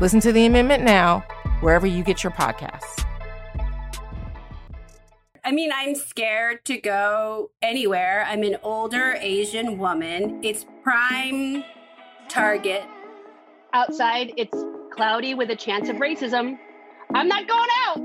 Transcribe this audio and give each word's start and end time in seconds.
Listen 0.00 0.18
to 0.20 0.32
the 0.32 0.46
amendment 0.46 0.82
now, 0.82 1.20
wherever 1.60 1.86
you 1.86 2.02
get 2.02 2.24
your 2.24 2.32
podcasts. 2.32 3.04
I 5.44 5.52
mean, 5.52 5.70
I'm 5.74 5.94
scared 5.94 6.64
to 6.64 6.78
go 6.78 7.50
anywhere. 7.62 8.24
I'm 8.26 8.42
an 8.42 8.56
older 8.62 9.16
Asian 9.20 9.78
woman. 9.78 10.42
It's 10.42 10.64
prime 10.82 11.62
target. 12.28 12.82
Outside, 13.72 14.32
it's 14.36 14.56
cloudy 14.90 15.34
with 15.34 15.50
a 15.50 15.56
chance 15.56 15.88
of 15.88 15.96
racism. 15.96 16.58
I'm 17.14 17.28
not 17.28 17.46
going 17.46 17.68
out. 17.86 18.00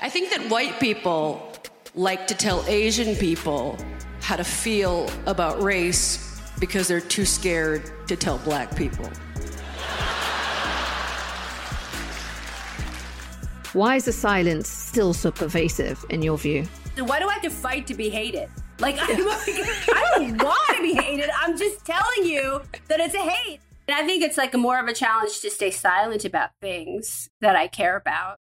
I 0.00 0.08
think 0.08 0.30
that 0.30 0.50
white 0.50 0.80
people 0.80 1.52
like 1.94 2.26
to 2.26 2.34
tell 2.34 2.64
Asian 2.66 3.14
people 3.16 3.78
how 4.22 4.36
to 4.36 4.44
feel 4.44 5.08
about 5.26 5.62
race 5.62 6.40
because 6.58 6.88
they're 6.88 7.00
too 7.00 7.24
scared 7.24 7.92
to 8.08 8.16
tell 8.16 8.38
black 8.38 8.74
people. 8.74 9.08
Why 13.76 13.96
is 13.96 14.06
the 14.06 14.12
silence 14.12 14.70
still 14.70 15.12
so 15.12 15.30
pervasive 15.30 16.02
in 16.08 16.22
your 16.22 16.38
view? 16.38 16.66
Why 16.96 17.18
do 17.18 17.28
I 17.28 17.34
have 17.34 17.42
to 17.42 17.50
fight 17.50 17.86
to 17.88 17.94
be 17.94 18.08
hated? 18.08 18.48
Like, 18.78 18.96
I'm 18.98 19.10
I 19.10 19.14
don't 20.16 20.42
want 20.42 20.76
to 20.76 20.82
be 20.82 20.94
hated. 21.02 21.28
I'm 21.38 21.58
just 21.58 21.84
telling 21.84 22.24
you 22.24 22.62
that 22.88 23.00
it's 23.00 23.14
a 23.14 23.18
hate. 23.18 23.60
And 23.86 23.94
I 23.94 24.06
think 24.06 24.22
it's 24.22 24.38
like 24.38 24.54
more 24.54 24.78
of 24.78 24.88
a 24.88 24.94
challenge 24.94 25.40
to 25.40 25.50
stay 25.50 25.70
silent 25.70 26.24
about 26.24 26.52
things 26.62 27.28
that 27.42 27.54
I 27.54 27.68
care 27.68 27.98
about. 27.98 28.38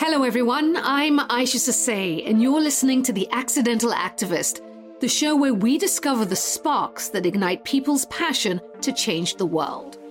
Hello, 0.00 0.24
everyone. 0.24 0.76
I'm 0.82 1.20
Isha 1.20 1.58
Sesay, 1.58 2.28
and 2.28 2.42
you're 2.42 2.60
listening 2.60 3.04
to 3.04 3.12
The 3.12 3.28
Accidental 3.30 3.92
Activist, 3.92 4.62
the 4.98 5.08
show 5.08 5.36
where 5.36 5.54
we 5.54 5.78
discover 5.78 6.24
the 6.24 6.34
sparks 6.34 7.08
that 7.10 7.24
ignite 7.24 7.62
people's 7.62 8.06
passion 8.06 8.60
to 8.80 8.92
change 8.92 9.36
the 9.36 9.46
world. 9.46 10.01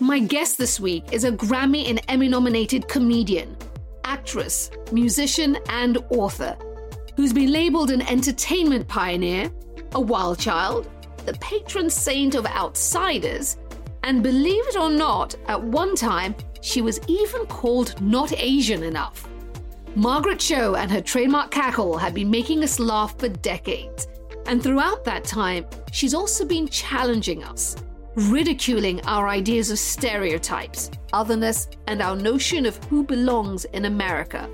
My 0.00 0.18
guest 0.18 0.58
this 0.58 0.78
week 0.78 1.04
is 1.10 1.24
a 1.24 1.32
Grammy 1.32 1.88
and 1.88 2.02
Emmy 2.08 2.28
nominated 2.28 2.86
comedian, 2.86 3.56
actress, 4.04 4.70
musician, 4.92 5.56
and 5.70 5.96
author 6.10 6.54
who's 7.16 7.32
been 7.32 7.50
labeled 7.50 7.90
an 7.90 8.02
entertainment 8.02 8.86
pioneer, 8.86 9.50
a 9.92 10.00
wild 10.00 10.38
child, 10.38 10.86
the 11.24 11.32
patron 11.34 11.88
saint 11.88 12.34
of 12.34 12.44
outsiders, 12.44 13.56
and 14.02 14.22
believe 14.22 14.66
it 14.68 14.76
or 14.76 14.90
not, 14.90 15.34
at 15.48 15.62
one 15.62 15.96
time, 15.96 16.34
she 16.60 16.82
was 16.82 17.00
even 17.08 17.46
called 17.46 17.98
not 18.02 18.34
Asian 18.36 18.82
enough. 18.82 19.26
Margaret 19.94 20.40
Cho 20.40 20.74
and 20.74 20.90
her 20.90 21.00
trademark 21.00 21.50
cackle 21.50 21.96
have 21.96 22.12
been 22.12 22.30
making 22.30 22.62
us 22.62 22.78
laugh 22.78 23.18
for 23.18 23.30
decades. 23.30 24.08
And 24.44 24.62
throughout 24.62 25.04
that 25.04 25.24
time, 25.24 25.64
she's 25.90 26.12
also 26.12 26.44
been 26.44 26.68
challenging 26.68 27.42
us 27.42 27.76
ridiculing 28.16 29.00
our 29.02 29.28
ideas 29.28 29.70
of 29.70 29.78
stereotypes, 29.78 30.90
otherness, 31.12 31.68
and 31.86 32.00
our 32.02 32.16
notion 32.16 32.66
of 32.66 32.82
who 32.84 33.04
belongs 33.04 33.66
in 33.66 33.84
America. 33.84 34.48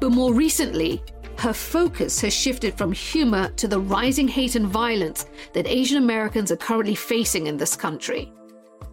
But 0.00 0.12
more 0.12 0.32
recently, 0.32 1.02
her 1.38 1.52
focus 1.52 2.20
has 2.20 2.32
shifted 2.32 2.74
from 2.78 2.92
humor 2.92 3.50
to 3.56 3.68
the 3.68 3.80
rising 3.80 4.28
hate 4.28 4.54
and 4.54 4.66
violence 4.66 5.26
that 5.52 5.66
Asian 5.66 5.98
Americans 5.98 6.50
are 6.50 6.56
currently 6.56 6.94
facing 6.94 7.46
in 7.46 7.56
this 7.56 7.76
country. 7.76 8.32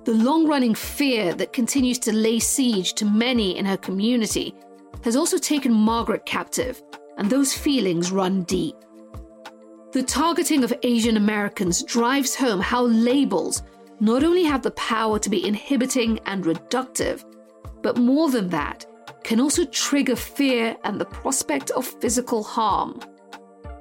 The 0.03 0.13
long 0.13 0.45
running 0.47 0.75
fear 0.75 1.33
that 1.35 1.53
continues 1.53 1.99
to 1.99 2.11
lay 2.11 2.39
siege 2.39 2.93
to 2.95 3.05
many 3.05 3.57
in 3.57 3.65
her 3.65 3.77
community 3.77 4.53
has 5.03 5.15
also 5.15 5.37
taken 5.37 5.71
Margaret 5.71 6.25
captive, 6.25 6.81
and 7.17 7.29
those 7.29 7.53
feelings 7.53 8.11
run 8.11 8.43
deep. 8.43 8.75
The 9.93 10.01
targeting 10.01 10.63
of 10.63 10.73
Asian 10.81 11.17
Americans 11.17 11.83
drives 11.83 12.33
home 12.33 12.59
how 12.59 12.85
labels 12.87 13.61
not 13.99 14.23
only 14.23 14.43
have 14.43 14.63
the 14.63 14.71
power 14.71 15.19
to 15.19 15.29
be 15.29 15.45
inhibiting 15.45 16.19
and 16.25 16.45
reductive, 16.45 17.23
but 17.83 17.97
more 17.97 18.31
than 18.31 18.49
that, 18.49 18.87
can 19.23 19.39
also 19.39 19.65
trigger 19.65 20.15
fear 20.15 20.75
and 20.83 20.99
the 20.99 21.05
prospect 21.05 21.69
of 21.71 21.85
physical 21.85 22.41
harm. 22.43 23.01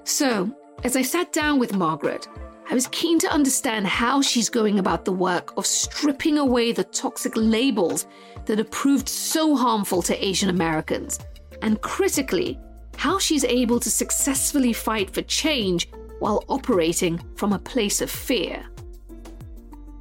So, 0.04 0.54
as 0.84 0.96
I 0.96 1.02
sat 1.02 1.32
down 1.32 1.58
with 1.58 1.74
Margaret, 1.74 2.28
I 2.68 2.74
was 2.74 2.88
keen 2.88 3.18
to 3.20 3.32
understand 3.32 3.86
how 3.86 4.20
she's 4.20 4.50
going 4.50 4.78
about 4.78 5.06
the 5.06 5.12
work 5.12 5.56
of 5.56 5.64
stripping 5.64 6.36
away 6.36 6.72
the 6.72 6.84
toxic 6.84 7.32
labels 7.36 8.06
that 8.44 8.58
have 8.58 8.70
proved 8.70 9.08
so 9.08 9.56
harmful 9.56 10.02
to 10.02 10.22
Asian 10.22 10.50
Americans, 10.50 11.18
and 11.62 11.80
critically, 11.80 12.60
how 12.98 13.18
she's 13.18 13.44
able 13.44 13.80
to 13.80 13.90
successfully 13.90 14.74
fight 14.74 15.10
for 15.10 15.22
change 15.22 15.88
while 16.22 16.44
operating 16.48 17.20
from 17.34 17.52
a 17.52 17.58
place 17.58 18.00
of 18.00 18.08
fear. 18.08 18.64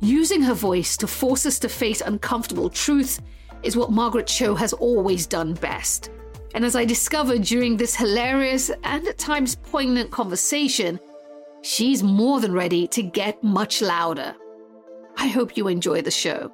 Using 0.02 0.44
her 0.44 0.54
voice 0.54 0.96
to 0.98 1.08
force 1.08 1.48
us 1.48 1.58
to 1.58 1.68
face 1.68 2.00
uncomfortable 2.00 2.70
truths 2.70 3.20
is 3.64 3.76
what 3.76 3.92
Margaret 3.92 4.28
Cho 4.28 4.54
has 4.54 4.72
always 4.72 5.26
done 5.26 5.56
best. 5.56 6.12
And 6.54 6.64
as 6.64 6.76
I 6.76 6.86
discovered 6.86 7.42
during 7.42 7.76
this 7.76 7.96
hilarious 7.96 8.70
and 8.84 9.08
at 9.08 9.18
times 9.18 9.56
poignant 9.56 10.12
conversation, 10.12 11.00
she's 11.64 12.04
more 12.04 12.40
than 12.40 12.54
ready 12.54 12.88
to 12.90 13.02
get 13.02 13.44
much 13.44 13.82
louder. 13.82 14.36
I 15.18 15.26
hope 15.26 15.58
you 15.58 15.68
enjoy 15.68 16.04
the 16.04 16.12
show. 16.12 16.54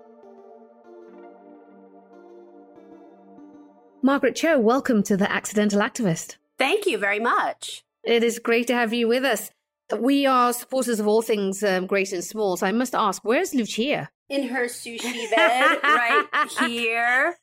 Margaret 4.02 4.38
Cho, 4.38 4.60
welcome 4.60 5.04
to 5.04 5.18
The 5.18 5.30
Accidental 5.30 5.82
Activist. 5.82 6.38
Thank 6.58 6.86
you 6.86 6.98
very 6.98 7.20
much. 7.20 7.84
It 8.06 8.24
is 8.24 8.40
great 8.40 8.68
to 8.68 8.74
have 8.74 8.94
you 8.94 9.10
with 9.10 9.26
us. 9.26 9.52
We 9.96 10.26
are 10.26 10.52
supporters 10.52 11.00
of 11.00 11.08
all 11.08 11.22
things 11.22 11.64
um, 11.64 11.88
great 11.88 12.12
and 12.12 12.24
small. 12.24 12.58
So 12.58 12.68
I 12.68 12.72
must 12.72 12.94
ask, 12.94 13.24
where's 13.24 13.54
Lucia? 13.54 14.10
In 14.30 14.50
her 14.50 14.66
sushi 14.66 15.30
bed, 15.34 15.80
right 15.84 16.28
here, 16.60 17.38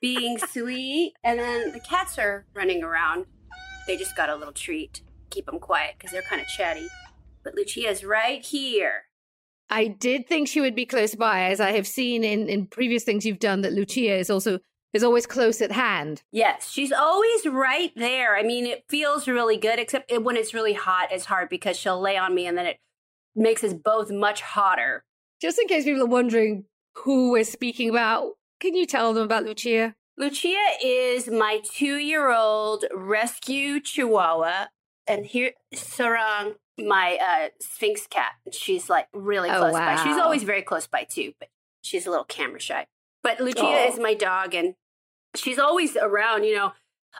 being 0.00 0.38
sweet. 0.38 1.14
And 1.24 1.38
then 1.38 1.72
the 1.72 1.80
cats 1.80 2.18
are 2.18 2.44
running 2.54 2.82
around. 2.82 3.24
They 3.86 3.96
just 3.96 4.16
got 4.16 4.28
a 4.28 4.36
little 4.36 4.52
treat. 4.52 5.00
Keep 5.30 5.46
them 5.46 5.58
quiet 5.58 5.94
because 5.96 6.12
they're 6.12 6.22
kind 6.22 6.42
of 6.42 6.48
chatty. 6.48 6.88
But 7.42 7.54
Lucia's 7.54 8.04
right 8.04 8.44
here. 8.44 9.04
I 9.70 9.88
did 9.88 10.28
think 10.28 10.48
she 10.48 10.60
would 10.60 10.74
be 10.74 10.86
close 10.86 11.14
by, 11.14 11.44
as 11.44 11.60
I 11.60 11.72
have 11.72 11.86
seen 11.86 12.22
in, 12.22 12.48
in 12.48 12.66
previous 12.66 13.04
things 13.04 13.24
you've 13.24 13.38
done, 13.38 13.62
that 13.62 13.72
Lucia 13.72 14.14
is 14.16 14.30
also 14.30 14.60
is 14.92 15.02
always 15.02 15.26
close 15.26 15.60
at 15.60 15.72
hand. 15.72 16.22
Yes, 16.32 16.70
she's 16.70 16.92
always 16.92 17.46
right 17.46 17.92
there. 17.96 18.36
I 18.36 18.42
mean, 18.42 18.66
it 18.66 18.84
feels 18.88 19.28
really 19.28 19.56
good, 19.56 19.78
except 19.78 20.10
it, 20.10 20.22
when 20.22 20.36
it's 20.36 20.54
really 20.54 20.72
hot, 20.72 21.08
it's 21.12 21.26
hard 21.26 21.48
because 21.48 21.76
she'll 21.78 22.00
lay 22.00 22.16
on 22.16 22.34
me 22.34 22.46
and 22.46 22.56
then 22.56 22.66
it 22.66 22.78
makes 23.34 23.62
us 23.62 23.72
both 23.74 24.10
much 24.10 24.40
hotter. 24.40 25.04
Just 25.40 25.58
in 25.58 25.68
case 25.68 25.84
people 25.84 26.02
are 26.02 26.06
wondering 26.06 26.64
who 26.94 27.30
we're 27.32 27.44
speaking 27.44 27.90
about, 27.90 28.32
can 28.60 28.74
you 28.74 28.86
tell 28.86 29.12
them 29.12 29.24
about 29.24 29.44
Lucia? 29.44 29.94
Lucia 30.16 30.56
is 30.82 31.28
my 31.28 31.60
two 31.62 31.96
year 31.96 32.30
old 32.32 32.86
rescue 32.94 33.80
chihuahua. 33.80 34.66
And 35.06 35.26
here, 35.26 35.52
Sarang, 35.74 36.54
my 36.78 37.18
uh, 37.22 37.48
Sphynx 37.60 38.06
cat. 38.08 38.32
She's 38.50 38.88
like 38.88 39.08
really 39.12 39.50
Oh, 39.50 39.58
close 39.58 39.72
by. 39.72 40.02
She's 40.02 40.16
always 40.16 40.42
very 40.42 40.62
close 40.62 40.86
by 40.86 41.04
too, 41.04 41.32
but 41.38 41.48
she's 41.82 42.06
a 42.06 42.10
little 42.10 42.24
camera 42.24 42.58
shy. 42.60 42.86
But 43.26 43.40
Lucia 43.40 43.60
Oh. 43.64 43.88
is 43.92 43.98
my 43.98 44.14
dog, 44.14 44.54
and 44.54 44.74
she's 45.34 45.58
always 45.58 45.96
around, 45.96 46.44
you 46.44 46.54
know. 46.54 46.72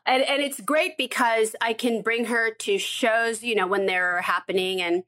And 0.07 0.23
and 0.23 0.41
it's 0.43 0.61
great 0.61 0.97
because 0.97 1.57
I 1.61 1.73
can 1.73 2.03
bring 2.03 2.27
her 2.27 2.53
to 2.53 2.79
shows, 2.79 3.43
you 3.43 3.55
know, 3.55 3.67
when 3.67 3.87
they're 3.87 4.21
happening 4.23 4.81
and 4.81 5.03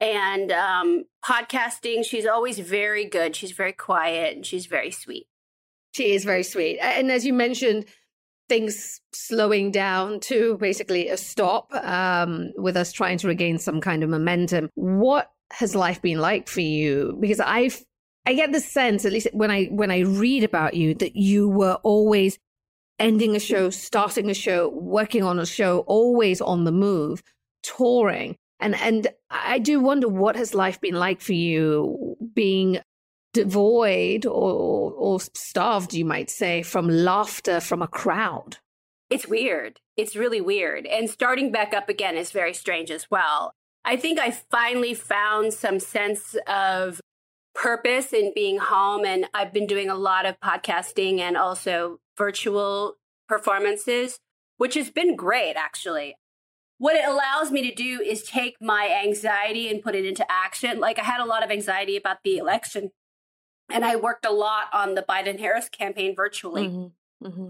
and 0.00 0.50
um 0.52 1.04
podcasting. 1.24 2.04
She's 2.04 2.26
always 2.26 2.58
very 2.58 3.04
good. 3.06 3.34
She's 3.36 3.52
very 3.52 3.72
quiet 3.72 4.36
and 4.36 4.44
she's 4.44 4.66
very 4.66 4.90
sweet. 4.90 5.26
She 5.94 6.12
is 6.12 6.24
very 6.24 6.42
sweet. 6.42 6.78
And 6.80 7.10
as 7.10 7.24
you 7.24 7.32
mentioned, 7.32 7.86
things 8.48 9.00
slowing 9.12 9.70
down 9.70 10.20
to 10.20 10.56
basically 10.58 11.08
a 11.08 11.16
stop 11.16 11.72
um, 11.74 12.50
with 12.56 12.76
us 12.76 12.92
trying 12.92 13.18
to 13.18 13.28
regain 13.28 13.58
some 13.58 13.80
kind 13.80 14.02
of 14.02 14.10
momentum. 14.10 14.68
What 14.74 15.30
has 15.52 15.74
life 15.74 16.00
been 16.02 16.18
like 16.20 16.48
for 16.48 16.60
you? 16.60 17.16
Because 17.20 17.40
I've 17.40 17.80
I 18.26 18.34
get 18.34 18.52
the 18.52 18.60
sense, 18.60 19.04
at 19.04 19.12
least 19.12 19.28
when 19.32 19.50
I 19.50 19.66
when 19.66 19.90
I 19.90 20.00
read 20.00 20.44
about 20.44 20.74
you, 20.74 20.94
that 20.94 21.16
you 21.16 21.48
were 21.48 21.78
always 21.82 22.38
ending 22.98 23.34
a 23.34 23.40
show, 23.40 23.70
starting 23.70 24.30
a 24.30 24.34
show, 24.34 24.68
working 24.68 25.22
on 25.22 25.38
a 25.38 25.46
show, 25.46 25.80
always 25.80 26.40
on 26.40 26.64
the 26.64 26.72
move, 26.72 27.22
touring. 27.62 28.36
And 28.60 28.74
and 28.76 29.08
I 29.30 29.58
do 29.58 29.80
wonder 29.80 30.08
what 30.08 30.36
has 30.36 30.54
life 30.54 30.80
been 30.80 30.94
like 30.94 31.20
for 31.20 31.32
you 31.32 32.16
being 32.34 32.80
devoid 33.32 34.26
or, 34.26 34.92
or 34.92 35.20
starved, 35.20 35.94
you 35.94 36.04
might 36.04 36.30
say, 36.30 36.62
from 36.62 36.88
laughter 36.88 37.60
from 37.60 37.80
a 37.80 37.88
crowd. 37.88 38.58
It's 39.08 39.26
weird. 39.26 39.80
It's 39.96 40.16
really 40.16 40.40
weird. 40.40 40.86
And 40.86 41.08
starting 41.08 41.50
back 41.50 41.72
up 41.74 41.88
again 41.88 42.16
is 42.16 42.30
very 42.32 42.54
strange 42.54 42.90
as 42.90 43.10
well. 43.10 43.54
I 43.84 43.96
think 43.96 44.18
I 44.18 44.30
finally 44.30 44.94
found 44.94 45.52
some 45.52 45.80
sense 45.80 46.36
of 46.46 47.00
purpose 47.54 48.12
in 48.12 48.32
being 48.34 48.58
home. 48.58 49.04
And 49.04 49.26
I've 49.34 49.52
been 49.52 49.66
doing 49.66 49.90
a 49.90 49.94
lot 49.94 50.26
of 50.26 50.38
podcasting 50.40 51.18
and 51.18 51.36
also 51.36 51.98
virtual 52.16 52.96
performances, 53.28 54.20
which 54.56 54.74
has 54.74 54.90
been 54.90 55.16
great, 55.16 55.54
actually. 55.56 56.16
What 56.78 56.96
it 56.96 57.06
allows 57.06 57.50
me 57.50 57.68
to 57.68 57.74
do 57.74 58.00
is 58.00 58.22
take 58.22 58.56
my 58.60 58.88
anxiety 59.04 59.68
and 59.68 59.82
put 59.82 59.94
it 59.94 60.06
into 60.06 60.24
action. 60.30 60.80
Like 60.80 60.98
I 60.98 61.02
had 61.02 61.20
a 61.20 61.26
lot 61.26 61.44
of 61.44 61.50
anxiety 61.50 61.96
about 61.96 62.18
the 62.24 62.38
election, 62.38 62.90
and 63.70 63.84
I 63.84 63.96
worked 63.96 64.24
a 64.24 64.32
lot 64.32 64.66
on 64.72 64.94
the 64.94 65.02
Biden 65.02 65.38
Harris 65.38 65.68
campaign 65.68 66.14
virtually. 66.16 66.68
Mm-hmm. 66.68 67.26
Mm-hmm. 67.26 67.48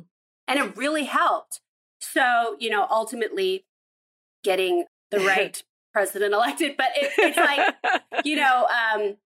And 0.48 0.58
it 0.58 0.76
really 0.76 1.04
helped. 1.04 1.60
So, 2.00 2.56
you 2.58 2.70
know, 2.70 2.86
ultimately 2.90 3.64
getting 4.42 4.86
the 5.10 5.20
right 5.26 5.62
president 5.92 6.34
elected. 6.34 6.76
But 6.76 6.88
it, 6.96 7.12
it's 7.18 7.36
like, 7.36 8.24
you 8.24 8.36
know, 8.36 8.66
um, 8.66 9.16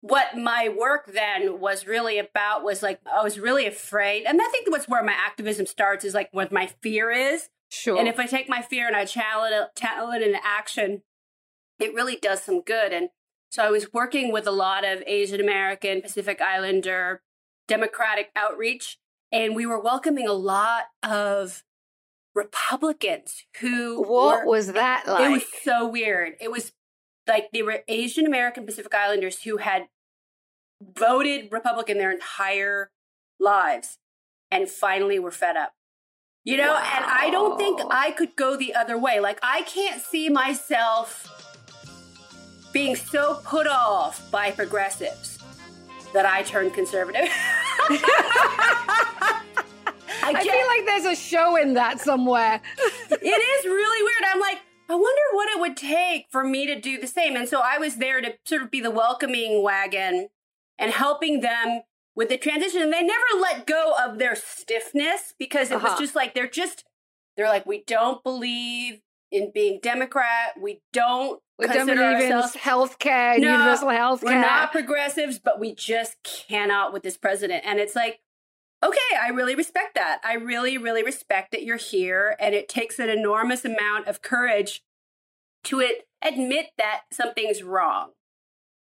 what 0.00 0.36
my 0.36 0.68
work 0.68 1.12
then 1.12 1.60
was 1.60 1.86
really 1.86 2.18
about 2.18 2.62
was 2.62 2.82
like 2.82 3.00
I 3.10 3.22
was 3.22 3.38
really 3.38 3.66
afraid, 3.66 4.24
and 4.26 4.40
I 4.40 4.48
think 4.48 4.68
that's 4.70 4.88
where 4.88 5.02
my 5.02 5.12
activism 5.12 5.66
starts 5.66 6.04
is 6.04 6.14
like 6.14 6.28
what 6.32 6.52
my 6.52 6.66
fear 6.82 7.10
is. 7.10 7.48
Sure. 7.70 7.98
And 7.98 8.08
if 8.08 8.18
I 8.18 8.26
take 8.26 8.48
my 8.48 8.62
fear 8.62 8.86
and 8.86 8.96
I 8.96 9.04
channel 9.04 9.44
it, 9.44 9.76
channel 9.76 10.10
it 10.12 10.22
into 10.22 10.38
action, 10.42 11.02
it 11.78 11.92
really 11.94 12.16
does 12.16 12.42
some 12.42 12.62
good. 12.62 12.92
And 12.92 13.10
so 13.50 13.62
I 13.62 13.70
was 13.70 13.92
working 13.92 14.32
with 14.32 14.46
a 14.46 14.52
lot 14.52 14.84
of 14.84 15.02
Asian 15.06 15.40
American, 15.40 16.00
Pacific 16.00 16.40
Islander, 16.40 17.22
Democratic 17.66 18.30
outreach, 18.34 18.98
and 19.30 19.54
we 19.54 19.66
were 19.66 19.80
welcoming 19.80 20.26
a 20.26 20.32
lot 20.32 20.84
of 21.02 21.62
Republicans 22.34 23.44
who. 23.60 24.00
What 24.02 24.44
were, 24.44 24.46
was 24.46 24.72
that 24.72 25.06
like? 25.06 25.24
It 25.24 25.30
was 25.30 25.44
so 25.62 25.86
weird. 25.88 26.34
It 26.40 26.50
was 26.50 26.72
like 27.28 27.50
they 27.52 27.62
were 27.62 27.82
Asian 27.88 28.26
American 28.26 28.66
Pacific 28.66 28.94
Islanders 28.94 29.42
who 29.42 29.58
had 29.58 29.86
voted 30.80 31.52
Republican 31.52 31.98
their 31.98 32.10
entire 32.10 32.90
lives 33.38 33.98
and 34.50 34.68
finally 34.68 35.18
were 35.18 35.30
fed 35.30 35.56
up. 35.56 35.72
You 36.44 36.56
know, 36.56 36.72
wow. 36.72 36.92
and 36.96 37.04
I 37.04 37.30
don't 37.30 37.58
think 37.58 37.80
I 37.90 38.12
could 38.12 38.34
go 38.34 38.56
the 38.56 38.74
other 38.74 38.96
way. 38.96 39.20
Like, 39.20 39.38
I 39.42 39.62
can't 39.62 40.00
see 40.00 40.30
myself 40.30 41.34
being 42.72 42.96
so 42.96 43.40
put 43.44 43.66
off 43.66 44.30
by 44.30 44.50
progressives 44.52 45.38
that 46.14 46.24
I 46.24 46.42
turn 46.42 46.70
conservative. 46.70 47.28
I, 50.20 50.32
I 50.34 50.42
feel 50.42 50.66
like 50.66 50.86
there's 50.86 51.04
a 51.04 51.20
show 51.20 51.56
in 51.56 51.74
that 51.74 52.00
somewhere. 52.00 52.60
it 53.10 53.22
is 53.22 53.64
really 53.64 54.02
weird. 54.02 54.22
I'm 54.32 54.40
like, 54.40 54.58
I 54.88 54.94
wonder 54.94 55.22
what 55.32 55.48
it 55.50 55.60
would 55.60 55.76
take 55.76 56.26
for 56.30 56.44
me 56.44 56.66
to 56.66 56.80
do 56.80 56.98
the 56.98 57.06
same. 57.06 57.36
And 57.36 57.48
so 57.48 57.60
I 57.62 57.78
was 57.78 57.96
there 57.96 58.20
to 58.20 58.34
sort 58.46 58.62
of 58.62 58.70
be 58.70 58.80
the 58.80 58.90
welcoming 58.90 59.62
wagon 59.62 60.28
and 60.78 60.92
helping 60.92 61.40
them 61.40 61.82
with 62.14 62.30
the 62.30 62.38
transition. 62.38 62.80
And 62.82 62.92
they 62.92 63.02
never 63.02 63.24
let 63.40 63.66
go 63.66 63.94
of 64.02 64.18
their 64.18 64.34
stiffness 64.34 65.34
because 65.38 65.70
it 65.70 65.74
uh-huh. 65.74 65.88
was 65.90 65.98
just 65.98 66.16
like, 66.16 66.34
they're 66.34 66.48
just, 66.48 66.84
they're 67.36 67.48
like, 67.48 67.66
we 67.66 67.84
don't 67.86 68.24
believe 68.24 69.00
in 69.30 69.50
being 69.52 69.78
Democrat. 69.82 70.54
We 70.60 70.80
don't 70.92 71.40
we 71.58 71.66
consider 71.66 71.94
don't 71.94 72.14
ourselves 72.14 72.54
in 72.54 72.60
healthcare, 72.62 73.38
no, 73.38 73.52
universal 73.52 73.90
health 73.90 74.22
We're 74.22 74.40
not 74.40 74.72
progressives, 74.72 75.38
but 75.38 75.60
we 75.60 75.74
just 75.74 76.16
cannot 76.22 76.92
with 76.92 77.02
this 77.02 77.18
president. 77.18 77.64
And 77.66 77.78
it's 77.78 77.94
like, 77.94 78.20
okay, 78.84 79.16
I 79.20 79.28
really 79.28 79.54
respect 79.54 79.94
that. 79.94 80.20
I 80.24 80.34
really, 80.34 80.78
really 80.78 81.02
respect 81.02 81.52
that 81.52 81.64
you're 81.64 81.76
here. 81.76 82.36
And 82.38 82.54
it 82.54 82.68
takes 82.68 82.98
an 82.98 83.08
enormous 83.08 83.64
amount 83.64 84.06
of 84.06 84.22
courage 84.22 84.82
to 85.64 85.80
it, 85.80 86.06
admit 86.22 86.66
that 86.78 87.02
something's 87.12 87.62
wrong 87.62 88.10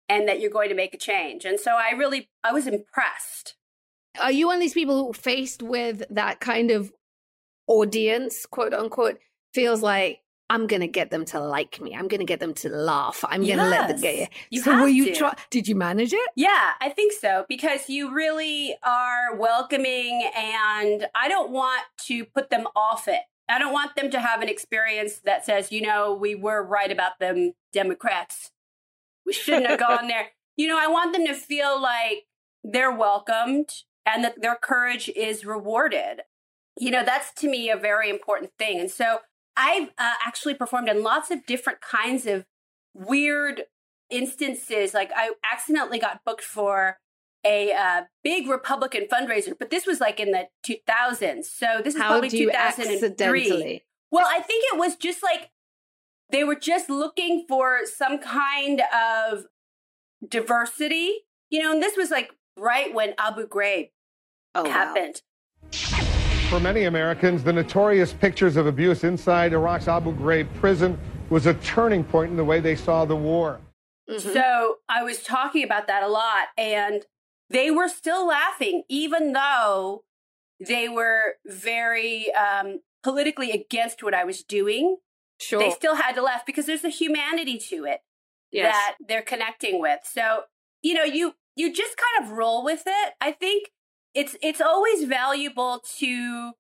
and 0.08 0.28
that 0.28 0.40
you're 0.40 0.50
going 0.50 0.68
to 0.68 0.74
make 0.74 0.94
a 0.94 0.98
change. 0.98 1.44
And 1.44 1.58
so 1.58 1.72
I 1.72 1.90
really, 1.90 2.28
I 2.44 2.52
was 2.52 2.66
impressed. 2.66 3.56
Are 4.20 4.32
you 4.32 4.46
one 4.46 4.56
of 4.56 4.60
these 4.60 4.74
people 4.74 5.06
who 5.06 5.12
faced 5.12 5.62
with 5.62 6.02
that 6.10 6.40
kind 6.40 6.70
of 6.70 6.92
audience, 7.66 8.46
quote 8.46 8.74
unquote, 8.74 9.18
feels 9.54 9.82
like 9.82 10.20
I'm 10.50 10.66
gonna 10.66 10.86
get 10.86 11.10
them 11.10 11.24
to 11.26 11.40
like 11.40 11.80
me. 11.80 11.94
I'm 11.94 12.08
gonna 12.08 12.24
get 12.24 12.40
them 12.40 12.54
to 12.54 12.68
laugh. 12.68 13.24
I'm 13.28 13.40
gonna 13.40 13.68
yes, 13.68 13.70
let 13.70 13.88
them 13.88 14.00
get 14.00 14.30
you. 14.50 14.60
So 14.62 14.80
were 14.80 14.88
you 14.88 15.14
try? 15.14 15.34
Did 15.50 15.68
you 15.68 15.74
manage 15.74 16.12
it? 16.12 16.28
Yeah, 16.36 16.72
I 16.80 16.88
think 16.88 17.12
so 17.12 17.44
because 17.48 17.88
you 17.88 18.14
really 18.14 18.76
are 18.82 19.36
welcoming, 19.36 20.30
and 20.34 21.06
I 21.14 21.28
don't 21.28 21.50
want 21.50 21.82
to 22.06 22.24
put 22.24 22.50
them 22.50 22.66
off 22.74 23.08
it. 23.08 23.20
I 23.48 23.58
don't 23.58 23.72
want 23.72 23.96
them 23.96 24.10
to 24.10 24.20
have 24.20 24.42
an 24.42 24.48
experience 24.48 25.20
that 25.24 25.44
says, 25.44 25.72
you 25.72 25.80
know, 25.80 26.14
we 26.14 26.34
were 26.34 26.62
right 26.62 26.90
about 26.90 27.18
them 27.18 27.52
Democrats. 27.72 28.50
We 29.24 29.32
shouldn't 29.32 29.66
have 29.66 29.78
gone 29.78 30.08
there. 30.08 30.28
You 30.56 30.66
know, 30.66 30.78
I 30.78 30.86
want 30.86 31.14
them 31.14 31.26
to 31.26 31.34
feel 31.34 31.80
like 31.80 32.26
they're 32.64 32.94
welcomed 32.94 33.70
and 34.04 34.24
that 34.24 34.40
their 34.40 34.56
courage 34.56 35.08
is 35.14 35.44
rewarded. 35.44 36.22
You 36.78 36.90
know, 36.90 37.04
that's 37.04 37.32
to 37.40 37.48
me 37.48 37.70
a 37.70 37.76
very 37.76 38.10
important 38.10 38.52
thing. 38.58 38.78
And 38.80 38.90
so 38.90 39.18
I've 39.58 39.88
uh, 39.98 40.14
actually 40.24 40.54
performed 40.54 40.88
in 40.88 41.02
lots 41.02 41.32
of 41.32 41.44
different 41.44 41.80
kinds 41.80 42.26
of 42.26 42.46
weird 42.94 43.62
instances. 44.08 44.94
Like 44.94 45.10
I 45.14 45.32
accidentally 45.44 45.98
got 45.98 46.20
booked 46.24 46.44
for 46.44 46.98
a 47.44 47.72
uh, 47.72 48.02
big 48.22 48.48
Republican 48.48 49.06
fundraiser, 49.10 49.54
but 49.58 49.70
this 49.70 49.84
was 49.84 50.00
like 50.00 50.20
in 50.20 50.30
the 50.30 50.46
2000s. 50.66 51.44
So 51.46 51.80
this 51.82 51.94
is 51.94 52.00
How 52.00 52.08
probably 52.08 52.30
2003. 52.30 53.82
Well, 54.10 54.26
I 54.26 54.40
think 54.40 54.64
it 54.72 54.78
was 54.78 54.96
just 54.96 55.22
like 55.22 55.50
they 56.30 56.44
were 56.44 56.54
just 56.54 56.88
looking 56.88 57.44
for 57.48 57.80
some 57.84 58.18
kind 58.18 58.82
of 58.94 59.44
diversity, 60.26 61.24
you 61.50 61.62
know, 61.62 61.72
and 61.72 61.82
this 61.82 61.96
was 61.96 62.10
like 62.10 62.30
right 62.56 62.94
when 62.94 63.14
Abu 63.18 63.46
Ghraib 63.46 63.90
oh, 64.54 64.70
happened. 64.70 65.22
Wow. 66.48 66.58
For 66.58 66.62
many 66.62 66.84
Americans, 66.84 67.44
the 67.44 67.52
notorious 67.52 68.14
pictures 68.14 68.56
of 68.56 68.66
abuse 68.66 69.04
inside 69.04 69.52
Iraq's 69.52 69.86
Abu 69.86 70.14
Ghraib 70.14 70.48
prison 70.54 70.98
was 71.28 71.44
a 71.44 71.52
turning 71.54 72.02
point 72.02 72.30
in 72.30 72.38
the 72.38 72.44
way 72.44 72.58
they 72.58 72.74
saw 72.74 73.04
the 73.04 73.16
war. 73.16 73.60
Mm-hmm. 74.08 74.32
So 74.32 74.76
I 74.88 75.02
was 75.02 75.22
talking 75.22 75.62
about 75.62 75.86
that 75.88 76.02
a 76.02 76.08
lot, 76.08 76.48
and 76.56 77.04
they 77.50 77.70
were 77.70 77.88
still 77.88 78.26
laughing, 78.26 78.84
even 78.88 79.34
though 79.34 80.04
they 80.66 80.88
were 80.88 81.34
very 81.44 82.32
um, 82.32 82.80
politically 83.02 83.50
against 83.50 84.02
what 84.02 84.14
I 84.14 84.24
was 84.24 84.42
doing. 84.42 84.96
Sure. 85.38 85.60
They 85.60 85.70
still 85.70 85.96
had 85.96 86.12
to 86.12 86.22
laugh 86.22 86.46
because 86.46 86.64
there's 86.64 86.84
a 86.84 86.88
humanity 86.88 87.58
to 87.68 87.84
it 87.84 88.00
yes. 88.50 88.74
that 88.74 88.96
they're 89.06 89.22
connecting 89.22 89.80
with. 89.82 90.00
So, 90.04 90.44
you 90.82 90.94
know, 90.94 91.04
you 91.04 91.34
you 91.56 91.72
just 91.74 91.96
kind 91.98 92.24
of 92.24 92.38
roll 92.38 92.64
with 92.64 92.84
it. 92.86 93.12
I 93.20 93.32
think 93.32 93.70
it's 94.14 94.36
it's 94.42 94.60
always 94.60 95.04
valuable 95.04 95.82
to 95.98 96.52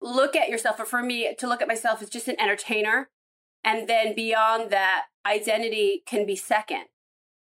look 0.00 0.36
at 0.36 0.48
yourself 0.48 0.78
or 0.78 0.84
for 0.84 1.02
me 1.02 1.34
to 1.38 1.46
look 1.46 1.62
at 1.62 1.68
myself 1.68 2.02
as 2.02 2.10
just 2.10 2.28
an 2.28 2.40
entertainer 2.40 3.08
and 3.64 3.88
then 3.88 4.14
beyond 4.14 4.70
that 4.70 5.06
identity 5.26 6.02
can 6.06 6.26
be 6.26 6.36
second. 6.36 6.84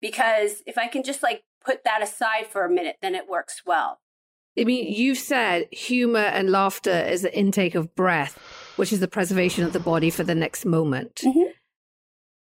Because 0.00 0.62
if 0.66 0.78
i 0.78 0.86
can 0.86 1.02
just 1.02 1.22
like 1.22 1.42
put 1.64 1.84
that 1.84 2.02
aside 2.02 2.46
for 2.46 2.64
a 2.64 2.70
minute 2.70 2.96
then 3.02 3.14
it 3.14 3.28
works 3.28 3.62
well. 3.66 4.00
I 4.58 4.64
mean 4.64 4.92
you've 4.92 5.18
said 5.18 5.68
humor 5.70 6.18
and 6.18 6.50
laughter 6.50 6.90
is 6.90 7.22
the 7.22 7.36
intake 7.36 7.74
of 7.74 7.94
breath 7.94 8.38
which 8.76 8.92
is 8.92 9.00
the 9.00 9.08
preservation 9.08 9.64
of 9.64 9.72
the 9.72 9.80
body 9.80 10.10
for 10.10 10.24
the 10.24 10.34
next 10.34 10.64
moment. 10.64 11.16
Mm-hmm. 11.16 11.50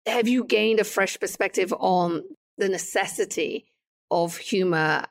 have 0.07 0.27
you 0.27 0.43
gained 0.43 0.79
a 0.79 0.83
fresh 0.83 1.17
perspective 1.19 1.73
on 1.79 2.23
the 2.57 2.67
necessity 2.67 3.65
of 4.11 4.37
humor 4.37 5.05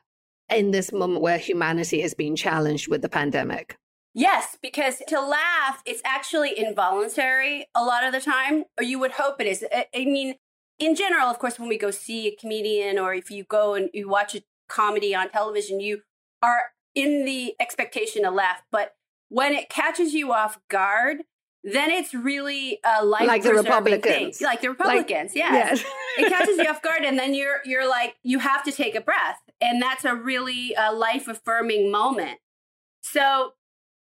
in 0.49 0.71
this 0.71 0.91
moment 0.91 1.21
where 1.21 1.37
humanity 1.37 2.01
has 2.01 2.13
been 2.13 2.35
challenged 2.35 2.87
with 2.87 3.01
the 3.01 3.09
pandemic? 3.09 3.77
Yes, 4.13 4.57
because 4.61 5.01
to 5.09 5.21
laugh, 5.21 5.83
it's 5.85 6.01
actually 6.03 6.57
involuntary 6.57 7.67
a 7.75 7.83
lot 7.83 8.03
of 8.03 8.13
the 8.13 8.19
time, 8.19 8.63
or 8.77 8.83
you 8.83 8.97
would 8.99 9.11
hope 9.11 9.39
it 9.39 9.45
is. 9.45 9.63
I 9.71 10.05
mean, 10.05 10.35
in 10.79 10.95
general, 10.95 11.27
of 11.27 11.39
course, 11.39 11.59
when 11.59 11.69
we 11.69 11.77
go 11.77 11.91
see 11.91 12.27
a 12.27 12.35
comedian 12.35 12.97
or 12.97 13.13
if 13.13 13.29
you 13.29 13.43
go 13.43 13.75
and 13.75 13.89
you 13.93 14.09
watch 14.09 14.35
a 14.35 14.41
comedy 14.69 15.13
on 15.13 15.29
television, 15.29 15.79
you 15.79 16.01
are 16.41 16.61
in 16.95 17.25
the 17.25 17.53
expectation 17.59 18.23
to 18.23 18.31
laugh. 18.31 18.63
But 18.71 18.95
when 19.29 19.53
it 19.53 19.69
catches 19.69 20.13
you 20.13 20.33
off 20.33 20.59
guard, 20.69 21.17
then 21.63 21.91
it's 21.91 22.13
really 22.13 22.79
uh, 22.83 23.01
a 23.01 23.05
life 23.05 23.27
like 23.27 23.43
the 23.43 23.53
Republicans, 23.53 24.37
thing. 24.37 24.45
like 24.45 24.61
the 24.61 24.69
Republicans. 24.69 25.31
Like, 25.31 25.35
yes, 25.35 25.83
yes. 25.83 25.93
it 26.17 26.29
catches 26.29 26.57
you 26.57 26.65
off 26.69 26.81
guard, 26.81 27.03
and 27.03 27.19
then 27.19 27.33
you're 27.33 27.59
you're 27.65 27.87
like 27.87 28.15
you 28.23 28.39
have 28.39 28.63
to 28.63 28.71
take 28.71 28.95
a 28.95 29.01
breath, 29.01 29.39
and 29.61 29.81
that's 29.81 30.05
a 30.05 30.15
really 30.15 30.75
uh, 30.75 30.93
life 30.93 31.27
affirming 31.27 31.91
moment. 31.91 32.39
So 33.01 33.53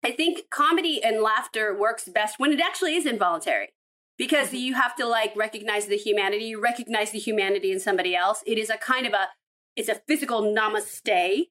I 0.04 0.10
think 0.10 0.50
comedy 0.50 1.02
and 1.02 1.22
laughter 1.22 1.76
works 1.78 2.08
best 2.08 2.38
when 2.38 2.52
it 2.52 2.60
actually 2.60 2.96
is 2.96 3.06
involuntary 3.06 3.70
because 4.18 4.48
mm-hmm. 4.48 4.56
you 4.56 4.74
have 4.74 4.96
to 4.96 5.06
like 5.06 5.34
recognize 5.36 5.86
the 5.86 5.96
humanity 5.96 6.44
you 6.44 6.60
recognize 6.60 7.10
the 7.10 7.18
humanity 7.18 7.70
in 7.70 7.80
somebody 7.80 8.14
else 8.14 8.42
it 8.46 8.58
is 8.58 8.70
a 8.70 8.76
kind 8.76 9.06
of 9.06 9.12
a 9.12 9.28
it's 9.76 9.88
a 9.88 10.00
physical 10.08 10.42
namaste. 10.42 11.48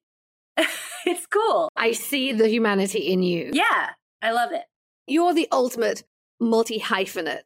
it's 1.06 1.26
cool. 1.26 1.68
I 1.76 1.92
see 1.92 2.32
the 2.32 2.48
humanity 2.48 2.98
in 2.98 3.22
you. 3.22 3.50
Yeah, 3.52 3.90
I 4.20 4.32
love 4.32 4.52
it. 4.52 4.64
You're 5.06 5.32
the 5.32 5.48
ultimate 5.52 6.02
multi 6.40 6.80
hyphenate 6.80 7.42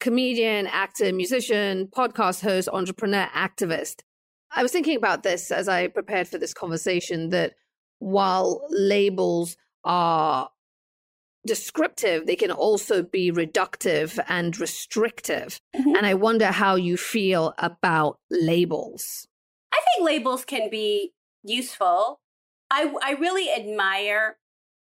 comedian, 0.00 0.66
actor, 0.66 1.12
musician, 1.12 1.86
podcast 1.86 2.42
host, 2.42 2.68
entrepreneur, 2.72 3.28
activist. 3.34 4.00
I 4.54 4.62
was 4.62 4.72
thinking 4.72 4.96
about 4.96 5.22
this 5.22 5.50
as 5.50 5.68
I 5.68 5.88
prepared 5.88 6.28
for 6.28 6.38
this 6.38 6.54
conversation 6.54 7.30
that 7.30 7.54
while 7.98 8.66
labels 8.70 9.56
are 9.84 10.50
descriptive, 11.46 12.26
they 12.26 12.36
can 12.36 12.50
also 12.50 13.02
be 13.02 13.32
reductive 13.32 14.18
and 14.28 14.58
restrictive. 14.58 15.60
Mhm. 15.74 15.96
And 15.96 16.06
I 16.06 16.14
wonder 16.14 16.46
how 16.46 16.76
you 16.76 16.96
feel 16.96 17.54
about 17.58 18.18
labels. 18.30 19.26
I 19.72 19.80
think 19.80 20.06
labels 20.06 20.44
can 20.44 20.70
be 20.70 21.14
useful. 21.42 22.20
I, 22.70 22.94
I 23.02 23.12
really 23.12 23.50
admire 23.50 24.38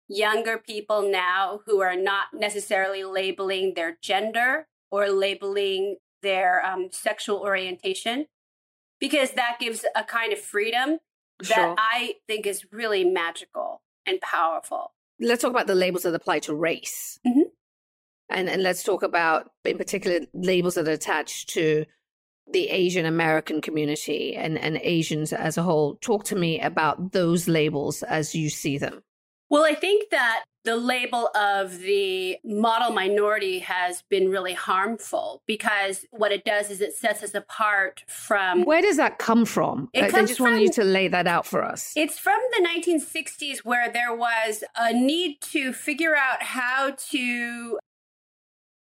younger 0.08 0.58
people 0.58 1.02
now 1.10 1.60
who 1.66 1.80
are 1.80 1.96
not 1.96 2.34
necessarily 2.34 3.02
labeling 3.02 3.74
their 3.74 3.98
gender 4.00 4.68
or 4.90 5.08
labeling 5.08 5.96
their 6.22 6.64
um, 6.64 6.88
sexual 6.92 7.38
orientation 7.38 8.26
because 9.08 9.32
that 9.32 9.58
gives 9.60 9.84
a 9.94 10.02
kind 10.04 10.32
of 10.32 10.38
freedom 10.38 10.98
that 11.40 11.54
Sure. 11.54 11.74
I 11.78 12.14
think 12.26 12.46
is 12.46 12.64
really 12.72 13.04
magical 13.04 13.82
and 14.06 14.20
powerful. 14.20 14.92
Let's 15.20 15.42
talk 15.42 15.50
about 15.50 15.66
the 15.66 15.74
labels 15.74 16.04
that 16.04 16.14
apply 16.14 16.40
to 16.40 16.54
race. 16.54 17.18
Mhm. 17.26 17.42
And, 18.30 18.48
and 18.48 18.62
let's 18.62 18.82
talk 18.82 19.02
about, 19.02 19.50
in 19.64 19.76
particular, 19.78 20.20
labels 20.32 20.74
that 20.74 20.88
are 20.88 20.92
attached 20.92 21.50
to 21.50 21.84
the 22.50 22.68
Asian 22.68 23.06
American 23.06 23.60
community 23.60 24.34
and, 24.34 24.58
and 24.58 24.78
Asians 24.82 25.32
as 25.32 25.56
a 25.58 25.62
whole. 25.62 25.96
Talk 25.96 26.24
to 26.24 26.36
me 26.36 26.60
about 26.60 27.12
those 27.12 27.48
labels 27.48 28.02
as 28.02 28.34
you 28.34 28.48
see 28.50 28.78
them. 28.78 29.02
Well, 29.50 29.64
I 29.64 29.74
think 29.74 30.10
that 30.10 30.44
the 30.64 30.76
label 30.76 31.28
of 31.36 31.78
the 31.80 32.38
model 32.42 32.90
minority 32.90 33.58
has 33.60 34.02
been 34.08 34.30
really 34.30 34.54
harmful 34.54 35.42
because 35.46 36.06
what 36.10 36.32
it 36.32 36.44
does 36.44 36.70
is 36.70 36.80
it 36.80 36.96
sets 36.96 37.22
us 37.22 37.34
apart 37.34 38.02
from 38.06 38.62
Where 38.64 38.80
does 38.80 38.96
that 38.96 39.18
come 39.18 39.44
from? 39.44 39.90
It 39.92 40.04
I- 40.04 40.24
just 40.24 40.40
wanted 40.40 40.62
you 40.62 40.70
to 40.72 40.84
lay 40.84 41.08
that 41.08 41.26
out 41.26 41.46
for 41.46 41.62
us. 41.62 41.92
It's 41.96 42.18
from 42.18 42.38
the 42.56 42.62
1960s 42.66 43.58
where 43.58 43.90
there 43.92 44.14
was 44.14 44.64
a 44.76 44.92
need 44.92 45.40
to 45.52 45.72
figure 45.72 46.16
out 46.16 46.42
how 46.42 46.96
to 47.10 47.78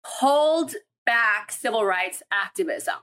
hold 0.05 0.75
back 1.05 1.51
civil 1.51 1.85
rights 1.85 2.23
activism. 2.31 2.95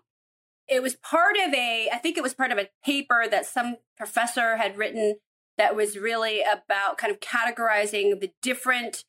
It 0.70 0.82
was 0.82 0.96
part 0.96 1.36
of 1.36 1.54
a, 1.54 1.90
I 1.92 1.98
think 1.98 2.18
it 2.18 2.24
was 2.24 2.34
part 2.34 2.52
of 2.52 2.58
a 2.58 2.70
paper 2.86 3.26
that 3.30 3.46
some 3.46 3.78
professor 3.98 4.56
had 4.56 4.78
written 4.78 5.16
that 5.60 5.76
was 5.76 5.98
really 5.98 6.42
about 6.42 6.98
kind 6.98 7.14
of 7.14 7.20
categorizing 7.20 8.20
the 8.20 8.32
different 8.42 9.04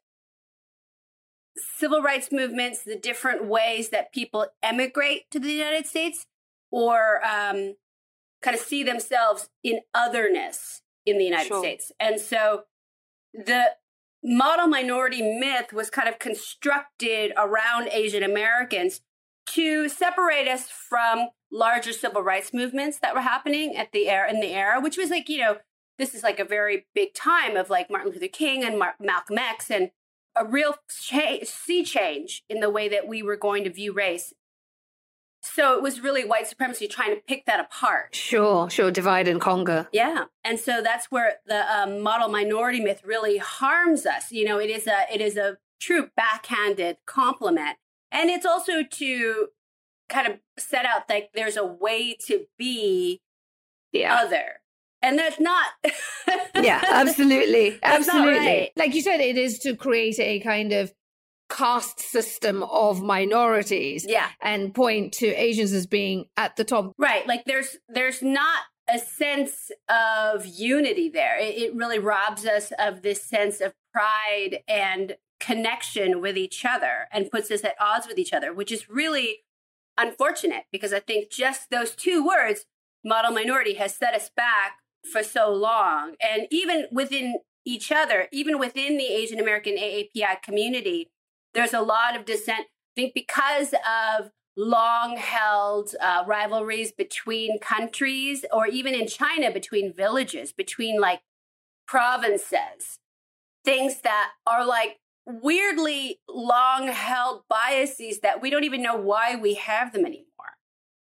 civil 1.56 2.02
rights 2.02 2.28
movements, 2.32 2.82
the 2.82 2.96
different 2.96 3.46
ways 3.46 3.90
that 3.90 4.12
people 4.12 4.46
emigrate 4.62 5.30
to 5.30 5.38
the 5.38 5.52
United 5.52 5.86
States 5.86 6.26
or 6.70 7.24
um, 7.24 7.76
kind 8.42 8.54
of 8.54 8.60
see 8.60 8.82
themselves 8.82 9.48
in 9.62 9.80
otherness 9.94 10.82
in 11.06 11.18
the 11.18 11.24
United 11.24 11.46
Sure. 11.46 11.62
States. 11.62 11.92
And 12.00 12.20
so 12.20 12.64
the 13.32 13.76
model 14.22 14.66
minority 14.66 15.22
myth 15.22 15.72
was 15.72 15.88
kind 15.88 16.08
of 16.08 16.18
constructed 16.18 17.32
around 17.36 17.88
Asian 17.92 18.24
Americans 18.24 19.00
to 19.46 19.88
separate 19.88 20.48
us 20.48 20.68
from 20.68 21.28
larger 21.50 21.92
civil 21.92 22.22
rights 22.22 22.52
movements 22.52 22.98
that 23.00 23.14
were 23.14 23.20
happening 23.20 23.76
at 23.76 23.92
the 23.92 24.08
era 24.08 24.28
in 24.28 24.40
the 24.40 24.52
era, 24.52 24.80
which 24.80 24.96
was 24.96 25.10
like, 25.10 25.28
you 25.28 25.38
know, 25.38 25.56
this 26.00 26.14
is 26.14 26.22
like 26.22 26.40
a 26.40 26.44
very 26.44 26.86
big 26.94 27.14
time 27.14 27.56
of 27.56 27.70
like 27.70 27.90
Martin 27.90 28.12
Luther 28.12 28.26
King 28.28 28.64
and 28.64 28.78
Mar- 28.78 28.96
Malcolm 29.00 29.38
X 29.38 29.70
and 29.70 29.90
a 30.36 30.44
real 30.44 30.74
cha- 30.88 31.44
sea 31.44 31.84
change 31.84 32.42
in 32.48 32.60
the 32.60 32.70
way 32.70 32.88
that 32.88 33.06
we 33.06 33.22
were 33.22 33.36
going 33.36 33.64
to 33.64 33.70
view 33.70 33.92
race. 33.92 34.32
So 35.42 35.74
it 35.74 35.82
was 35.82 36.00
really 36.00 36.24
white 36.24 36.46
supremacy 36.46 36.86
trying 36.86 37.14
to 37.14 37.20
pick 37.26 37.46
that 37.46 37.60
apart. 37.60 38.14
Sure, 38.14 38.68
sure. 38.68 38.90
Divide 38.90 39.26
and 39.26 39.40
conquer. 39.40 39.88
Yeah, 39.90 40.24
and 40.44 40.60
so 40.60 40.82
that's 40.82 41.06
where 41.10 41.34
the 41.46 41.64
um, 41.74 42.00
model 42.00 42.28
minority 42.28 42.80
myth 42.80 43.00
really 43.04 43.38
harms 43.38 44.04
us. 44.04 44.30
You 44.30 44.44
know, 44.44 44.58
it 44.58 44.68
is 44.68 44.86
a 44.86 45.04
it 45.12 45.22
is 45.22 45.38
a 45.38 45.56
true 45.80 46.10
backhanded 46.14 46.98
compliment, 47.06 47.78
and 48.12 48.28
it's 48.28 48.44
also 48.44 48.82
to 48.82 49.48
kind 50.10 50.26
of 50.26 50.40
set 50.58 50.84
out 50.84 51.08
like 51.08 51.30
there's 51.34 51.56
a 51.56 51.64
way 51.64 52.14
to 52.26 52.44
be 52.58 53.22
Yeah. 53.92 54.14
other, 54.14 54.60
and 55.02 55.18
that's 55.18 55.40
not. 55.40 55.66
yeah, 56.54 56.82
absolutely. 56.90 57.78
Absolutely. 57.82 58.38
right. 58.38 58.70
Like 58.76 58.94
you 58.94 59.02
said, 59.02 59.20
it 59.20 59.36
is 59.36 59.58
to 59.60 59.76
create 59.76 60.18
a 60.18 60.40
kind 60.40 60.72
of 60.72 60.92
caste 61.48 61.98
system 62.00 62.62
of 62.62 63.02
minorities 63.02 64.06
yeah, 64.08 64.28
and 64.40 64.72
point 64.72 65.12
to 65.14 65.26
Asians 65.26 65.72
as 65.72 65.86
being 65.86 66.26
at 66.36 66.56
the 66.56 66.64
top. 66.64 66.94
right. 66.96 67.26
Like 67.26 67.44
there's 67.44 67.76
there's 67.88 68.22
not 68.22 68.60
a 68.88 68.98
sense 68.98 69.70
of 69.88 70.46
unity 70.46 71.08
there. 71.08 71.38
It, 71.38 71.56
it 71.56 71.74
really 71.74 71.98
robs 71.98 72.46
us 72.46 72.72
of 72.78 73.02
this 73.02 73.22
sense 73.22 73.60
of 73.60 73.72
pride 73.92 74.60
and 74.68 75.16
connection 75.38 76.20
with 76.20 76.36
each 76.36 76.64
other 76.64 77.08
and 77.12 77.30
puts 77.30 77.50
us 77.50 77.64
at 77.64 77.74
odds 77.80 78.06
with 78.06 78.18
each 78.18 78.32
other, 78.32 78.52
which 78.52 78.70
is 78.70 78.88
really 78.88 79.38
unfortunate 79.96 80.64
because 80.70 80.92
I 80.92 81.00
think 81.00 81.30
just 81.30 81.70
those 81.70 81.92
two 81.92 82.24
words, 82.24 82.66
model 83.04 83.32
minority, 83.32 83.74
has 83.74 83.94
set 83.94 84.14
us 84.14 84.30
back 84.34 84.78
for 85.04 85.22
so 85.22 85.52
long. 85.52 86.14
And 86.20 86.46
even 86.50 86.86
within 86.90 87.40
each 87.64 87.92
other, 87.92 88.28
even 88.32 88.58
within 88.58 88.96
the 88.96 89.06
Asian 89.06 89.38
American 89.38 89.76
AAPI 89.76 90.42
community, 90.42 91.10
there's 91.54 91.74
a 91.74 91.80
lot 91.80 92.16
of 92.16 92.24
dissent. 92.24 92.60
I 92.60 92.94
think 92.96 93.14
because 93.14 93.72
of 93.72 94.30
long 94.56 95.16
held 95.16 95.94
uh, 96.00 96.24
rivalries 96.26 96.92
between 96.92 97.58
countries, 97.58 98.44
or 98.52 98.66
even 98.66 98.94
in 98.94 99.06
China, 99.06 99.50
between 99.50 99.92
villages, 99.92 100.52
between 100.52 101.00
like 101.00 101.20
provinces, 101.86 102.98
things 103.64 104.00
that 104.02 104.30
are 104.46 104.64
like 104.64 104.98
weirdly 105.26 106.18
long 106.28 106.88
held 106.88 107.42
biases 107.48 108.20
that 108.20 108.40
we 108.40 108.50
don't 108.50 108.64
even 108.64 108.82
know 108.82 108.96
why 108.96 109.36
we 109.36 109.54
have 109.54 109.92
them 109.92 110.04
anymore 110.04 110.26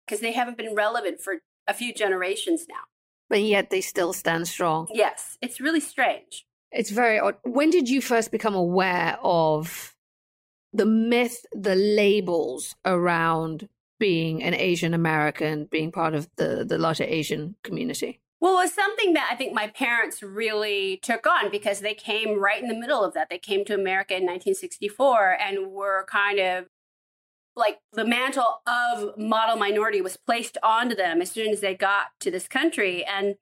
because 0.06 0.20
they 0.20 0.32
haven't 0.32 0.56
been 0.56 0.74
relevant 0.74 1.20
for 1.20 1.36
a 1.66 1.74
few 1.74 1.92
generations 1.92 2.66
now. 2.68 2.84
But 3.34 3.42
yet 3.42 3.70
they 3.70 3.80
still 3.80 4.12
stand 4.12 4.46
strong. 4.46 4.86
Yes, 4.94 5.38
it's 5.42 5.60
really 5.60 5.80
strange. 5.80 6.46
It's 6.70 6.90
very 6.90 7.18
odd. 7.18 7.34
When 7.42 7.68
did 7.68 7.88
you 7.88 8.00
first 8.00 8.30
become 8.30 8.54
aware 8.54 9.18
of 9.24 9.96
the 10.72 10.86
myth, 10.86 11.44
the 11.50 11.74
labels 11.74 12.76
around 12.84 13.68
being 13.98 14.40
an 14.40 14.54
Asian 14.54 14.94
American, 14.94 15.64
being 15.64 15.90
part 15.90 16.14
of 16.14 16.28
the, 16.36 16.64
the 16.64 16.78
larger 16.78 17.02
Asian 17.02 17.56
community? 17.64 18.20
Well, 18.40 18.52
it 18.52 18.66
was 18.66 18.72
something 18.72 19.14
that 19.14 19.28
I 19.32 19.34
think 19.34 19.52
my 19.52 19.66
parents 19.66 20.22
really 20.22 21.00
took 21.02 21.26
on 21.26 21.50
because 21.50 21.80
they 21.80 21.94
came 21.94 22.38
right 22.38 22.62
in 22.62 22.68
the 22.68 22.78
middle 22.78 23.02
of 23.02 23.14
that. 23.14 23.30
They 23.30 23.38
came 23.38 23.64
to 23.64 23.74
America 23.74 24.14
in 24.14 24.22
1964 24.22 25.38
and 25.40 25.72
were 25.72 26.06
kind 26.08 26.38
of 26.38 26.66
like 27.56 27.78
the 27.92 28.04
mantle 28.04 28.60
of 28.66 29.16
model 29.16 29.56
minority 29.56 30.00
was 30.00 30.16
placed 30.16 30.58
onto 30.62 30.94
them 30.96 31.20
as 31.22 31.30
soon 31.30 31.50
as 31.50 31.60
they 31.60 31.74
got 31.74 32.06
to 32.20 32.30
this 32.30 32.48
country. 32.48 33.04
And 33.04 33.36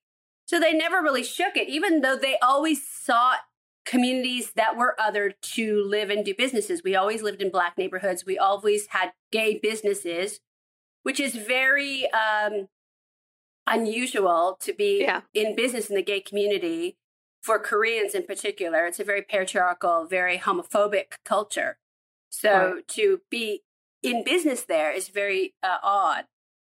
so 0.46 0.60
they 0.60 0.72
never 0.74 1.00
really 1.00 1.22
shook 1.24 1.56
it, 1.56 1.68
even 1.68 2.00
though 2.02 2.16
they 2.16 2.36
always 2.42 2.86
sought 2.86 3.40
communities 3.86 4.52
that 4.54 4.76
were 4.76 4.94
other 5.00 5.32
to 5.40 5.82
live 5.82 6.10
and 6.10 6.24
do 6.24 6.34
businesses. 6.36 6.82
We 6.84 6.94
always 6.94 7.22
lived 7.22 7.42
in 7.42 7.50
black 7.50 7.76
neighborhoods. 7.78 8.24
We 8.26 8.38
always 8.38 8.88
had 8.88 9.12
gay 9.32 9.58
businesses, 9.60 10.40
which 11.02 11.18
is 11.18 11.34
very 11.34 12.08
um, 12.12 12.68
unusual 13.66 14.56
to 14.60 14.72
be 14.72 15.00
Yeah. 15.02 15.22
in 15.34 15.54
business 15.56 15.88
in 15.88 15.96
the 15.96 16.02
gay 16.02 16.20
community 16.20 16.96
for 17.42 17.58
Koreans 17.58 18.14
in 18.14 18.24
particular. 18.24 18.86
It's 18.86 19.00
a 19.00 19.04
very 19.04 19.22
patriarchal, 19.22 20.06
very 20.06 20.38
homophobic 20.38 21.14
culture. 21.24 21.78
So 22.30 22.74
Right. 22.74 22.88
to 22.88 23.22
be 23.30 23.62
in 24.02 24.24
business 24.24 24.62
there 24.62 24.92
is 24.92 25.08
very 25.08 25.54
uh, 25.62 25.78
odd. 25.82 26.24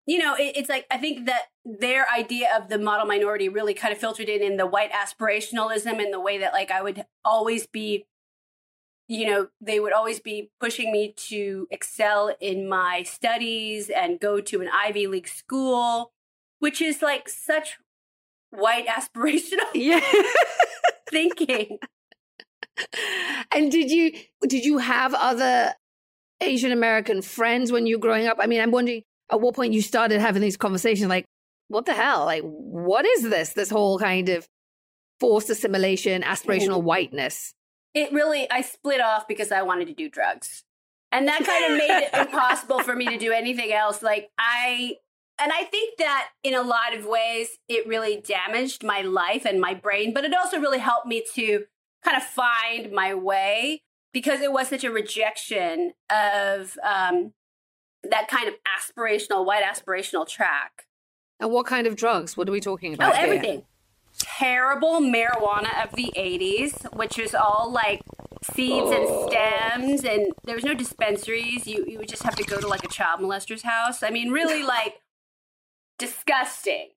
You 0.07 0.19
know, 0.19 0.35
it, 0.35 0.57
it's 0.57 0.69
like 0.69 0.87
I 0.91 0.97
think 0.99 1.27
that 1.27 1.43
their 1.65 2.07
idea 2.11 2.49
of 2.57 2.69
the 2.69 2.79
model 2.79 3.07
minority 3.07 3.49
really 3.49 3.75
kind 3.75 3.93
of 3.93 3.99
filtered 3.99 4.29
in 4.29 4.43
in 4.43 4.57
the 4.57 4.67
white 4.67 4.91
aspirationalism 4.93 6.03
and 6.03 6.13
the 6.13 6.21
way 6.21 6.39
that 6.39 6.53
like 6.53 6.71
I 6.71 6.83
would 6.83 7.05
always 7.25 7.67
be 7.67 8.07
you 9.11 9.27
know, 9.27 9.49
they 9.61 9.81
would 9.81 9.95
always 9.95 10.21
be 10.21 10.51
pushing 10.61 10.93
me 10.93 11.15
to 11.17 11.67
excel 11.71 12.37
in 12.41 12.69
my 12.69 13.03
studies 13.03 13.89
and 13.89 14.21
go 14.21 14.39
to 14.39 14.61
an 14.61 14.69
Ivy 14.71 15.07
League 15.07 15.29
school, 15.29 16.13
which 16.59 16.83
is 16.83 17.01
like 17.01 17.27
such 17.29 17.79
white 18.51 18.87
aspirational 18.99 19.71
Yeah. 19.75 20.01
thinking. 21.11 21.79
and 23.53 23.73
did 23.73 23.91
you 23.91 24.13
did 24.47 24.65
you 24.65 24.79
have 24.79 25.15
other 25.15 25.75
Asian 26.41 26.73
American 26.73 27.23
friends 27.23 27.73
when 27.73 27.87
you 27.87 27.97
were 27.97 28.03
growing 28.03 28.27
up? 28.27 28.39
I 28.41 28.47
mean, 28.47 28.61
I'm 28.61 28.71
wondering 28.71 29.03
at 29.31 29.41
what 29.41 29.55
point 29.55 29.73
you 29.73 29.83
started 29.83 30.21
having 30.21 30.43
these 30.43 30.57
conversations 30.57 31.09
like 31.09 31.27
what 31.69 31.87
the 31.87 31.95
hell? 31.95 32.25
Like, 32.25 32.43
what 32.43 33.05
is 33.05 33.23
this? 33.23 33.53
This 33.53 33.71
whole 33.71 33.99
kind 33.99 34.29
of 34.31 34.49
forced 35.21 35.51
assimilation, 35.51 36.23
aspirational 36.23 36.83
whiteness. 36.83 37.55
It 37.95 38.13
really, 38.13 38.51
I 38.51 38.63
split 38.63 39.01
off 39.01 39.29
because 39.29 39.53
I 39.53 39.63
wanted 39.63 39.87
to 39.89 39.95
do 39.95 40.09
drugs. 40.09 40.65
And 41.13 41.29
that 41.29 41.45
kind 41.45 41.73
of 41.73 41.79
made 41.79 42.07
it 42.07 42.15
impossible 42.27 42.81
for 42.81 42.95
me 42.95 43.07
to 43.07 43.19
do 43.19 43.33
anything 43.33 43.73
else. 43.73 44.03
Like, 44.03 44.29
I, 44.39 44.97
and 45.39 45.53
I 45.53 45.65
think 45.65 45.99
that 45.99 46.29
in 46.43 46.55
a 46.55 46.63
lot 46.63 46.95
of 46.95 47.07
ways, 47.07 47.49
it 47.69 47.87
really 47.87 48.21
damaged 48.21 48.83
my 48.83 49.03
life 49.03 49.45
and 49.45 49.61
my 49.61 49.75
brain, 49.75 50.13
but 50.13 50.25
it 50.25 50.35
also 50.35 50.59
really 50.59 50.79
helped 50.79 51.07
me 51.07 51.25
to 51.35 51.65
kind 52.05 52.17
of 52.17 52.23
find 52.23 52.93
my 52.93 53.15
way 53.15 53.83
because 54.13 54.41
it 54.41 54.53
was 54.53 54.69
such 54.69 54.85
a 54.85 54.91
rejection 54.91 55.93
of 56.11 56.77
um, 56.83 57.33
that 58.03 58.29
kind 58.29 58.49
of 58.49 58.55
aspirational, 58.79 59.45
white 59.45 59.63
aspirational 59.65 60.27
track. 60.27 60.85
And 61.41 61.51
what 61.53 61.67
kind 61.67 61.87
of 61.87 61.95
drugs? 61.97 62.37
What 62.37 62.49
are 62.49 62.53
we 62.53 62.61
talking 62.61 62.95
about? 62.95 63.15
Oh, 63.15 63.19
everything. 63.19 63.65
Terrible 64.19 65.01
marijuana 65.01 65.85
of 65.85 65.95
the 65.95 66.13
80s, 66.17 66.93
which 66.97 67.19
was 67.19 67.35
all 67.35 67.71
like 67.73 68.01
seeds 68.53 68.87
Oh. 68.89 68.93
and 68.93 69.31
stems, 69.31 70.05
and 70.05 70.33
there 70.45 70.57
was 70.57 70.65
no 70.65 70.75
dispensaries. 70.75 71.67
You, 71.69 71.85
you 71.87 71.99
would 71.99 72.09
just 72.09 72.25
have 72.25 72.35
to 72.37 72.43
go 72.45 72.59
to 72.59 72.67
like 72.67 72.83
a 72.83 72.89
child 72.89 73.21
molester's 73.21 73.63
house. 73.63 74.03
I 74.03 74.11
mean, 74.11 74.31
really 74.33 74.65
like 74.65 74.95
disgusting. 75.99 76.89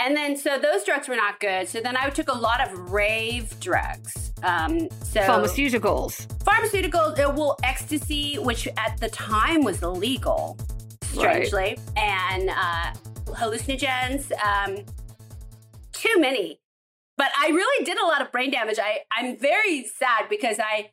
And 0.00 0.16
then, 0.16 0.34
so 0.34 0.58
those 0.58 0.82
drugs 0.84 1.08
were 1.08 1.16
not 1.16 1.40
good. 1.40 1.68
So 1.68 1.80
then 1.80 1.94
I 1.94 2.08
took 2.08 2.28
a 2.28 2.36
lot 2.36 2.66
of 2.66 2.90
rave 2.90 3.58
drugs. 3.60 4.32
Um, 4.42 4.88
so 5.04 5.20
Pharmaceuticals. 5.20 6.26
pharmaceuticals, 6.38 7.16
well, 7.36 7.58
ecstasy, 7.62 8.36
which 8.38 8.66
at 8.78 8.96
the 8.98 9.10
time 9.10 9.62
was 9.62 9.82
illegal, 9.82 10.56
strangely, 11.02 11.78
and 11.98 12.48
uh, 12.48 12.92
hallucinogens. 13.26 14.32
Um, 14.42 14.86
too 15.92 16.18
many, 16.18 16.58
but 17.18 17.28
I 17.38 17.48
really 17.48 17.84
did 17.84 17.98
a 17.98 18.06
lot 18.06 18.22
of 18.22 18.32
brain 18.32 18.50
damage. 18.50 18.78
I 18.82 19.00
I'm 19.12 19.36
very 19.36 19.84
sad 19.84 20.30
because 20.30 20.58
I 20.58 20.92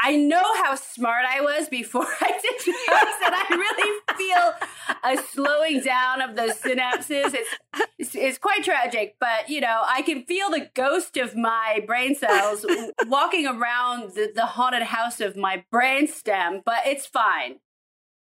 I 0.00 0.16
know 0.16 0.42
how 0.62 0.74
smart 0.76 1.24
I 1.28 1.40
was 1.40 1.68
before 1.68 2.06
I 2.20 2.30
did 2.40 2.54
drugs, 2.64 3.18
and 3.24 3.34
I 3.34 3.46
really 3.50 4.00
feel 4.16 5.20
a 5.20 5.22
slowing 5.30 5.80
down 5.82 6.22
of 6.22 6.36
those 6.36 6.54
synapses. 6.54 7.34
It's, 7.34 7.50
it's 7.98 8.14
it's 8.14 8.38
quite 8.38 8.62
tragic, 8.62 9.16
but 9.18 9.48
you 9.48 9.60
know 9.60 9.82
I 9.86 10.02
can 10.02 10.24
feel 10.24 10.50
the 10.50 10.68
ghost 10.74 11.16
of 11.16 11.36
my 11.36 11.80
brain 11.86 12.14
cells 12.14 12.64
walking 13.06 13.46
around 13.46 14.14
the, 14.14 14.30
the 14.34 14.46
haunted 14.46 14.82
house 14.84 15.20
of 15.20 15.36
my 15.36 15.64
brain 15.72 16.06
stem. 16.06 16.62
But 16.64 16.86
it's 16.86 17.06
fine. 17.06 17.56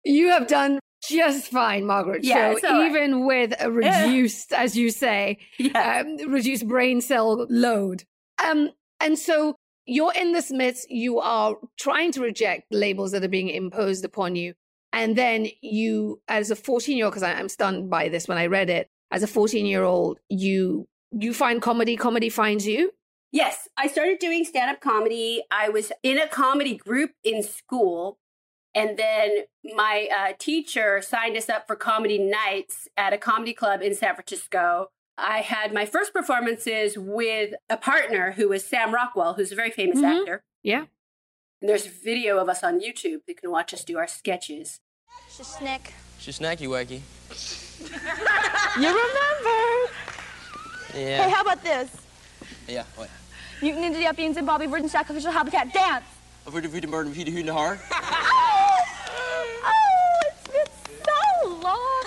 You 0.04 0.28
have 0.30 0.46
done 0.48 0.78
just 1.08 1.50
fine, 1.50 1.86
Margaret. 1.86 2.22
Yeah, 2.24 2.50
so 2.50 2.56
it's 2.56 2.64
all 2.64 2.80
right. 2.80 2.90
even 2.90 3.26
with 3.26 3.54
a 3.60 3.70
reduced, 3.72 4.52
as 4.52 4.76
you 4.76 4.90
say, 4.90 5.38
Yeah. 5.58 6.02
um, 6.06 6.30
reduced 6.30 6.66
brain 6.68 7.00
cell 7.00 7.46
load. 7.48 8.04
Um, 8.44 8.70
and 9.00 9.18
so 9.18 9.56
you're 9.86 10.12
in 10.14 10.32
this 10.32 10.50
midst, 10.50 10.90
you 10.90 11.18
are 11.18 11.56
trying 11.78 12.12
to 12.12 12.20
reject 12.20 12.72
labels 12.72 13.12
that 13.12 13.24
are 13.24 13.28
being 13.28 13.48
imposed 13.48 14.04
upon 14.04 14.36
you. 14.36 14.54
And 14.92 15.16
then 15.16 15.48
you, 15.60 16.20
as 16.28 16.50
a 16.50 16.56
14 16.56 16.96
year 16.96 17.06
old, 17.06 17.14
because 17.14 17.22
I'm 17.22 17.48
stunned 17.48 17.90
by 17.90 18.08
this 18.08 18.28
when 18.28 18.38
I 18.38 18.46
read 18.46 18.70
it, 18.70 18.88
as 19.10 19.22
a 19.22 19.26
14 19.26 19.66
year 19.66 19.84
old, 19.84 20.18
you 20.28 20.86
you 21.12 21.34
find 21.34 21.60
comedy, 21.60 21.96
comedy 21.96 22.30
finds 22.30 22.66
you. 22.66 22.92
Yes, 23.32 23.68
I 23.76 23.86
started 23.86 24.18
doing 24.18 24.44
stand 24.44 24.70
up 24.70 24.80
comedy. 24.80 25.42
I 25.50 25.68
was 25.68 25.92
in 26.02 26.18
a 26.18 26.26
comedy 26.26 26.76
group 26.76 27.12
in 27.24 27.42
school. 27.42 28.18
And 28.74 28.98
then 28.98 29.30
my 29.64 30.08
uh, 30.14 30.32
teacher 30.38 31.02
signed 31.02 31.36
us 31.36 31.50
up 31.50 31.66
for 31.66 31.76
comedy 31.76 32.18
nights 32.18 32.88
at 32.96 33.12
a 33.12 33.18
comedy 33.18 33.52
club 33.52 33.82
in 33.82 33.94
San 33.94 34.14
Francisco. 34.14 34.88
I 35.24 35.38
had 35.40 35.72
my 35.72 35.86
first 35.86 36.12
performances 36.12 36.98
with 36.98 37.54
a 37.70 37.76
partner 37.76 38.32
who 38.32 38.48
was 38.48 38.64
Sam 38.64 38.92
Rockwell, 38.92 39.34
who's 39.34 39.52
a 39.52 39.54
very 39.54 39.70
famous 39.70 39.98
Mhm. 39.98 40.20
actor. 40.20 40.42
Yeah. 40.62 40.86
And 41.60 41.68
there's 41.70 41.86
video 41.86 42.38
of 42.38 42.48
us 42.48 42.64
on 42.64 42.80
YouTube. 42.80 43.20
You 43.28 43.34
can 43.36 43.50
watch 43.52 43.72
us 43.72 43.84
do 43.84 43.98
our 43.98 44.08
sketches. 44.08 44.80
She's 45.30 45.60
Nick. 45.60 45.94
She's 46.18 46.38
snacky 46.40 46.66
wacky. 46.68 47.02
You 48.80 48.88
remember? 48.88 49.92
Yeah. 50.94 51.22
Hey, 51.24 51.30
how 51.30 51.42
about 51.42 51.62
this? 51.62 51.88
yeah. 52.66 52.84
What? 52.96 53.08
Mutant 53.62 53.94
Ninja 53.94 54.02
Yuppie 54.04 54.36
and 54.36 54.46
Bobby 54.46 54.66
Virgin 54.66 54.88
Sacrificial 54.88 55.30
Habitat 55.30 55.72
dance. 55.72 56.04
Over 56.46 56.60
the 56.60 56.68
Vita 56.68 56.88
Bird 56.88 57.06
and 57.06 57.14
Vita 57.14 57.30
Hoon 57.30 57.46
Har. 57.46 57.78
Oh, 59.64 60.20
it's 60.26 60.48
been 60.48 60.66
so 61.04 61.48
long. 61.48 62.04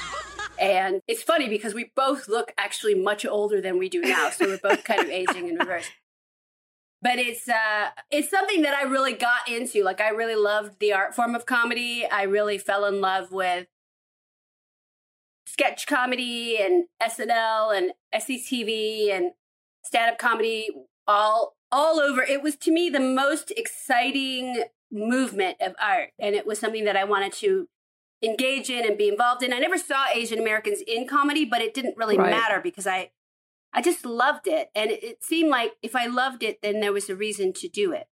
And 0.60 1.02
it's 1.08 1.24
funny 1.24 1.50
because 1.50 1.74
we 1.74 1.92
both 1.96 2.28
look 2.28 2.54
actually 2.58 2.96
much 2.96 3.26
older 3.26 3.62
than 3.62 3.78
we 3.78 3.90
do 3.90 4.02
now. 4.02 4.30
So 4.30 4.46
we're 4.46 4.58
both 4.58 4.84
kind 4.84 5.02
of 5.02 5.10
aging 5.10 5.50
in 5.50 5.56
reverse. 5.56 5.90
But 7.02 7.20
it's 7.20 7.48
uh 7.48 7.90
it's 8.10 8.30
something 8.30 8.64
that 8.64 8.74
I 8.74 8.84
really 8.84 9.14
got 9.14 9.48
into. 9.48 9.84
Like 9.84 10.02
I 10.02 10.10
really 10.10 10.36
loved 10.36 10.80
the 10.80 10.94
art 10.94 11.14
form 11.14 11.36
of 11.36 11.46
comedy. 11.46 12.06
I 12.10 12.24
really 12.24 12.58
fell 12.58 12.86
in 12.86 13.02
love 13.02 13.32
with 13.32 13.68
sketch 15.46 15.86
comedy 15.88 16.58
and 16.60 16.86
SNL 17.02 17.78
and 17.78 17.92
SCTV 18.14 19.16
and 19.16 19.32
stand-up 19.84 20.18
comedy 20.18 20.70
all 21.06 21.56
all 21.72 22.00
over. 22.00 22.22
It 22.24 22.42
was 22.42 22.56
to 22.58 22.72
me 22.72 22.90
the 22.90 23.00
most 23.00 23.52
exciting 23.56 24.64
movement 24.92 25.58
of 25.62 25.76
art 25.80 26.10
and 26.20 26.36
it 26.36 26.48
was 26.48 26.60
something 26.60 26.86
that 26.86 26.96
I 26.96 27.04
wanted 27.04 27.34
to 27.34 27.68
engage 28.26 28.70
in 28.70 28.86
and 28.86 28.98
be 28.98 29.08
involved 29.08 29.44
in. 29.44 29.54
I 29.54 29.60
never 29.60 29.78
saw 29.78 30.06
Asian 30.14 30.40
Americans 30.40 30.82
in 30.88 31.08
comedy, 31.08 31.46
but 31.46 31.62
it 31.62 31.74
didn't 31.74 31.98
really 31.98 32.18
Right. 32.18 32.32
matter 32.32 32.60
because 32.62 32.88
I 32.88 33.12
I 33.74 33.82
just 33.82 34.06
loved 34.06 34.48
it. 34.48 34.70
And 34.74 34.90
it, 34.90 35.04
it 35.04 35.24
seemed 35.24 35.50
like 35.50 35.74
if 35.82 35.96
I 35.98 36.06
loved 36.06 36.44
it, 36.44 36.62
then 36.62 36.80
there 36.80 36.94
was 36.94 37.10
a 37.10 37.16
reason 37.16 37.52
to 37.54 37.68
do 37.68 37.92
it. 37.92 38.08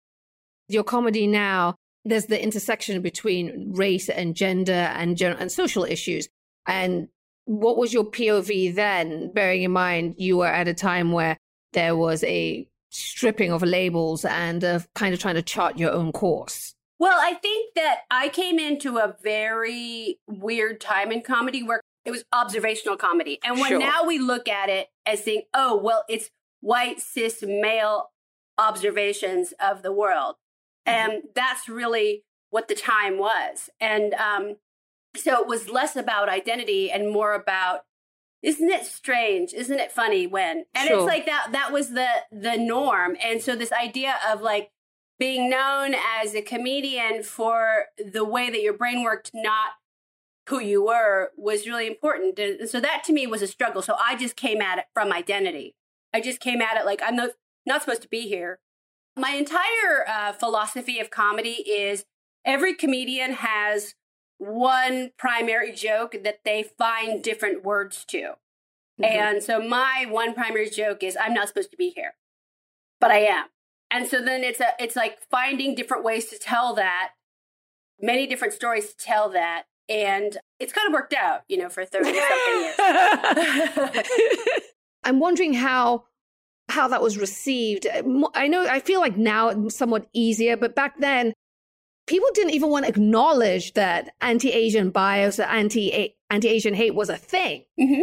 your 0.70 0.84
comedy 0.84 1.28
now 1.28 1.76
there's 2.06 2.26
the 2.28 2.42
intersection 2.42 3.02
between 3.02 3.72
race 3.74 4.10
and 4.10 4.36
gender 4.36 4.72
and 5.00 5.16
gen- 5.18 5.38
and 5.38 5.52
social 5.52 5.84
issues 5.86 6.28
and 6.68 7.08
what 7.46 7.78
was 7.78 7.94
your 7.94 8.04
pov 8.06 8.76
then 8.76 9.32
bearing 9.34 9.64
in 9.64 9.72
mind 9.72 10.16
you 10.18 10.38
were 10.38 10.48
at 10.48 10.68
a 10.68 10.74
time 10.74 11.12
where 11.12 11.38
there 11.74 11.96
was 11.96 12.24
a 12.26 12.68
stripping 12.90 13.52
of 13.52 13.62
labels 13.64 14.24
and 14.26 14.64
uh, 14.64 14.80
kind 14.96 15.14
of 15.14 15.20
trying 15.20 15.36
to 15.36 15.42
chart 15.42 15.78
your 15.78 15.92
own 15.92 16.12
course 16.12 16.73
Well, 17.04 17.20
I 17.22 17.34
think 17.34 17.76
that 17.76 18.04
I 18.10 18.30
came 18.30 18.58
into 18.58 18.98
a 18.98 19.18
very 19.22 20.20
weird 20.26 20.80
time 20.80 21.12
in 21.12 21.22
comedy 21.22 21.62
where 21.62 21.82
it 22.06 22.12
was 22.12 22.24
observational 22.32 22.96
comedy. 22.96 23.40
And 23.44 23.60
when 23.60 23.72
Sure. 23.72 23.80
now 23.80 24.06
we 24.06 24.20
look 24.20 24.48
at 24.48 24.70
it 24.70 24.88
as 25.06 25.22
saying, 25.22 25.42
oh, 25.54 25.76
well, 25.76 26.06
it's 26.08 26.30
white, 26.62 27.02
cis, 27.02 27.44
male 27.46 28.12
observations 28.58 29.54
of 29.60 29.82
the 29.84 29.92
world. 29.92 30.36
And 30.86 31.24
that's 31.36 31.68
really 31.68 32.24
what 32.52 32.70
the 32.70 32.76
time 32.76 33.18
was. 33.18 33.70
And 33.82 34.14
um, 34.14 34.56
so 35.14 35.42
it 35.42 35.48
was 35.48 35.68
less 35.68 35.98
about 35.98 36.30
identity 36.30 36.90
and 36.90 37.12
more 37.12 37.34
about 37.34 37.82
isn't 38.42 38.70
it 38.70 38.86
strange 38.86 39.54
isn't 39.54 39.80
it 39.80 39.90
funny 39.92 40.28
when 40.28 40.66
and 40.76 40.88
Sure. 40.88 40.98
it's 40.98 41.06
like 41.08 41.26
that 41.26 41.50
that 41.54 41.72
was 41.72 41.92
the 41.92 42.08
the 42.30 42.58
norm 42.58 43.16
and 43.24 43.42
so 43.42 43.56
this 43.56 43.72
idea 43.72 44.16
of 44.30 44.42
like 44.42 44.70
being 45.24 45.50
known 45.50 45.96
as 46.22 46.36
a 46.36 46.42
comedian 46.42 47.24
for 47.24 47.86
the 47.98 48.26
way 48.26 48.50
that 48.50 48.62
your 48.62 48.74
brain 48.74 49.02
worked 49.04 49.32
not 49.34 49.70
who 50.50 50.60
you 50.60 50.86
were 50.86 51.32
was 51.38 51.66
really 51.66 51.88
important. 51.88 52.38
And 52.38 52.68
so 52.68 52.82
that 52.82 53.06
to 53.06 53.14
me 53.14 53.26
was 53.26 53.42
a 53.42 53.48
struggle. 53.48 53.82
So 53.82 53.96
i 54.06 54.18
just 54.18 54.36
came 54.36 54.62
at 54.62 54.80
it 54.80 54.86
from 54.94 55.14
identity. 55.14 55.76
I 56.14 56.20
just 56.20 56.42
came 56.42 56.62
at 56.62 56.76
it 56.76 56.86
like 56.86 57.02
i'm 57.02 57.16
not, 57.16 57.30
not 57.66 57.82
supposed 57.82 58.02
to 58.02 58.10
be 58.10 58.28
here. 58.28 58.60
My 59.16 59.30
entire 59.30 60.06
uh, 60.06 60.34
philosophy 60.34 61.00
of 61.00 61.10
comedy 61.10 61.64
is 61.70 62.04
every 62.44 62.74
comedian 62.74 63.32
has 63.32 63.96
one 64.40 65.12
primary 65.18 65.72
joke 65.72 66.18
that 66.26 66.40
they 66.44 66.64
find 66.64 67.24
different 67.24 67.64
words 67.64 68.04
to. 68.10 68.34
And 69.02 69.42
so 69.42 69.62
my 69.62 70.06
one 70.10 70.34
primary 70.34 70.70
joke 70.70 71.02
is 71.02 71.16
I'm 71.16 71.34
not 71.34 71.48
supposed 71.48 71.72
to 71.72 71.78
be 71.78 71.92
here, 71.92 72.16
but 73.00 73.10
I 73.10 73.20
am. 73.20 73.46
And 73.94 74.08
so 74.08 74.22
then 74.22 74.44
it's 74.44 74.60
a 74.60 74.70
it's 74.80 74.96
like 74.96 75.20
finding 75.30 75.76
different 75.76 76.04
ways 76.04 76.26
to 76.26 76.40
tell 76.40 76.74
that, 76.76 77.12
many 78.02 78.28
different 78.28 78.54
stories 78.54 78.90
to 78.90 78.98
tell 78.98 79.30
that, 79.30 79.66
and 79.88 80.38
it's 80.60 80.74
kind 80.74 80.88
of 80.88 80.94
worked 80.94 81.14
out, 81.14 81.42
you 81.48 81.58
know, 81.58 81.70
for 81.70 81.86
thirty 81.86 82.12
something 82.14 82.74
years. 83.96 84.60
i'm 85.04 85.20
wondering 85.20 85.54
how 85.54 86.06
how 86.70 86.88
that 86.88 87.02
was 87.02 87.18
received 87.18 87.86
uh, 87.86 88.02
i 88.36 88.48
know 88.48 88.66
i 88.68 88.80
feel 88.80 89.00
like 89.00 89.18
now 89.18 89.50
it's 89.50 89.78
somewhat 89.78 90.08
easier 90.14 90.56
but 90.58 90.76
back 90.76 90.98
then 91.00 91.34
people 92.08 92.28
didn't 92.34 92.54
even 92.54 92.70
want 92.70 92.86
to 92.86 92.90
acknowledge 92.90 93.74
that 93.74 94.14
anti-asian 94.22 94.90
bias 94.90 95.40
or 95.40 95.44
anti 95.44 96.16
anti-asian 96.30 96.74
hate 96.74 96.96
was 96.96 97.10
a 97.10 97.18
thing 97.18 97.66
mm-hmm. 97.80 98.02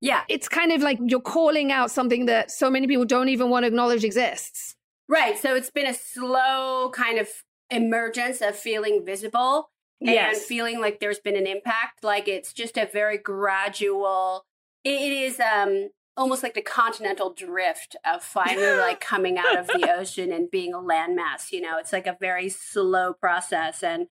yeah, 0.00 0.22
it's 0.28 0.48
kind 0.48 0.72
of 0.72 0.82
like 0.82 0.98
you're 1.00 1.20
calling 1.20 1.70
out 1.70 1.90
something 1.90 2.26
that 2.26 2.50
so 2.50 2.68
many 2.70 2.86
people 2.86 3.04
don't 3.04 3.28
even 3.28 3.50
want 3.50 3.62
to 3.62 3.68
acknowledge 3.68 4.04
exists. 4.04 4.74
Right. 5.12 5.38
So 5.38 5.54
it's 5.54 5.70
been 5.70 5.86
a 5.86 5.94
slow 5.94 6.90
kind 6.94 7.18
of 7.18 7.28
emergence 7.70 8.40
of 8.40 8.56
feeling 8.56 9.04
visible 9.04 9.70
and 10.00 10.10
Yes. 10.10 10.44
feeling 10.44 10.80
like 10.80 10.98
there's 11.00 11.20
been 11.20 11.36
an 11.36 11.46
impact. 11.46 12.02
Like 12.02 12.26
it's 12.28 12.52
just 12.52 12.76
a 12.76 12.86
very 12.86 13.18
gradual 13.18 14.44
it 14.84 15.12
is 15.12 15.38
um 15.38 15.90
almost 16.16 16.42
like 16.42 16.54
the 16.54 16.62
continental 16.62 17.32
drift 17.32 17.96
of 18.04 18.22
finally 18.22 18.76
like 18.78 19.00
coming 19.12 19.38
out 19.38 19.56
of 19.58 19.66
the 19.68 19.88
ocean 19.96 20.32
and 20.32 20.50
being 20.50 20.74
a 20.74 20.78
landmass. 20.78 21.52
You 21.52 21.60
know, 21.60 21.78
it's 21.78 21.92
like 21.92 22.06
a 22.06 22.16
very 22.20 22.48
slow 22.48 23.12
process, 23.12 23.82
and 23.82 24.08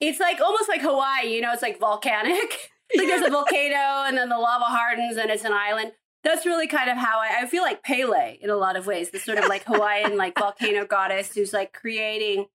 it's 0.00 0.20
like 0.20 0.40
almost 0.40 0.68
like 0.68 0.82
Hawaii. 0.82 1.34
You 1.34 1.40
know, 1.40 1.52
it's 1.52 1.62
like 1.62 1.80
volcanic. 1.80 2.70
like 2.96 3.06
there's 3.08 3.26
a 3.26 3.30
volcano, 3.30 4.04
and 4.06 4.16
then 4.16 4.28
the 4.28 4.38
lava 4.38 4.64
hardens, 4.66 5.16
and 5.16 5.30
it's 5.30 5.44
an 5.44 5.52
island. 5.52 5.92
That's 6.22 6.44
really 6.44 6.66
kind 6.66 6.90
of 6.90 6.98
how 6.98 7.18
I, 7.18 7.42
I 7.42 7.46
feel 7.46 7.62
like 7.62 7.82
Pele 7.82 8.38
in 8.40 8.50
a 8.50 8.56
lot 8.56 8.76
of 8.76 8.86
ways. 8.86 9.10
This 9.10 9.24
sort 9.24 9.38
of 9.38 9.48
like 9.48 9.64
Hawaiian 9.64 10.16
like 10.16 10.38
volcano 10.38 10.84
goddess 10.84 11.34
who's 11.34 11.52
like 11.52 11.72
creating 11.72 12.46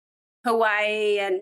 Hawaii 0.46 1.18
and 1.20 1.42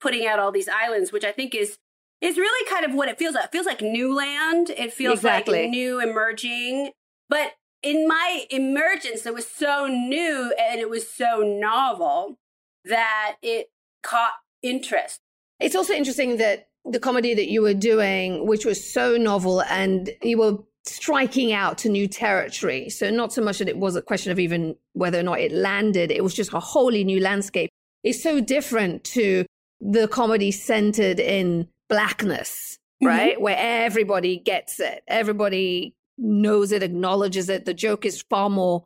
putting 0.00 0.26
out 0.26 0.38
all 0.38 0.52
these 0.52 0.68
islands, 0.68 1.10
which 1.12 1.24
I 1.24 1.32
think 1.32 1.54
is 1.54 1.78
is 2.20 2.36
really 2.36 2.68
kind 2.68 2.84
of 2.84 2.94
what 2.94 3.08
it 3.08 3.18
feels 3.18 3.34
like. 3.34 3.44
It 3.46 3.52
feels 3.52 3.66
like 3.66 3.80
new 3.80 4.14
land. 4.14 4.70
It 4.70 4.92
feels 4.92 5.20
Exactly. 5.20 5.62
like 5.62 5.70
new 5.70 6.00
emerging. 6.00 6.90
But 7.28 7.52
in 7.82 8.08
my 8.08 8.46
emergence, 8.50 9.24
it 9.24 9.32
was 9.34 9.46
so 9.46 9.86
new 9.86 10.52
and 10.58 10.80
it 10.80 10.90
was 10.90 11.08
so 11.08 11.42
novel 11.42 12.38
that 12.84 13.36
it 13.42 13.70
caught 14.02 14.32
interest. 14.62 15.20
It's 15.60 15.76
also 15.76 15.92
interesting 15.92 16.38
that 16.38 16.68
the 16.84 16.98
comedy 16.98 17.34
that 17.34 17.48
you 17.48 17.62
were 17.62 17.74
doing, 17.74 18.46
which 18.46 18.64
was 18.64 18.92
so 18.92 19.16
novel 19.16 19.62
and 19.62 20.10
you 20.22 20.38
were 20.38 20.58
striking 20.88 21.52
out 21.52 21.78
to 21.78 21.88
new 21.88 22.08
territory. 22.08 22.88
So, 22.90 23.10
not 23.10 23.32
so 23.32 23.42
much 23.42 23.58
that 23.58 23.68
it 23.68 23.78
was 23.78 23.96
a 23.96 24.02
question 24.02 24.32
of 24.32 24.38
even 24.38 24.76
whether 24.92 25.18
or 25.18 25.22
not 25.22 25.40
it 25.40 25.52
landed, 25.52 26.10
it 26.10 26.22
was 26.22 26.34
just 26.34 26.52
a 26.52 26.60
wholly 26.60 27.04
new 27.04 27.20
landscape. 27.20 27.70
It's 28.04 28.22
so 28.22 28.40
different 28.40 29.04
to 29.04 29.44
the 29.80 30.08
comedy 30.08 30.50
centered 30.50 31.20
in 31.20 31.68
blackness, 31.88 32.78
mm-hmm. 33.02 33.06
right? 33.08 33.40
Where 33.40 33.56
everybody 33.58 34.38
gets 34.38 34.80
it, 34.80 35.02
everybody 35.06 35.94
knows 36.16 36.72
it, 36.72 36.82
acknowledges 36.82 37.48
it. 37.48 37.64
The 37.64 37.74
joke 37.74 38.04
is 38.04 38.22
far 38.28 38.50
more 38.50 38.84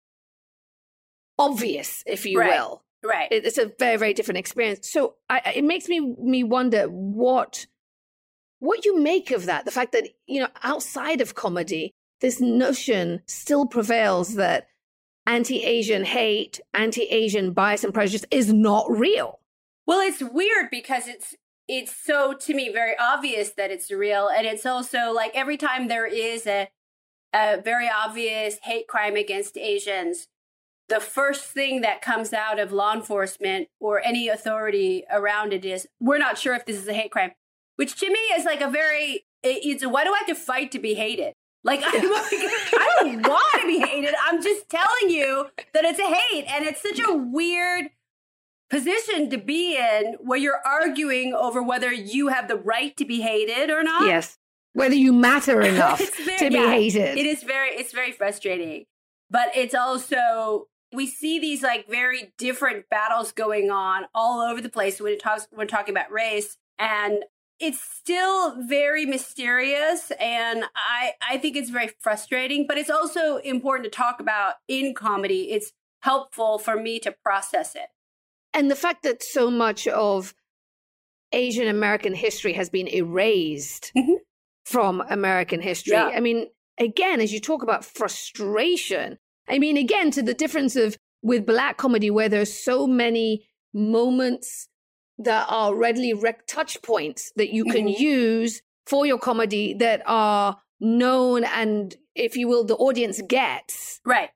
obvious, 1.39 2.03
if 2.07 2.27
you 2.27 2.39
Right. 2.39 2.51
will 2.51 2.83
Right. 3.05 3.29
it's 3.33 3.59
a 3.59 3.73
very 3.81 3.97
very 3.97 4.15
different 4.15 4.39
experience 4.39 4.89
so 4.89 5.17
I- 5.29 5.55
it 5.57 5.65
makes 5.65 5.89
me 5.89 5.99
me 5.99 6.45
wonder 6.45 6.85
what 6.85 7.67
what 8.63 8.85
you 8.85 8.99
make 8.99 9.31
of 9.31 9.47
that 9.47 9.65
the 9.65 9.71
fact 9.71 9.93
that 9.93 10.09
you 10.27 10.41
know 10.41 10.49
outside 10.63 11.21
of 11.21 11.35
comedy 11.35 11.93
this 12.21 12.41
notion 12.41 13.21
still 13.27 13.67
prevails 13.67 14.37
that 14.37 14.69
anti-asian 15.27 16.05
hate 16.05 16.61
anti-asian 16.73 17.53
bias 17.53 17.85
and 17.85 17.93
prejudice 17.95 18.25
is 18.31 18.53
not 18.53 18.91
real. 18.91 19.41
Well, 19.87 20.01
it's 20.01 20.23
weird 20.23 20.71
because 20.71 21.09
it's 21.09 21.35
it's 21.69 21.95
so 21.95 22.35
to 22.35 22.55
me 22.55 22.71
very 22.73 22.95
obvious 22.99 23.51
that 23.51 23.71
it's 23.71 23.91
real, 23.91 24.29
and 24.29 24.47
it's 24.47 24.67
also 24.67 25.13
like 25.13 25.33
every 25.35 25.57
time 25.57 25.89
there 25.89 26.07
is 26.07 26.47
a 26.47 26.69
a 27.35 27.61
very 27.61 27.89
obvious 27.89 28.59
hate 28.63 28.87
crime 28.87 29.17
against 29.17 29.57
Asians, 29.57 30.29
the 30.89 31.01
first 31.01 31.45
thing 31.45 31.81
that 31.81 32.03
comes 32.03 32.33
out 32.33 32.59
of 32.59 32.73
law 32.73 32.95
enforcement 32.95 33.69
or 33.81 34.05
any 34.05 34.29
authority 34.29 35.05
around 35.11 35.53
it 35.53 35.65
is 35.65 35.89
we're 35.99 36.19
not 36.19 36.37
sure 36.37 36.55
if 36.55 36.67
this 36.67 36.77
is 36.77 36.87
a 36.89 36.93
hate 36.93 37.11
crime, 37.11 37.33
which 37.77 37.99
to 38.01 38.09
me 38.09 38.19
is 38.37 38.45
like 38.45 38.61
a 38.61 38.69
very 38.71 39.25
it's 39.43 39.85
why 39.85 40.05
do 40.05 40.13
I 40.13 40.19
have 40.19 40.27
to 40.29 40.35
fight 40.35 40.71
to 40.73 40.79
be 40.79 40.95
hated? 40.95 41.33
Like 41.65 41.81
I'm 41.85 41.93
like, 42.11 42.25
I 42.33 42.97
don't 43.01 43.23
want 43.29 43.61
to 43.61 43.67
be 43.67 43.81
hated. 43.81 44.15
I'm 44.27 44.43
just 44.43 44.69
telling 44.69 45.09
you 45.11 45.47
that 45.75 45.85
it's 45.85 45.99
a 45.99 46.13
hate, 46.13 46.45
and 46.49 46.65
it's 46.65 46.83
such 46.83 46.99
a 47.01 47.13
weird 47.13 47.91
position 48.71 49.29
to 49.31 49.39
be 49.39 49.77
in 49.77 50.15
where 50.21 50.39
you're 50.39 50.61
arguing 50.65 51.35
over 51.35 51.63
whether 51.63 51.93
you 51.93 52.29
have 52.29 52.49
the 52.49 52.57
right 52.57 52.97
to 52.97 53.05
be 53.05 53.21
hated 53.21 53.69
or 53.71 53.83
not. 53.83 54.07
yes 54.07 54.39
whether 54.73 54.95
you 54.95 55.13
matter 55.13 55.61
enough 55.73 56.01
very- 56.25 56.39
to 56.39 56.49
be 56.49 56.55
yeah, 56.57 56.71
hated 56.71 57.19
It 57.19 57.27
is 57.27 57.43
very 57.43 57.71
it's 57.71 57.93
very 57.93 58.13
frustrating. 58.13 58.87
But 59.31 59.49
it's 59.55 59.75
also 59.75 60.69
we 60.93 61.07
see 61.07 61.39
these 61.39 61.63
like 61.63 61.87
very 61.89 62.33
different 62.39 62.89
battles 62.91 63.33
going 63.33 63.71
on 63.71 64.05
all 64.15 64.41
over 64.41 64.61
the 64.63 64.69
place 64.71 65.01
when 65.01 65.13
it 65.13 65.21
talks 65.21 65.47
when 65.51 65.69
talking 65.69 65.93
about 65.95 66.11
race 66.11 66.57
and 66.79 67.23
it's 67.63 67.81
still 67.81 68.61
very 68.67 69.07
mysterious 69.07 70.11
and 70.21 70.65
I 70.75 71.13
I 71.31 71.39
think 71.39 71.57
it's 71.57 71.71
very 71.71 71.91
frustrating, 72.01 72.67
but 72.67 72.77
it's 72.77 72.91
also 72.91 73.37
important 73.39 73.85
to 73.85 73.97
talk 73.97 74.21
about 74.21 74.55
in 74.69 74.95
comedy. 74.95 75.53
It's 75.53 75.73
helpful 76.01 76.59
for 76.59 76.77
me 76.77 76.99
to 77.01 77.13
process 77.13 77.75
it. 77.77 77.89
and 78.55 78.71
the 78.71 78.77
fact 78.77 79.03
that 79.05 79.23
so 79.23 79.51
much 79.51 79.89
of 79.89 80.35
Asian 81.33 81.69
American 81.69 82.15
history 82.15 82.53
has 82.53 82.69
been 82.69 82.87
erased 82.89 83.91
Mhm. 83.97 84.17
from 84.67 85.01
American 85.09 85.61
history. 85.63 85.95
Yeah. 85.95 86.09
I 86.09 86.21
mean, 86.21 86.49
again, 86.79 87.21
as 87.23 87.33
you 87.33 87.41
talk 87.41 87.63
about 87.63 87.83
frustration, 87.85 89.19
I 89.49 89.59
mean, 89.59 89.77
again, 89.79 90.11
to 90.11 90.23
the 90.23 90.35
difference 90.35 90.77
of 90.77 90.99
with 91.23 91.47
black 91.47 91.79
comedy, 91.79 92.11
where 92.11 92.29
there's 92.29 92.53
so 92.53 92.87
many 92.87 93.47
moments 93.73 94.69
that 95.19 95.47
are 95.49 95.75
readily 95.75 96.13
rec- 96.15 96.47
touch 96.47 96.81
points 96.83 97.33
that 97.37 97.53
you 97.53 97.65
can 97.65 97.87
Mhm. 97.87 97.99
use 97.99 98.63
for 98.87 99.07
your 99.07 99.19
comedy 99.19 99.75
that 99.75 100.03
are 100.07 100.61
known 100.81 101.45
and, 101.45 101.97
if 102.15 102.37
you 102.37 102.49
will, 102.49 102.65
the 102.65 102.77
audience 102.77 103.21
gets 103.23 104.01
Right. 104.05 104.31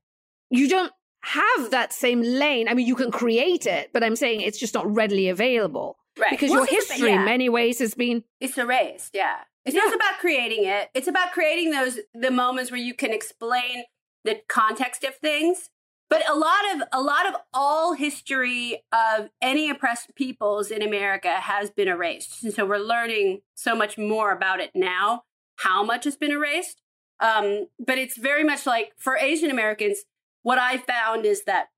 you 0.51 0.69
don't 0.69 0.93
have 1.23 1.71
that 1.71 1.93
same 1.93 2.21
lane. 2.23 2.69
I 2.69 2.75
mean, 2.75 2.87
you 2.87 2.95
can 2.95 3.11
create 3.11 3.67
it, 3.67 3.91
but 3.93 4.05
I'm 4.05 4.15
saying 4.15 4.43
it's 4.43 4.59
just 4.59 4.75
not 4.75 4.87
readily 4.87 5.29
available 5.29 5.99
Right. 6.17 6.31
because 6.31 6.51
Well, 6.51 6.61
your 6.61 6.67
history, 6.67 7.09
yeah. 7.09 7.17
in 7.19 7.25
many 7.25 7.49
ways, 7.49 7.81
has 7.81 7.95
been 7.95 8.23
It's 8.41 8.57
erased, 8.57 9.15
yeah. 9.15 9.39
It's 9.65 9.75
not 9.75 9.93
about 9.93 10.19
creating 10.21 10.65
it. 10.65 10.91
It's 10.95 11.09
about 11.09 11.33
creating 11.33 11.73
those 11.73 11.99
the 12.15 12.31
moments 12.31 12.71
where 12.71 12.79
you 12.79 12.95
can 12.95 13.11
explain 13.13 13.85
the 14.23 14.41
context 14.49 15.03
of 15.03 15.17
things. 15.17 15.71
But 16.09 16.29
a 16.29 16.37
lot 16.37 16.75
of 16.75 16.83
a 16.93 17.03
lot 17.03 17.29
of 17.29 17.35
all 17.53 17.95
history 17.95 18.85
of 18.93 19.29
any 19.43 19.69
oppressed 19.69 20.15
peoples 20.15 20.71
in 20.71 20.81
America 20.81 21.31
has 21.35 21.71
been 21.71 21.89
erased. 21.89 22.45
And 22.45 22.55
so 22.55 22.65
we're 22.65 22.79
learning 22.79 23.41
so 23.55 23.75
much 23.75 23.99
more 23.99 24.31
about 24.31 24.61
it 24.61 24.71
now, 24.75 25.25
how 25.57 25.83
much 25.83 26.05
has 26.05 26.17
been 26.17 26.31
erased. 26.31 26.81
Um, 27.19 27.67
but 27.85 27.99
it's 27.99 28.17
very 28.17 28.45
much 28.45 28.67
like 28.67 28.93
for 28.97 29.17
Asian 29.17 29.51
Americans, 29.51 30.05
what 30.43 30.59
I 30.59 30.79
found 30.79 31.25
is 31.25 31.45
that 31.45 31.69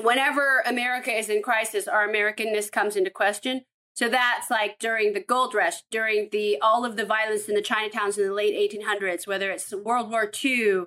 whenever 0.00 0.62
America 0.66 1.10
is 1.10 1.28
in 1.28 1.42
crisis, 1.42 1.86
our 1.88 2.08
Americanness 2.08 2.70
comes 2.70 2.96
into 2.96 3.10
question. 3.10 3.62
So 3.94 4.08
that's 4.08 4.50
like 4.50 4.78
during 4.78 5.12
the 5.12 5.22
gold 5.22 5.54
rush, 5.54 5.82
during 5.90 6.28
the 6.32 6.58
all 6.62 6.84
of 6.84 6.96
the 6.96 7.04
violence 7.04 7.48
in 7.48 7.54
the 7.54 7.62
Chinatowns 7.62 8.16
in 8.16 8.26
the 8.26 8.32
late 8.32 8.72
1800s, 8.72 9.26
whether 9.26 9.50
it's 9.50 9.74
World 9.74 10.10
War 10.10 10.30
II, 10.42 10.84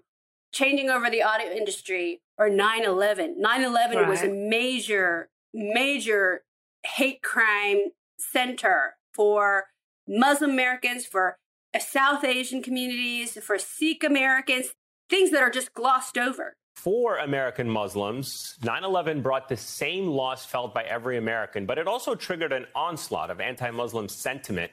changing 0.53 0.89
over 0.89 1.09
the 1.09 1.23
auto 1.23 1.49
industry, 1.49 2.21
or 2.37 2.49
9/11. 2.49 3.39
9/11 3.39 4.07
was 4.07 4.21
a 4.21 4.29
major, 4.29 5.29
major 5.53 6.43
hate 6.85 7.21
crime 7.21 7.91
center 8.17 8.95
for 9.13 9.65
Muslim 10.07 10.51
Americans, 10.51 11.05
for 11.05 11.37
uh, 11.73 11.79
South 11.79 12.23
Asian 12.23 12.61
communities, 12.61 13.37
for 13.41 13.57
Sikh 13.57 14.03
Americans, 14.03 14.73
things 15.09 15.31
that 15.31 15.41
are 15.41 15.49
just 15.49 15.73
glossed 15.73 16.17
over. 16.17 16.55
For 16.75 17.17
American 17.17 17.69
Muslims, 17.69 18.57
9 18.63 18.83
11 18.83 19.21
brought 19.21 19.47
the 19.47 19.57
same 19.57 20.07
loss 20.07 20.45
felt 20.45 20.73
by 20.73 20.83
every 20.83 21.17
American, 21.17 21.65
but 21.65 21.77
it 21.77 21.87
also 21.87 22.15
triggered 22.15 22.51
an 22.51 22.65
onslaught 22.75 23.29
of 23.29 23.39
anti 23.39 23.69
Muslim 23.71 24.09
sentiment 24.09 24.71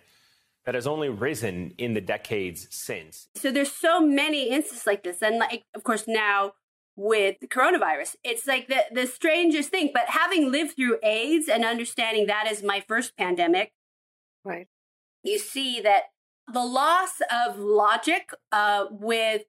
that 0.67 0.75
has 0.75 0.87
only 0.87 1.09
risen 1.09 1.73
in 1.79 1.95
the 1.95 2.01
decades 2.01 2.67
since. 2.71 3.29
so 3.35 3.51
there's 3.51 3.73
so 3.73 4.01
many 4.01 4.51
instances 4.51 4.87
like 4.87 5.03
this 5.03 5.23
and 5.23 5.39
like 5.39 5.65
of 5.75 5.83
course 5.83 6.05
now 6.07 6.53
with 6.97 7.37
the 7.41 7.47
coronavirus 7.47 8.17
it's 8.25 8.47
like 8.47 8.69
the 8.69 8.83
the 8.93 9.07
strangest 9.07 9.71
thing 9.71 9.91
but 9.93 10.05
having 10.09 10.51
lived 10.51 10.77
through 10.77 10.99
aids 11.03 11.49
and 11.49 11.65
understanding 11.65 12.27
that 12.27 12.51
is 12.51 12.63
my 12.63 12.83
first 12.87 13.17
pandemic 13.17 13.73
right. 14.45 14.67
you 15.23 15.39
see 15.39 15.81
that 15.81 16.05
the 16.53 16.65
loss 16.65 17.21
of 17.31 17.59
logic 17.59 18.31
uh, 18.53 18.87
with 18.91 19.43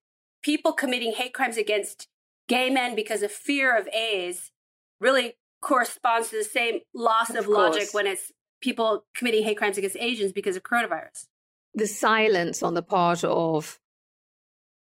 people 0.43 0.71
committing 0.71 1.13
hate 1.13 1.33
crimes 1.33 1.57
against 1.57 2.07
gay 2.47 2.69
men 2.69 2.95
because 2.95 3.23
of 3.23 3.31
fear 3.31 3.77
of 3.77 3.87
AIDS 3.89 4.51
really 4.99 5.35
corresponds 5.61 6.29
to 6.29 6.37
the 6.37 6.43
same 6.43 6.79
loss 6.93 7.29
of, 7.31 7.37
Of 7.37 7.47
logic 7.47 7.89
when 7.93 8.07
it's 8.07 8.31
people 8.61 9.05
committing 9.15 9.43
hate 9.43 9.57
crimes 9.57 9.77
against 9.77 9.97
Asians 9.99 10.31
because 10.31 10.55
of 10.55 10.63
coronavirus. 10.63 11.27
The 11.73 11.87
silence 11.87 12.63
on 12.63 12.73
the 12.73 12.81
part 12.81 13.23
of 13.23 13.79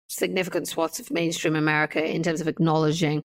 significant 0.08 0.68
swaths 0.68 0.98
of 0.98 1.10
mainstream 1.10 1.54
America 1.54 2.04
in 2.04 2.22
terms 2.22 2.40
of 2.40 2.48
acknowledging 2.48 3.22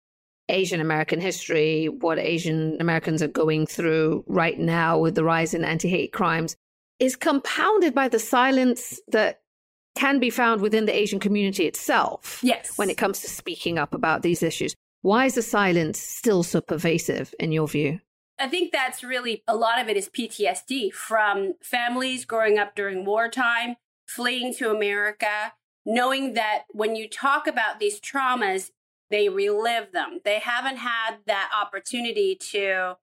Asian 0.48 0.80
American 0.80 1.20
history, 1.20 1.88
what 1.88 2.18
Asian 2.18 2.76
Americans 2.80 3.22
are 3.22 3.28
going 3.28 3.66
through 3.66 4.24
right 4.26 4.58
now 4.58 4.98
with 4.98 5.14
the 5.14 5.24
rise 5.24 5.54
in 5.54 5.64
anti 5.64 5.88
hate 5.88 6.12
crimes, 6.12 6.56
is 6.98 7.16
compounded 7.16 7.94
by 7.94 8.08
the 8.08 8.18
silence 8.18 9.00
that 9.08 9.40
can 9.96 10.18
be 10.18 10.30
found 10.30 10.60
within 10.60 10.86
the 10.86 10.94
Asian 10.94 11.20
community 11.20 11.66
itself. 11.66 12.40
Yes. 12.42 12.76
when 12.76 12.90
it 12.90 12.96
comes 12.96 13.20
to 13.20 13.30
speaking 13.30 13.78
up 13.78 13.94
about 13.94 14.22
these 14.22 14.42
issues. 14.42 14.74
Why 15.02 15.26
is 15.26 15.34
the 15.34 15.42
silence 15.42 15.98
still 15.98 16.42
so 16.42 16.60
pervasive 16.60 17.34
in 17.38 17.52
your 17.52 17.68
view? 17.68 18.00
I 18.40 18.48
think 18.48 18.72
that's 18.72 19.04
really 19.04 19.42
a 19.46 19.54
lot 19.54 19.80
of 19.80 19.88
it 19.88 19.96
is 19.96 20.08
PTSD 20.08 20.92
from 20.92 21.54
families 21.62 22.24
growing 22.24 22.58
up 22.58 22.74
during 22.74 23.04
wartime, 23.04 23.76
fleeing 24.06 24.54
to 24.54 24.70
America, 24.70 25.52
knowing 25.84 26.32
that 26.34 26.62
when 26.70 26.96
you 26.96 27.08
talk 27.08 27.46
about 27.46 27.78
these 27.78 28.00
traumas, 28.00 28.70
they 29.10 29.28
relive 29.28 29.92
them. 29.92 30.20
They 30.24 30.38
haven't 30.38 30.78
had 30.78 31.18
that 31.26 31.50
opportunity 31.54 32.34
to 32.52 32.94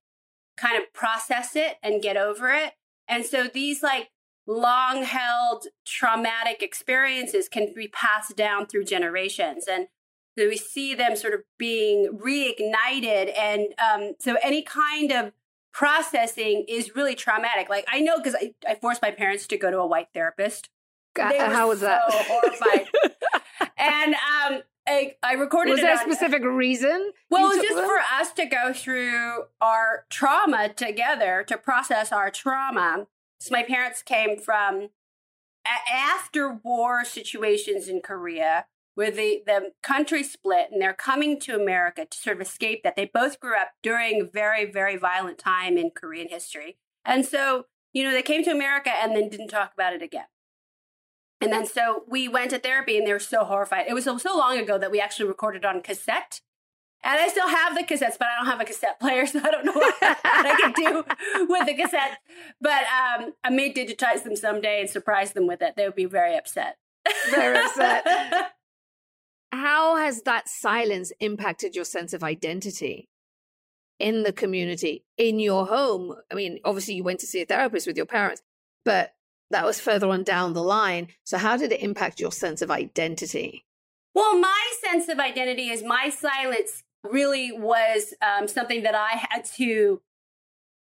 kind 0.58 0.76
of 0.76 0.92
process 0.92 1.56
it 1.56 1.76
and 1.84 2.02
get 2.02 2.18
over 2.18 2.50
it. 2.50 2.74
And 3.08 3.24
so 3.24 3.48
these 3.48 3.84
like 3.84 4.10
long 4.48 5.04
held 5.04 5.68
traumatic 5.86 6.64
experiences 6.64 7.48
can 7.48 7.74
be 7.76 7.90
passed 7.90 8.36
down 8.36 8.66
through 8.66 8.86
generations. 8.86 9.66
And 9.70 9.88
so 10.38 10.48
we 10.48 10.58
see 10.58 10.94
them 10.94 11.16
sort 11.16 11.34
of 11.34 11.42
being 11.58 12.18
reignited. 12.24 13.36
And 13.38 13.74
um, 13.80 14.14
so 14.20 14.38
any 14.44 14.62
kind 14.62 15.12
of 15.12 15.32
processing 15.74 16.66
is 16.68 16.96
really 16.96 17.16
traumatic. 17.16 17.70
Like 17.70 17.86
I 17.92 18.02
know 18.02 18.18
because 18.18 18.36
I, 18.36 18.54
I 18.68 18.76
forced 18.76 19.02
my 19.02 19.12
parents 19.12 19.48
to 19.48 19.58
go 19.58 19.72
to 19.72 19.80
a 19.80 19.88
white 19.88 20.10
therapist. 20.14 20.70
They 21.16 21.40
How 21.40 21.70
was 21.70 21.80
so 21.80 21.88
that? 21.88 22.02
horrified. 22.08 22.88
and 23.78 24.14
um, 24.14 24.62
I, 24.88 25.16
I 25.24 25.34
recorded. 25.34 25.72
Was 25.72 25.80
it 25.80 25.84
there 25.84 25.96
a 25.96 25.98
on- 25.98 26.04
specific 26.04 26.44
reason? 26.44 27.12
well, 27.32 27.52
it 27.52 27.58
was 27.58 27.66
just 27.66 27.76
them? 27.76 27.86
for 27.86 28.00
us 28.20 28.32
to 28.34 28.46
go 28.46 28.72
through 28.74 29.46
our 29.60 30.06
trauma 30.12 30.70
together 30.70 31.44
to 31.48 31.58
process 31.58 32.12
our 32.12 32.30
trauma. 32.30 33.08
So 33.40 33.50
my 33.52 33.64
parents 33.64 34.04
came 34.04 34.38
from 34.38 34.90
a- 35.66 35.92
after 35.92 36.60
war 36.64 37.04
situations 37.04 37.88
in 37.88 38.02
Korea 38.02 38.66
where 38.98 39.12
the, 39.12 39.44
the 39.46 39.74
country 39.84 40.24
split 40.24 40.70
and 40.72 40.82
they're 40.82 40.92
coming 40.92 41.40
to 41.40 41.54
America 41.54 42.04
to 42.04 42.18
sort 42.18 42.36
of 42.36 42.42
escape 42.42 42.82
that. 42.82 42.96
They 42.96 43.06
both 43.06 43.40
grew 43.40 43.56
up 43.56 43.74
during 43.84 44.22
a 44.22 44.26
very, 44.26 44.66
very 44.66 44.98
violent 44.98 45.38
time 45.38 45.78
in 45.78 45.92
Korean 45.92 46.30
history. 46.30 46.80
And 47.06 47.24
so, 47.24 47.66
you 47.94 48.04
know, 48.04 48.10
they 48.10 48.24
came 48.24 48.44
to 48.46 48.50
America 48.50 48.90
and 48.90 49.16
then 49.16 49.30
didn't 49.30 49.50
talk 49.50 49.72
about 49.72 49.94
it 49.94 50.02
again. 50.02 50.26
And 51.40 51.54
then 51.54 51.68
so 51.68 52.06
we 52.08 52.28
went 52.28 52.50
to 52.50 52.58
therapy 52.58 52.98
and 52.98 53.06
they 53.06 53.14
were 53.14 53.20
so 53.20 53.44
horrified. 53.44 53.86
It 53.88 53.94
was 53.94 54.06
so, 54.06 54.18
so 54.18 54.36
long 54.36 54.58
ago 54.58 54.80
that 54.80 54.90
we 54.90 55.00
actually 55.00 55.28
recorded 55.28 55.64
on 55.64 55.82
cassette. 55.82 56.42
And 57.04 57.20
I 57.20 57.28
still 57.28 57.50
have 57.50 57.76
the 57.76 57.84
cassettes, 57.84 58.18
but 58.18 58.30
I 58.30 58.38
don't 58.40 58.48
have 58.48 58.62
a 58.62 58.66
cassette 58.66 59.00
player, 59.00 59.26
so 59.28 59.42
I 59.44 59.52
don't 59.52 59.64
know 59.64 59.74
what 59.74 59.96
I 60.02 60.58
can 60.60 60.74
do 60.74 61.04
with 61.48 61.68
the 61.68 61.76
cassette. 61.76 62.18
But 62.60 62.82
um, 62.82 63.34
I 63.44 63.52
may 63.52 63.72
digitize 63.72 64.24
them 64.24 64.36
someday 64.36 64.82
and 64.82 64.90
surprise 64.90 65.34
them 65.34 65.46
with 65.46 65.62
it. 65.62 65.76
They 65.78 65.86
would 65.86 65.94
be 65.94 66.06
very 66.06 66.36
upset. 66.36 66.80
Very 67.30 67.64
upset. 67.64 68.54
How 69.52 69.96
has 69.96 70.24
that 70.24 70.50
silence 70.50 71.12
impacted 71.20 71.76
your 71.76 71.86
sense 71.86 72.14
of 72.14 72.24
identity 72.24 73.10
in 74.00 74.24
the 74.24 74.34
community, 74.34 75.06
in 75.18 75.40
your 75.40 75.68
home? 75.68 76.16
I 76.32 76.36
mean, 76.36 76.60
obviously, 76.66 76.96
you 76.96 77.04
went 77.04 77.20
to 77.22 77.28
see 77.28 77.42
a 77.42 77.46
therapist 77.46 77.88
with 77.88 77.98
your 77.98 78.06
parents, 78.06 78.42
but 78.84 79.14
that 79.52 79.66
was 79.66 79.80
further 79.80 80.10
on 80.10 80.24
down 80.24 80.54
the 80.54 80.64
line. 80.64 81.08
So, 81.24 81.38
how 81.38 81.58
did 81.58 81.72
it 81.72 81.82
impact 81.82 82.20
your 82.20 82.32
sense 82.32 82.62
of 82.62 82.72
identity? 82.72 83.66
Well, 84.14 84.38
my 84.38 84.74
sense 84.84 85.08
of 85.10 85.20
identity 85.20 85.70
is 85.70 85.84
my 85.84 86.10
silence 86.10 86.84
really 87.04 87.52
was 87.52 88.14
um, 88.22 88.48
something 88.48 88.84
that 88.84 88.96
I 88.96 89.26
had 89.30 89.46
to 89.56 90.02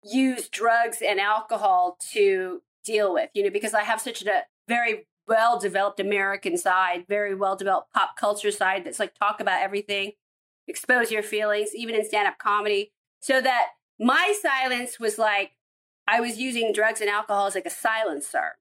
use 0.04 0.50
drugs 0.50 1.02
and 1.08 1.20
alcohol 1.20 1.98
to 2.12 2.62
deal 2.84 3.14
with, 3.14 3.30
you 3.34 3.44
know, 3.44 3.50
because 3.50 3.74
I 3.74 3.84
have 3.84 4.02
such 4.02 4.24
a 4.24 4.44
very 4.68 5.08
well 5.28 5.60
developed 5.60 6.00
American 6.00 6.58
side, 6.58 7.06
very 7.08 7.36
well 7.36 7.56
developed 7.56 7.94
pop 7.94 8.16
culture 8.18 8.52
side 8.52 8.86
that's 8.86 9.00
like 9.00 9.14
talk 9.16 9.40
about 9.40 9.62
everything, 9.62 10.12
expose 10.68 11.12
your 11.12 11.24
feelings, 11.24 11.70
even 11.76 11.96
in 11.96 12.06
stand 12.06 12.28
up 12.28 12.38
comedy. 12.38 12.92
So 13.20 13.42
that 13.42 13.68
my 14.00 14.34
silence 14.42 15.00
was 15.00 15.18
like 15.18 15.52
I 16.08 16.22
was 16.22 16.38
using 16.38 16.72
drugs 16.72 17.02
and 17.02 17.10
alcohol 17.10 17.48
as 17.48 17.56
like 17.56 17.66
a 17.66 17.70
silencer 17.72 18.58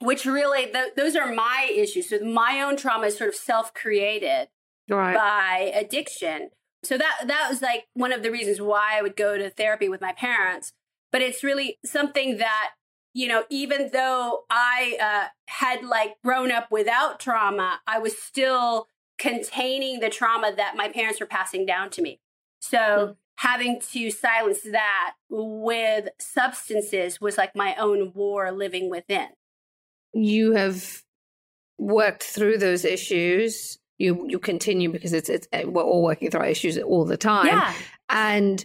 which 0.00 0.26
really 0.26 0.66
th- 0.66 0.94
those 0.96 1.14
are 1.14 1.32
my 1.32 1.70
issues 1.74 2.08
so 2.10 2.18
my 2.18 2.60
own 2.60 2.76
trauma 2.76 3.06
is 3.06 3.16
sort 3.16 3.28
of 3.30 3.36
self-created 3.36 4.48
Right. 4.88 5.14
by 5.14 5.72
addiction 5.74 6.50
so 6.82 6.98
that 6.98 7.20
that 7.26 7.46
was 7.48 7.62
like 7.62 7.84
one 7.94 8.12
of 8.12 8.22
the 8.22 8.30
reasons 8.30 8.60
why 8.60 8.98
i 8.98 9.02
would 9.02 9.16
go 9.16 9.38
to 9.38 9.48
therapy 9.48 9.88
with 9.88 10.00
my 10.00 10.12
parents 10.12 10.72
but 11.12 11.22
it's 11.22 11.44
really 11.44 11.78
something 11.84 12.38
that 12.38 12.70
you 13.14 13.26
know 13.26 13.44
even 13.50 13.90
though 13.92 14.44
i 14.50 14.96
uh, 15.00 15.28
had 15.46 15.84
like 15.84 16.14
grown 16.22 16.50
up 16.50 16.70
without 16.70 17.18
trauma 17.18 17.80
i 17.86 17.98
was 17.98 18.16
still 18.16 18.86
containing 19.18 20.00
the 20.00 20.10
trauma 20.10 20.52
that 20.54 20.76
my 20.76 20.88
parents 20.88 21.20
were 21.20 21.26
passing 21.26 21.64
down 21.64 21.88
to 21.88 22.02
me 22.02 22.20
so 22.60 23.16
having 23.36 23.80
to 23.80 24.10
silence 24.10 24.60
that 24.62 25.14
with 25.28 26.08
substances 26.18 27.20
was 27.20 27.38
like 27.38 27.54
my 27.54 27.74
own 27.76 28.12
war 28.14 28.50
living 28.52 28.90
within 28.90 29.28
you 30.14 30.52
have 30.52 31.02
worked 31.78 32.22
through 32.22 32.58
those 32.58 32.84
issues. 32.84 33.78
You 33.98 34.26
you 34.28 34.38
continue 34.38 34.90
because 34.90 35.12
it's 35.12 35.28
it's 35.28 35.46
uh, 35.52 35.62
we're 35.66 35.82
all 35.82 36.02
working 36.02 36.30
through 36.30 36.40
our 36.40 36.46
issues 36.46 36.78
all 36.78 37.04
the 37.04 37.16
time. 37.16 37.46
Yeah. 37.46 37.72
And 38.08 38.64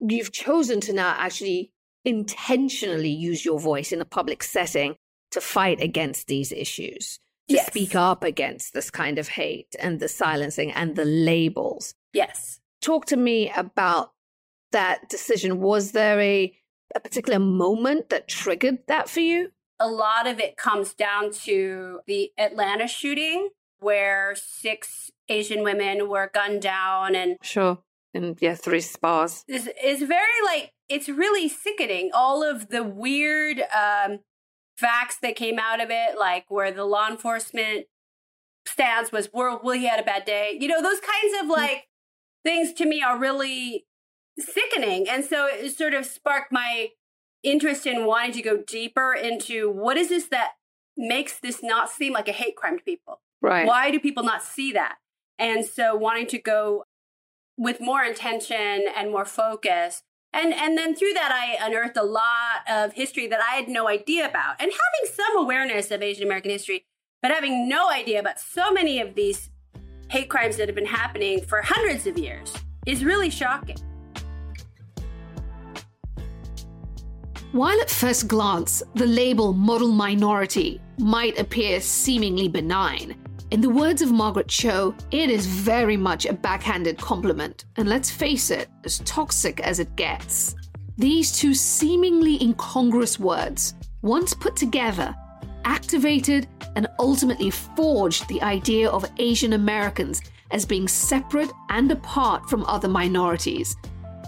you've 0.00 0.32
chosen 0.32 0.80
to 0.82 0.92
now 0.92 1.14
actually 1.18 1.72
intentionally 2.04 3.10
use 3.10 3.44
your 3.44 3.58
voice 3.60 3.92
in 3.92 4.00
a 4.00 4.04
public 4.04 4.42
setting 4.42 4.96
to 5.30 5.40
fight 5.40 5.80
against 5.80 6.26
these 6.26 6.50
issues, 6.52 7.18
to 7.48 7.54
Yes. 7.56 7.66
speak 7.66 7.94
up 7.94 8.24
against 8.24 8.72
this 8.74 8.90
kind 8.90 9.18
of 9.18 9.28
hate 9.28 9.74
and 9.78 10.00
the 10.00 10.08
silencing 10.08 10.72
and 10.72 10.96
the 10.96 11.04
labels. 11.04 11.94
yes 12.12 12.60
Talk 12.82 13.04
to 13.06 13.16
me 13.16 13.50
about 13.54 14.12
that 14.72 15.08
decision. 15.10 15.60
Was 15.60 15.92
there 15.92 16.18
a 16.20 16.56
a 16.94 16.98
particular 17.00 17.38
moment 17.38 18.08
that 18.08 18.26
triggered 18.26 18.78
that 18.88 19.08
for 19.08 19.20
you? 19.20 19.52
a 19.82 19.88
lot 19.88 20.26
of 20.26 20.38
it 20.38 20.56
comes 20.58 20.92
down 20.92 21.30
to 21.32 22.00
the 22.06 22.30
Atlanta 22.36 22.86
shooting 22.86 23.48
where 23.78 24.34
six 24.36 25.10
Asian 25.30 25.62
women 25.62 26.06
were 26.08 26.30
gunned 26.34 26.60
down 26.62 27.14
and 27.14 27.36
Sure. 27.42 27.78
And 28.12 28.36
yeah, 28.40 28.54
three 28.54 28.80
spas. 28.80 29.44
is 29.48 29.68
is 29.82 30.02
very 30.02 30.40
like 30.44 30.72
it's 30.88 31.08
really 31.08 31.48
sickening 31.48 32.10
all 32.12 32.42
of 32.42 32.68
the 32.68 32.82
weird 32.82 33.60
um 33.60 34.18
facts 34.76 35.18
that 35.22 35.36
came 35.36 35.58
out 35.58 35.80
of 35.80 35.88
it 35.90 36.18
like 36.18 36.46
where 36.48 36.72
the 36.72 36.84
law 36.84 37.08
enforcement 37.08 37.86
stance 38.66 39.12
was 39.12 39.28
well, 39.32 39.60
well 39.62 39.74
he 39.78 39.86
had 39.86 40.00
a 40.00 40.02
bad 40.02 40.24
day 40.24 40.56
you 40.58 40.66
know 40.66 40.80
those 40.82 41.00
kinds 41.00 41.42
of 41.42 41.48
like 41.48 41.86
things 42.44 42.72
to 42.72 42.86
me 42.86 43.02
are 43.02 43.18
really 43.18 43.84
sickening 44.38 45.06
and 45.08 45.22
so 45.24 45.46
it 45.46 45.76
sort 45.76 45.92
of 45.92 46.06
sparked 46.06 46.50
my 46.50 46.88
interest 47.42 47.86
in 47.86 48.06
wanting 48.06 48.32
to 48.32 48.42
go 48.42 48.62
deeper 48.66 49.12
into 49.12 49.70
what 49.70 49.96
is 49.98 50.08
this 50.08 50.28
that 50.28 50.52
makes 50.96 51.38
this 51.40 51.62
not 51.62 51.90
seem 51.90 52.12
like 52.14 52.26
a 52.28 52.32
hate 52.32 52.56
crime 52.56 52.78
to 52.78 52.84
people 52.84 53.20
Right. 53.42 53.66
why 53.66 53.90
do 53.90 53.98
people 54.00 54.22
not 54.22 54.42
see 54.42 54.72
that? 54.72 54.96
And 55.38 55.64
so 55.64 55.94
wanting 55.96 56.26
to 56.28 56.38
go 56.38 56.84
with 57.60 57.78
more 57.78 58.02
intention 58.02 58.86
and 58.96 59.10
more 59.10 59.26
focus. 59.26 60.02
And 60.32 60.54
and 60.54 60.78
then 60.78 60.96
through 60.96 61.12
that 61.12 61.30
I 61.30 61.64
unearthed 61.64 61.96
a 61.98 62.02
lot 62.02 62.62
of 62.68 62.94
history 62.94 63.26
that 63.26 63.40
I 63.40 63.56
had 63.56 63.68
no 63.68 63.86
idea 63.86 64.26
about. 64.26 64.56
And 64.58 64.72
having 64.72 65.14
some 65.14 65.36
awareness 65.36 65.90
of 65.90 66.02
Asian 66.02 66.24
American 66.24 66.50
history, 66.50 66.86
but 67.20 67.30
having 67.30 67.68
no 67.68 67.90
idea 67.90 68.18
about 68.18 68.40
so 68.40 68.72
many 68.72 68.98
of 69.00 69.14
these 69.14 69.50
hate 70.08 70.30
crimes 70.30 70.56
that 70.56 70.68
have 70.68 70.74
been 70.74 70.86
happening 70.86 71.42
for 71.42 71.60
hundreds 71.60 72.06
of 72.06 72.16
years 72.16 72.52
is 72.86 73.04
really 73.04 73.28
shocking. 73.28 73.76
While 77.52 77.78
at 77.80 77.90
first 77.90 78.26
glance, 78.26 78.82
the 78.94 79.06
label 79.06 79.52
model 79.52 79.90
minority 79.92 80.80
might 80.98 81.38
appear 81.38 81.80
seemingly 81.80 82.48
benign, 82.48 83.19
in 83.50 83.60
the 83.60 83.68
words 83.68 84.00
of 84.00 84.12
Margaret 84.12 84.46
Cho, 84.46 84.94
it 85.10 85.28
is 85.28 85.46
very 85.46 85.96
much 85.96 86.24
a 86.24 86.32
backhanded 86.32 86.98
compliment, 86.98 87.64
and 87.76 87.88
let's 87.88 88.10
face 88.10 88.50
it, 88.50 88.68
as 88.84 89.00
toxic 89.00 89.60
as 89.60 89.80
it 89.80 89.96
gets. 89.96 90.54
These 90.96 91.32
two 91.32 91.54
seemingly 91.54 92.40
incongruous 92.40 93.18
words, 93.18 93.74
once 94.02 94.34
put 94.34 94.54
together, 94.54 95.14
activated 95.64 96.46
and 96.76 96.86
ultimately 97.00 97.50
forged 97.50 98.28
the 98.28 98.40
idea 98.42 98.88
of 98.88 99.10
Asian 99.18 99.54
Americans 99.54 100.22
as 100.52 100.64
being 100.64 100.86
separate 100.86 101.50
and 101.70 101.90
apart 101.90 102.48
from 102.48 102.64
other 102.64 102.88
minorities, 102.88 103.76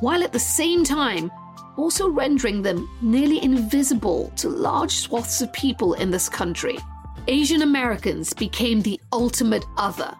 while 0.00 0.24
at 0.24 0.32
the 0.32 0.38
same 0.38 0.82
time 0.82 1.30
also 1.76 2.08
rendering 2.08 2.60
them 2.60 2.88
nearly 3.00 3.42
invisible 3.42 4.32
to 4.36 4.48
large 4.48 4.92
swaths 4.92 5.40
of 5.42 5.52
people 5.52 5.94
in 5.94 6.10
this 6.10 6.28
country. 6.28 6.78
Asian 7.28 7.62
Americans 7.62 8.32
became 8.32 8.82
the 8.82 9.00
ultimate 9.12 9.64
other, 9.76 10.12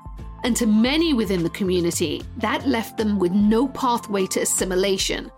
and 0.45 0.55
to 0.57 0.67
many 0.67 1.13
within 1.13 1.43
the 1.43 1.51
community, 1.51 2.23
that 2.37 2.67
left 2.67 2.97
them 2.97 3.19
with 3.19 3.33
no 3.33 3.67
pathway 3.69 4.25
to 4.27 4.41
assimilation. 4.41 5.31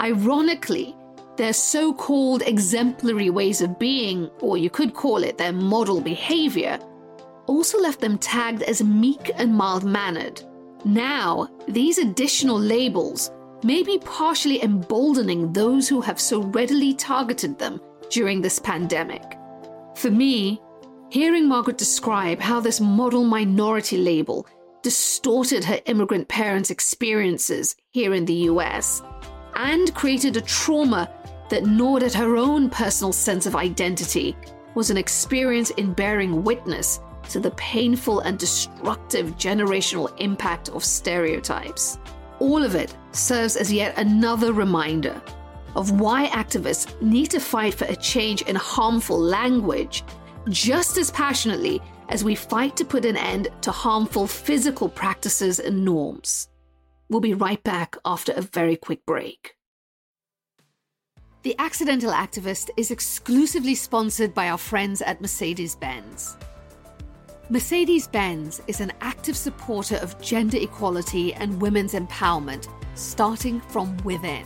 Ironically, 0.00 0.94
their 1.36 1.52
so 1.52 1.92
called 1.92 2.42
exemplary 2.42 3.30
ways 3.30 3.60
of 3.60 3.80
being, 3.80 4.30
or 4.40 4.56
you 4.56 4.70
could 4.70 4.94
call 4.94 5.24
it 5.24 5.38
their 5.38 5.52
model 5.52 6.00
behavior, 6.00 6.78
also 7.46 7.80
left 7.80 8.00
them 8.00 8.18
tagged 8.18 8.62
as 8.62 8.82
meek 8.82 9.32
and 9.34 9.52
mild 9.52 9.82
mannered. 9.82 10.40
Now, 10.84 11.48
these 11.66 11.98
additional 11.98 12.60
labels 12.60 13.32
may 13.64 13.82
be 13.82 13.98
partially 13.98 14.62
emboldening 14.62 15.52
those 15.52 15.88
who 15.88 16.00
have 16.00 16.20
so 16.20 16.42
readily 16.42 16.94
targeted 16.94 17.58
them 17.58 17.80
during 18.08 18.40
this 18.40 18.60
pandemic. 18.60 19.24
For 19.96 20.12
me, 20.12 20.60
Hearing 21.10 21.48
Margaret 21.48 21.78
describe 21.78 22.38
how 22.38 22.60
this 22.60 22.82
model 22.82 23.24
minority 23.24 23.96
label 23.96 24.46
distorted 24.82 25.64
her 25.64 25.80
immigrant 25.86 26.28
parents' 26.28 26.70
experiences 26.70 27.76
here 27.92 28.12
in 28.12 28.26
the 28.26 28.48
US 28.50 29.00
and 29.54 29.94
created 29.94 30.36
a 30.36 30.42
trauma 30.42 31.10
that 31.48 31.64
gnawed 31.64 32.02
at 32.02 32.12
her 32.12 32.36
own 32.36 32.68
personal 32.68 33.14
sense 33.14 33.46
of 33.46 33.56
identity 33.56 34.36
was 34.74 34.90
an 34.90 34.98
experience 34.98 35.70
in 35.70 35.94
bearing 35.94 36.44
witness 36.44 37.00
to 37.30 37.40
the 37.40 37.52
painful 37.52 38.20
and 38.20 38.38
destructive 38.38 39.34
generational 39.38 40.12
impact 40.20 40.68
of 40.68 40.84
stereotypes. 40.84 41.98
All 42.38 42.62
of 42.62 42.74
it 42.74 42.94
serves 43.12 43.56
as 43.56 43.72
yet 43.72 43.96
another 43.96 44.52
reminder 44.52 45.22
of 45.74 45.90
why 46.00 46.26
activists 46.28 47.00
need 47.00 47.30
to 47.30 47.40
fight 47.40 47.72
for 47.72 47.86
a 47.86 47.96
change 47.96 48.42
in 48.42 48.56
harmful 48.56 49.18
language 49.18 50.04
just 50.50 50.96
as 50.96 51.10
passionately 51.10 51.80
as 52.08 52.24
we 52.24 52.34
fight 52.34 52.76
to 52.76 52.84
put 52.84 53.04
an 53.04 53.16
end 53.16 53.48
to 53.62 53.70
harmful 53.70 54.26
physical 54.26 54.88
practices 54.88 55.58
and 55.60 55.84
norms. 55.84 56.48
We'll 57.08 57.20
be 57.20 57.34
right 57.34 57.62
back 57.62 57.96
after 58.04 58.32
a 58.32 58.42
very 58.42 58.76
quick 58.76 59.04
break. 59.06 59.54
The 61.42 61.54
Accidental 61.58 62.12
Activist 62.12 62.70
is 62.76 62.90
exclusively 62.90 63.74
sponsored 63.74 64.34
by 64.34 64.48
our 64.48 64.58
friends 64.58 65.00
at 65.02 65.20
Mercedes 65.20 65.76
Benz. 65.76 66.36
Mercedes 67.48 68.06
Benz 68.06 68.60
is 68.66 68.80
an 68.80 68.92
active 69.00 69.36
supporter 69.36 69.96
of 69.96 70.20
gender 70.20 70.58
equality 70.58 71.32
and 71.32 71.62
women's 71.62 71.94
empowerment, 71.94 72.68
starting 72.94 73.60
from 73.60 73.96
within. 73.98 74.44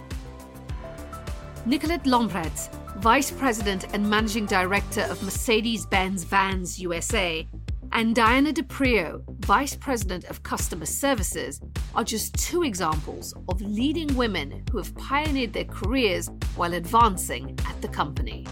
Nicolette 1.66 2.04
Lomprez, 2.04 2.68
Vice 3.02 3.32
President 3.32 3.86
and 3.94 4.08
Managing 4.08 4.46
Director 4.46 5.00
of 5.00 5.20
Mercedes 5.24 5.84
Benz 5.84 6.22
Vans 6.22 6.78
USA, 6.78 7.44
and 7.90 8.14
Diana 8.14 8.52
DePrio, 8.52 9.24
Vice 9.44 9.74
President 9.74 10.22
of 10.26 10.44
Customer 10.44 10.86
Services, 10.86 11.60
are 11.96 12.04
just 12.04 12.32
two 12.36 12.62
examples 12.62 13.34
of 13.48 13.60
leading 13.60 14.14
women 14.14 14.62
who 14.70 14.78
have 14.78 14.94
pioneered 14.94 15.52
their 15.52 15.64
careers 15.64 16.30
while 16.54 16.74
advancing 16.74 17.58
at 17.66 17.82
the 17.82 17.88
company. 17.88 18.46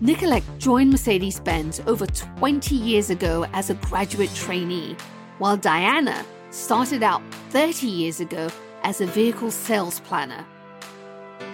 Nicolette 0.00 0.42
joined 0.56 0.90
Mercedes 0.90 1.38
Benz 1.38 1.82
over 1.86 2.06
20 2.06 2.74
years 2.74 3.10
ago 3.10 3.44
as 3.52 3.68
a 3.68 3.74
graduate 3.74 4.34
trainee, 4.34 4.96
while 5.36 5.58
Diana 5.58 6.24
started 6.50 7.02
out 7.02 7.20
30 7.50 7.88
years 7.88 8.20
ago 8.20 8.48
as 8.84 9.02
a 9.02 9.06
vehicle 9.06 9.50
sales 9.50 10.00
planner. 10.00 10.46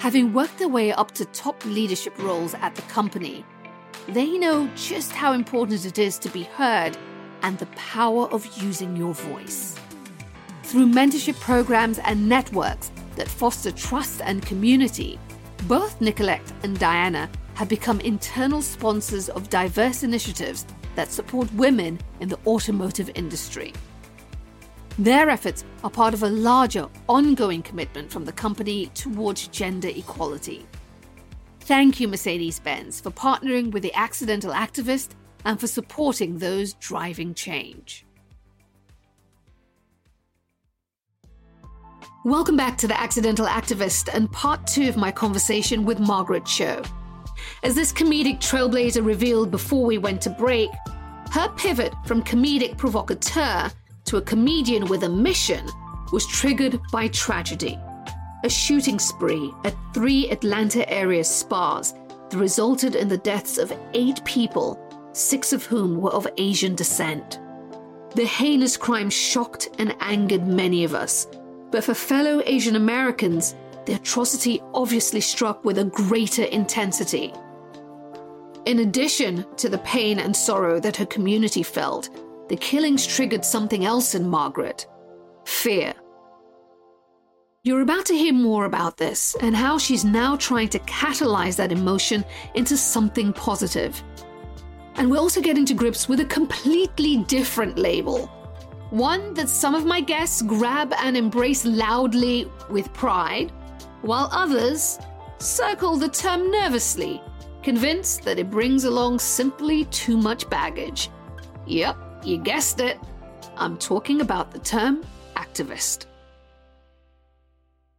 Having 0.01 0.33
worked 0.33 0.57
their 0.57 0.67
way 0.67 0.93
up 0.93 1.13
to 1.13 1.27
top 1.27 1.63
leadership 1.67 2.19
roles 2.23 2.55
at 2.55 2.75
the 2.75 2.81
company, 2.83 3.45
they 4.09 4.39
know 4.39 4.67
just 4.75 5.13
how 5.13 5.35
important 5.35 5.85
it 5.85 5.99
is 5.99 6.19
to 6.21 6.31
be 6.31 6.45
heard 6.45 6.97
and 7.43 7.59
the 7.59 7.67
power 7.77 8.27
of 8.29 8.47
using 8.63 8.97
your 8.97 9.13
voice. 9.13 9.79
Through 10.63 10.87
mentorship 10.87 11.39
programs 11.39 11.99
and 11.99 12.27
networks 12.27 12.91
that 13.17 13.29
foster 13.29 13.71
trust 13.73 14.23
and 14.25 14.41
community, 14.41 15.19
both 15.69 16.01
Nicolette 16.01 16.51
and 16.63 16.79
Diana 16.79 17.29
have 17.53 17.69
become 17.69 18.01
internal 18.01 18.63
sponsors 18.63 19.29
of 19.29 19.51
diverse 19.51 20.03
initiatives 20.03 20.65
that 20.95 21.13
support 21.13 21.53
women 21.53 22.01
in 22.21 22.31
the 22.31 22.39
automotive 22.47 23.11
industry. 23.17 23.75
Their 25.01 25.31
efforts 25.31 25.65
are 25.83 25.89
part 25.89 26.13
of 26.13 26.23
a 26.23 26.29
larger, 26.29 26.87
ongoing 27.09 27.63
commitment 27.63 28.13
from 28.13 28.27
the 28.27 28.33
company 28.33 28.89
towards 28.89 29.49
gender 29.49 29.89
equality. 29.89 30.67
Thank 31.61 32.01
you, 32.01 32.07
Mercedes 32.07 32.61
Benz, 32.61 33.01
for 33.01 33.11
partnering 33.11 33.71
with 33.71 33.83
the 33.83 33.95
accidental 33.95 34.53
activist 34.53 35.13
and 35.47 35.59
for 35.59 35.67
supporting 35.67 36.37
those 36.37 36.75
driving 36.75 37.33
change. 37.33 38.05
Welcome 42.27 42.59
back 42.59 42.77
to 42.77 42.87
The 42.87 43.01
Accidental 43.01 43.47
Activist 43.47 44.15
and 44.15 44.31
part 44.31 44.67
two 44.67 44.87
of 44.87 44.99
my 44.99 45.11
conversation 45.11 45.87
with 45.87 45.99
Margaret 45.99 46.45
Cho. 46.45 46.83
As 47.63 47.75
this 47.75 47.91
comedic 47.91 48.39
trailblazer 48.39 49.03
revealed 49.03 49.51
before 49.51 49.87
we 49.87 49.97
went 49.97 50.21
to 50.21 50.29
break, 50.29 50.69
her 51.31 51.49
pivot 51.57 51.95
from 52.05 52.23
comedic 52.23 52.77
provocateur 52.77 53.71
to 54.11 54.17
a 54.17 54.23
comedian 54.23 54.87
with 54.87 55.05
a 55.05 55.09
mission 55.09 55.65
was 56.11 56.27
triggered 56.27 56.81
by 56.91 57.07
tragedy. 57.07 57.79
A 58.43 58.51
shooting 58.51 58.99
spree 58.99 59.53
at 59.65 59.77
three 59.95 60.29
Atlanta 60.31 60.83
area 60.93 61.23
spas 61.23 61.95
that 62.29 62.37
resulted 62.37 62.97
in 62.97 63.07
the 63.07 63.19
deaths 63.19 63.57
of 63.57 63.73
eight 63.95 64.25
people, 64.25 64.77
six 65.13 65.53
of 65.53 65.65
whom 65.65 66.01
were 66.01 66.11
of 66.11 66.27
Asian 66.39 66.75
descent. 66.75 67.39
The 68.17 68.25
heinous 68.25 68.77
crime 68.77 69.11
shocked 69.11 69.69
and 69.79 69.95
angered 70.01 70.45
many 70.45 70.83
of 70.83 70.93
us, 70.93 71.29
but 71.71 71.85
for 71.85 71.95
fellow 71.95 72.43
Asian 72.47 72.75
Americans, 72.75 73.55
the 73.87 73.95
atrocity 73.95 74.61
obviously 74.75 75.21
struck 75.21 75.65
with 75.65 75.79
a 75.79 75.85
greater 75.85 76.47
intensity. 76.47 77.33
In 78.67 78.81
addition 78.81 79.47
to 79.59 79.69
the 79.69 79.79
pain 79.79 80.19
and 80.19 80.35
sorrow 80.35 80.81
that 80.81 80.97
her 80.97 81.07
community 81.07 81.63
felt, 81.63 82.11
the 82.51 82.57
killings 82.57 83.07
triggered 83.07 83.45
something 83.45 83.85
else 83.85 84.17
in 84.17 84.29
Margaret 84.29 84.89
fear. 85.45 85.95
You're 87.63 87.83
about 87.83 88.07
to 88.07 88.15
hear 88.15 88.33
more 88.33 88.65
about 88.65 88.97
this 88.97 89.37
and 89.41 89.55
how 89.55 89.79
she's 89.79 90.05
now 90.05 90.35
trying 90.35 90.69
to 90.71 90.81
catalyze 90.81 91.55
that 91.57 91.71
emotion 91.71 92.25
into 92.57 92.77
something 92.77 93.33
positive. 93.33 94.03
And 94.97 95.09
we're 95.09 95.21
also 95.21 95.41
getting 95.41 95.65
to 95.67 95.75
grips 95.75 96.09
with 96.09 96.19
a 96.19 96.25
completely 96.25 97.19
different 97.19 97.79
label. 97.79 98.27
One 98.91 99.33
that 99.35 99.49
some 99.49 99.77
of 99.77 99.87
my 99.87 100.01
guests 100.01 100.43
grab 100.43 100.93
and 100.99 101.17
embrace 101.17 101.65
loudly 101.65 102.51
with 102.69 102.93
pride, 102.93 103.53
while 104.03 104.29
others 104.33 104.99
circle 105.39 105.97
the 105.97 106.09
term 106.09 106.51
nervously, 106.51 107.23
convinced 107.63 108.25
that 108.25 108.41
it 108.41 108.51
brings 108.51 108.85
along 108.85 109.21
simply 109.21 109.85
too 109.85 110.17
much 110.17 110.51
baggage. 110.51 111.11
Yep, 111.67 112.10
you 112.25 112.39
guessed 112.39 112.81
it. 112.81 112.99
I'm 113.57 113.77
talking 113.79 114.21
about 114.21 114.51
the 114.53 114.59
term 114.59 115.05
activist. 115.37 116.07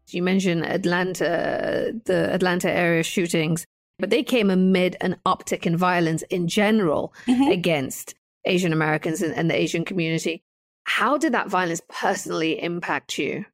You 0.09 0.23
mentioned 0.23 0.65
Atlanta, 0.65 1.93
the 2.05 2.33
Atlanta 2.33 2.69
area 2.69 3.03
shootings, 3.03 3.65
but 3.97 4.09
they 4.09 4.23
came 4.23 4.49
amid 4.49 4.97
an 5.01 5.17
uptick 5.25 5.65
in 5.65 5.77
violence 5.77 6.21
in 6.23 6.47
general 6.47 7.13
mm-hmm. 7.27 7.51
against 7.51 8.15
Asian 8.45 8.73
Americans 8.73 9.21
and, 9.21 9.33
and 9.33 9.49
the 9.49 9.55
Asian 9.55 9.85
community. 9.85 10.43
How 10.83 11.17
did 11.17 11.33
that 11.33 11.49
violence 11.49 11.81
personally 11.87 12.61
impact 12.61 13.17
you? 13.17 13.45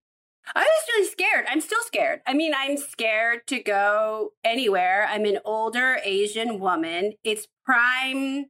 I 0.56 0.62
was 0.62 0.88
really 0.88 1.08
scared. 1.10 1.46
I'm 1.50 1.62
still 1.62 1.82
scared. 1.82 2.22
I 2.26 2.34
mean, 2.34 2.54
I'm 2.56 2.78
scared 2.78 3.46
to 3.48 3.62
go 3.62 4.32
anywhere. 4.44 5.06
I'm 5.10 5.26
an 5.26 5.40
older 5.44 6.00
Asian 6.04 6.60
woman. 6.60 7.14
It's 7.24 7.48
prime 7.66 8.46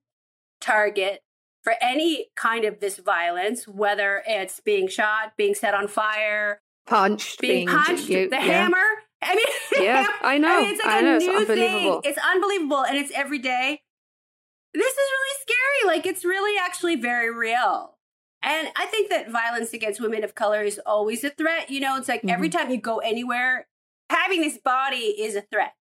target 0.61 1.21
for 1.67 1.75
any 1.81 2.27
kind 2.37 2.63
of 2.63 2.79
this 2.79 2.95
violence, 2.95 3.67
whether 3.67 4.23
it's 4.25 4.61
being 4.61 4.87
shot, 4.87 5.33
being 5.35 5.53
set 5.53 5.73
on 5.73 5.89
fire, 5.89 6.61
punched, 6.85 7.41
being, 7.41 7.65
being 7.65 7.77
punched, 7.77 8.07
you, 8.07 8.29
the 8.29 8.37
yeah. 8.37 8.41
hammer. 8.41 8.77
I 9.21 9.35
mean, 9.35 9.83
yeah, 9.83 10.07
I 10.21 10.37
know. 10.37 10.47
I 10.47 10.61
mean, 10.61 10.69
it's 10.69 10.85
like 10.85 10.93
I 10.93 10.99
a 10.99 11.01
know, 11.01 11.17
new 11.17 11.37
it's 11.39 11.47
thing. 11.47 12.01
It's 12.05 12.19
unbelievable, 12.25 12.85
and 12.85 12.95
it's 12.97 13.11
every 13.13 13.39
day. 13.39 13.81
This 14.73 14.93
is 14.93 14.97
really 14.97 15.41
scary. 15.41 15.93
Like 15.93 16.05
it's 16.05 16.23
really 16.23 16.57
actually 16.57 16.95
very 16.95 17.33
real. 17.35 17.97
And 18.41 18.69
I 18.77 18.85
think 18.85 19.09
that 19.09 19.29
violence 19.29 19.73
against 19.73 19.99
women 19.99 20.23
of 20.23 20.35
color 20.35 20.63
is 20.63 20.79
always 20.85 21.25
a 21.25 21.31
threat. 21.31 21.69
You 21.69 21.81
know, 21.81 21.97
it's 21.97 22.07
like 22.07 22.21
mm-hmm. 22.21 22.29
every 22.29 22.47
time 22.47 22.71
you 22.71 22.77
go 22.77 22.99
anywhere, 22.99 23.67
having 24.09 24.39
this 24.39 24.57
body 24.57 25.19
is 25.19 25.35
a 25.35 25.41
threat 25.41 25.73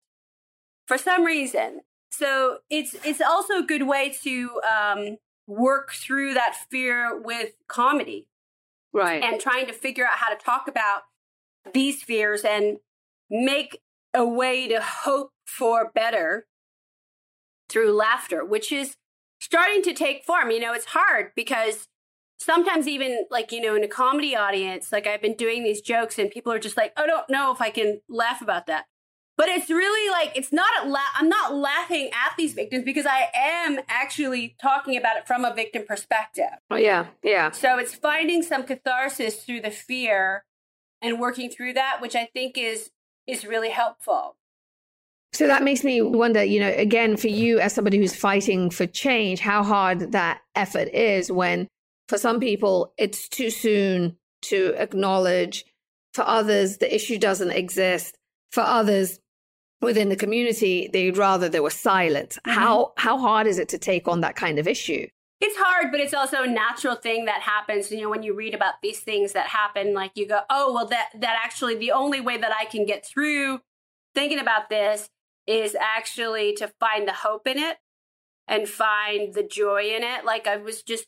for 0.88 0.98
some 0.98 1.22
reason. 1.22 1.82
So 2.10 2.58
it's 2.70 2.96
it's 3.04 3.20
also 3.20 3.58
a 3.58 3.62
good 3.62 3.86
way 3.86 4.12
to 4.24 4.60
um, 4.68 5.18
work 5.46 5.92
through 5.92 6.34
that 6.34 6.56
fear 6.70 7.18
with 7.18 7.52
comedy. 7.68 8.26
Right. 8.92 9.22
And 9.22 9.40
trying 9.40 9.66
to 9.66 9.72
figure 9.72 10.04
out 10.04 10.16
how 10.16 10.34
to 10.34 10.42
talk 10.42 10.68
about 10.68 11.02
these 11.72 12.02
fears 12.02 12.42
and 12.42 12.78
make 13.30 13.82
a 14.14 14.24
way 14.24 14.68
to 14.68 14.80
hope 14.80 15.32
for 15.44 15.90
better 15.94 16.46
through 17.68 17.92
laughter, 17.92 18.44
which 18.44 18.72
is 18.72 18.96
starting 19.40 19.82
to 19.82 19.92
take 19.92 20.24
form. 20.24 20.50
You 20.50 20.60
know, 20.60 20.72
it's 20.72 20.86
hard 20.86 21.32
because 21.36 21.88
sometimes 22.38 22.88
even 22.88 23.26
like, 23.30 23.52
you 23.52 23.60
know, 23.60 23.74
in 23.74 23.84
a 23.84 23.88
comedy 23.88 24.34
audience, 24.34 24.92
like 24.92 25.06
I've 25.06 25.22
been 25.22 25.36
doing 25.36 25.64
these 25.64 25.80
jokes 25.80 26.18
and 26.18 26.30
people 26.30 26.52
are 26.52 26.58
just 26.58 26.76
like, 26.76 26.92
I 26.96 27.06
don't 27.06 27.28
know 27.28 27.52
if 27.52 27.60
I 27.60 27.70
can 27.70 28.00
laugh 28.08 28.40
about 28.40 28.66
that. 28.66 28.86
But 29.36 29.48
it's 29.48 29.68
really 29.68 30.10
like 30.10 30.32
it's 30.34 30.52
not 30.52 30.88
la- 30.88 31.12
I'm 31.14 31.28
not 31.28 31.54
laughing 31.54 32.06
at 32.06 32.36
these 32.38 32.54
victims 32.54 32.84
because 32.84 33.04
I 33.04 33.28
am 33.34 33.80
actually 33.88 34.56
talking 34.60 34.96
about 34.96 35.18
it 35.18 35.26
from 35.26 35.44
a 35.44 35.54
victim 35.54 35.84
perspective. 35.86 36.58
Oh 36.70 36.76
yeah, 36.76 37.06
yeah. 37.22 37.50
So 37.50 37.78
it's 37.78 37.94
finding 37.94 38.42
some 38.42 38.64
catharsis 38.64 39.44
through 39.44 39.60
the 39.60 39.70
fear 39.70 40.44
and 41.02 41.20
working 41.20 41.50
through 41.50 41.74
that, 41.74 41.98
which 42.00 42.14
I 42.14 42.24
think 42.32 42.56
is 42.56 42.90
is 43.26 43.44
really 43.44 43.70
helpful. 43.70 44.36
So 45.32 45.46
that 45.48 45.62
makes 45.62 45.84
me 45.84 46.00
wonder, 46.00 46.42
you 46.42 46.60
know, 46.60 46.72
again, 46.74 47.18
for 47.18 47.28
you 47.28 47.58
as 47.58 47.74
somebody 47.74 47.98
who's 47.98 48.16
fighting 48.16 48.70
for 48.70 48.86
change, 48.86 49.40
how 49.40 49.62
hard 49.62 50.12
that 50.12 50.40
effort 50.54 50.88
is 50.94 51.30
when 51.30 51.68
for 52.08 52.16
some 52.16 52.40
people 52.40 52.94
it's 52.96 53.28
too 53.28 53.50
soon 53.50 54.16
to 54.42 54.74
acknowledge. 54.78 55.66
For 56.14 56.26
others, 56.26 56.78
the 56.78 56.94
issue 56.94 57.18
doesn't 57.18 57.50
exist. 57.50 58.16
For 58.50 58.62
others 58.62 59.18
within 59.80 60.08
the 60.08 60.16
community, 60.16 60.88
they'd 60.92 61.16
rather 61.16 61.48
there 61.48 61.62
were 61.62 61.70
silent. 61.70 62.38
Mm-hmm. 62.46 62.58
How 62.58 62.92
how 62.96 63.18
hard 63.18 63.46
is 63.46 63.58
it 63.58 63.68
to 63.70 63.78
take 63.78 64.08
on 64.08 64.20
that 64.20 64.36
kind 64.36 64.58
of 64.58 64.66
issue? 64.66 65.06
It's 65.38 65.56
hard, 65.58 65.90
but 65.90 66.00
it's 66.00 66.14
also 66.14 66.42
a 66.42 66.48
natural 66.48 66.94
thing 66.94 67.26
that 67.26 67.42
happens. 67.42 67.90
You 67.90 68.00
know, 68.00 68.08
when 68.08 68.22
you 68.22 68.34
read 68.34 68.54
about 68.54 68.74
these 68.82 69.00
things 69.00 69.32
that 69.32 69.48
happen, 69.48 69.92
like 69.92 70.12
you 70.14 70.26
go, 70.26 70.40
oh, 70.48 70.72
well, 70.72 70.86
that 70.86 71.10
that 71.20 71.38
actually 71.44 71.76
the 71.76 71.92
only 71.92 72.20
way 72.20 72.38
that 72.38 72.52
I 72.58 72.64
can 72.64 72.86
get 72.86 73.04
through 73.04 73.60
thinking 74.14 74.38
about 74.38 74.70
this 74.70 75.10
is 75.46 75.76
actually 75.78 76.54
to 76.54 76.72
find 76.80 77.06
the 77.06 77.12
hope 77.12 77.46
in 77.46 77.58
it 77.58 77.76
and 78.48 78.68
find 78.68 79.34
the 79.34 79.42
joy 79.42 79.82
in 79.82 80.02
it. 80.02 80.24
Like 80.24 80.46
I 80.46 80.56
was 80.56 80.82
just 80.82 81.06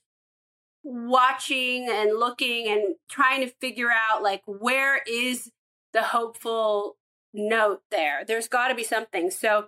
watching 0.85 1.89
and 1.91 2.19
looking 2.19 2.69
and 2.69 2.95
trying 3.11 3.41
to 3.41 3.53
figure 3.61 3.91
out 3.91 4.23
like 4.23 4.43
where 4.47 5.03
is 5.07 5.51
the 5.93 6.03
hopeful 6.03 6.97
note 7.33 7.83
there. 7.91 8.25
There's 8.27 8.49
got 8.49 8.69
to 8.69 8.75
be 8.75 8.85
something. 8.85 9.31
So 9.31 9.67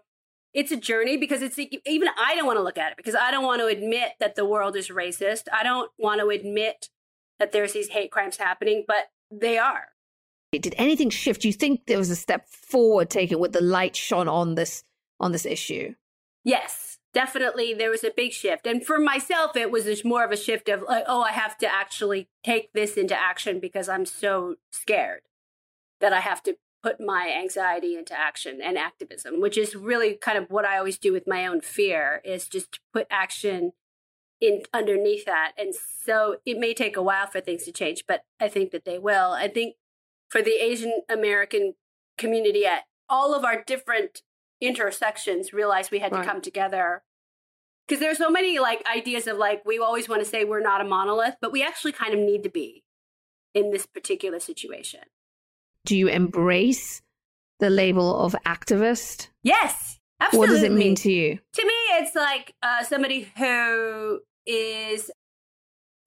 it's 0.52 0.72
a 0.72 0.76
journey 0.76 1.16
because 1.16 1.42
it's 1.42 1.58
even 1.58 2.08
I 2.18 2.34
don't 2.34 2.46
want 2.46 2.58
to 2.58 2.62
look 2.62 2.78
at 2.78 2.92
it 2.92 2.96
because 2.96 3.14
I 3.14 3.30
don't 3.30 3.44
want 3.44 3.60
to 3.60 3.66
admit 3.66 4.12
that 4.18 4.34
the 4.34 4.44
world 4.44 4.76
is 4.76 4.88
racist. 4.88 5.44
I 5.52 5.62
don't 5.62 5.90
want 5.98 6.20
to 6.20 6.28
admit 6.28 6.88
that 7.38 7.52
there's 7.52 7.72
these 7.72 7.88
hate 7.88 8.10
crimes 8.10 8.36
happening, 8.36 8.84
but 8.86 9.10
they 9.30 9.58
are. 9.58 9.88
Did 10.52 10.74
anything 10.78 11.10
shift? 11.10 11.42
Do 11.42 11.48
you 11.48 11.54
think 11.54 11.86
there 11.86 11.98
was 11.98 12.10
a 12.10 12.16
step 12.16 12.48
forward 12.48 13.08
taken 13.08 13.38
with 13.38 13.52
the 13.52 13.60
light 13.60 13.94
shone 13.94 14.28
on 14.28 14.56
this 14.56 14.82
on 15.20 15.30
this 15.30 15.46
issue? 15.46 15.94
Yes, 16.42 16.98
definitely. 17.14 17.72
There 17.72 17.90
was 17.90 18.02
a 18.02 18.10
big 18.10 18.32
shift, 18.32 18.66
and 18.66 18.84
for 18.84 18.98
myself, 18.98 19.54
it 19.54 19.70
was 19.70 20.04
more 20.04 20.24
of 20.24 20.32
a 20.32 20.36
shift 20.36 20.68
of 20.68 20.82
like, 20.82 21.04
oh, 21.06 21.22
I 21.22 21.30
have 21.32 21.56
to 21.58 21.72
actually 21.72 22.28
take 22.42 22.72
this 22.72 22.96
into 22.96 23.16
action 23.16 23.60
because 23.60 23.88
I'm 23.88 24.04
so 24.04 24.56
scared 24.72 25.22
that 26.00 26.12
I 26.12 26.20
have 26.20 26.42
to 26.44 26.56
put 26.82 27.00
my 27.00 27.34
anxiety 27.38 27.96
into 27.96 28.18
action 28.18 28.60
and 28.62 28.78
activism, 28.78 29.40
which 29.40 29.58
is 29.58 29.74
really 29.74 30.14
kind 30.14 30.38
of 30.38 30.50
what 30.50 30.64
I 30.64 30.78
always 30.78 30.98
do 30.98 31.12
with 31.12 31.26
my 31.26 31.46
own 31.46 31.60
fear 31.60 32.22
is 32.24 32.48
just 32.48 32.72
to 32.72 32.80
put 32.92 33.06
action 33.10 33.72
in 34.40 34.62
underneath 34.72 35.26
that. 35.26 35.52
And 35.58 35.74
so 35.74 36.36
it 36.46 36.58
may 36.58 36.72
take 36.72 36.96
a 36.96 37.02
while 37.02 37.26
for 37.26 37.40
things 37.40 37.64
to 37.64 37.72
change, 37.72 38.04
but 38.08 38.24
I 38.40 38.48
think 38.48 38.70
that 38.70 38.84
they 38.84 38.98
will. 38.98 39.32
I 39.32 39.48
think 39.48 39.76
for 40.28 40.40
the 40.40 40.62
Asian 40.62 41.02
American 41.08 41.74
community 42.16 42.64
at 42.64 42.84
all 43.08 43.34
of 43.34 43.44
our 43.44 43.62
different 43.62 44.22
intersections 44.60 45.52
realized 45.52 45.90
we 45.90 45.98
had 45.98 46.12
right. 46.12 46.22
to 46.22 46.28
come 46.28 46.40
together 46.40 47.02
because 47.86 48.00
there's 48.00 48.18
so 48.18 48.30
many 48.30 48.58
like 48.58 48.84
ideas 48.86 49.26
of 49.26 49.36
like 49.38 49.62
we 49.64 49.78
always 49.78 50.08
want 50.08 50.22
to 50.22 50.28
say 50.28 50.44
we're 50.44 50.60
not 50.60 50.82
a 50.82 50.84
monolith 50.84 51.34
but 51.40 51.50
we 51.50 51.62
actually 51.62 51.92
kind 51.92 52.12
of 52.12 52.20
need 52.20 52.42
to 52.42 52.50
be 52.50 52.84
in 53.54 53.70
this 53.70 53.86
particular 53.86 54.38
situation 54.38 55.00
do 55.84 55.96
you 55.96 56.08
embrace 56.08 57.02
the 57.58 57.70
label 57.70 58.16
of 58.20 58.34
activist? 58.46 59.28
Yes 59.42 60.00
absolutely. 60.20 60.54
What 60.54 60.54
does 60.54 60.62
it 60.62 60.72
mean 60.72 60.94
to 60.96 61.10
you? 61.10 61.38
To 61.54 61.66
me 61.66 61.72
it's 61.98 62.14
like 62.14 62.54
uh, 62.62 62.84
somebody 62.84 63.30
who 63.36 64.20
is 64.46 65.10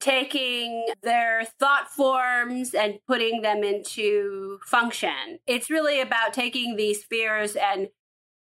taking 0.00 0.86
their 1.02 1.44
thought 1.58 1.88
forms 1.88 2.74
and 2.74 2.98
putting 3.06 3.42
them 3.42 3.64
into 3.64 4.58
function. 4.66 5.38
It's 5.46 5.70
really 5.70 6.00
about 6.00 6.34
taking 6.34 6.76
these 6.76 7.04
fears 7.04 7.56
and 7.56 7.88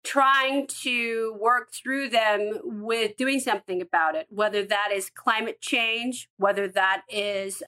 trying 0.03 0.67
to 0.67 1.35
work 1.39 1.69
through 1.73 2.09
them 2.09 2.59
with 2.63 3.15
doing 3.17 3.39
something 3.39 3.81
about 3.81 4.15
it, 4.15 4.27
whether 4.29 4.63
that 4.63 4.89
is 4.93 5.09
climate 5.09 5.61
change, 5.61 6.29
whether 6.37 6.67
that 6.67 7.03
is 7.09 7.63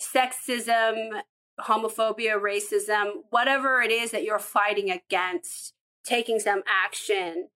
sexism, 0.00 1.20
homophobia, 1.62 2.40
racism, 2.40 3.22
whatever 3.30 3.80
it 3.80 3.90
is 3.90 4.10
that 4.10 4.24
you're 4.24 4.38
fighting 4.38 4.90
against, 4.90 5.74
taking 6.04 6.40
some 6.40 6.62
action 6.66 7.48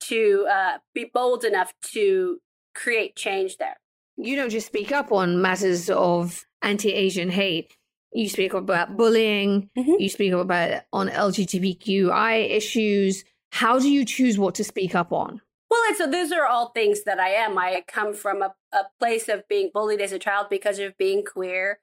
to 0.00 0.46
uh, 0.50 0.78
be 0.94 1.10
bold 1.12 1.44
enough 1.44 1.72
to 1.92 2.40
create 2.74 3.14
change 3.14 3.58
there 3.58 3.76
you 4.16 4.36
don't 4.36 4.50
just 4.50 4.66
speak 4.66 4.92
up 4.92 5.12
on 5.12 5.42
matters 5.42 5.90
of 5.90 6.46
anti-Asian 6.62 7.30
hate. 7.30 7.76
You 8.12 8.28
speak 8.28 8.52
about 8.52 8.96
bullying. 8.96 9.70
Mm-hmm. 9.76 9.94
You 9.98 10.08
speak 10.08 10.32
about 10.32 10.82
on 10.92 11.08
LGBTQI 11.08 12.50
issues. 12.50 13.24
How 13.52 13.78
do 13.78 13.90
you 13.90 14.04
choose 14.04 14.38
what 14.38 14.54
to 14.56 14.64
speak 14.64 14.94
up 14.94 15.12
on? 15.12 15.40
Well, 15.70 15.80
it's, 15.86 15.98
so 15.98 16.06
those 16.06 16.32
are 16.32 16.46
all 16.46 16.68
things 16.70 17.04
that 17.04 17.18
I 17.18 17.30
am. 17.30 17.56
I 17.56 17.82
come 17.86 18.12
from 18.12 18.42
a, 18.42 18.54
a 18.72 18.84
place 18.98 19.28
of 19.28 19.48
being 19.48 19.70
bullied 19.72 20.02
as 20.02 20.12
a 20.12 20.18
child 20.18 20.48
because 20.50 20.78
of 20.78 20.98
being 20.98 21.24
queer 21.24 21.78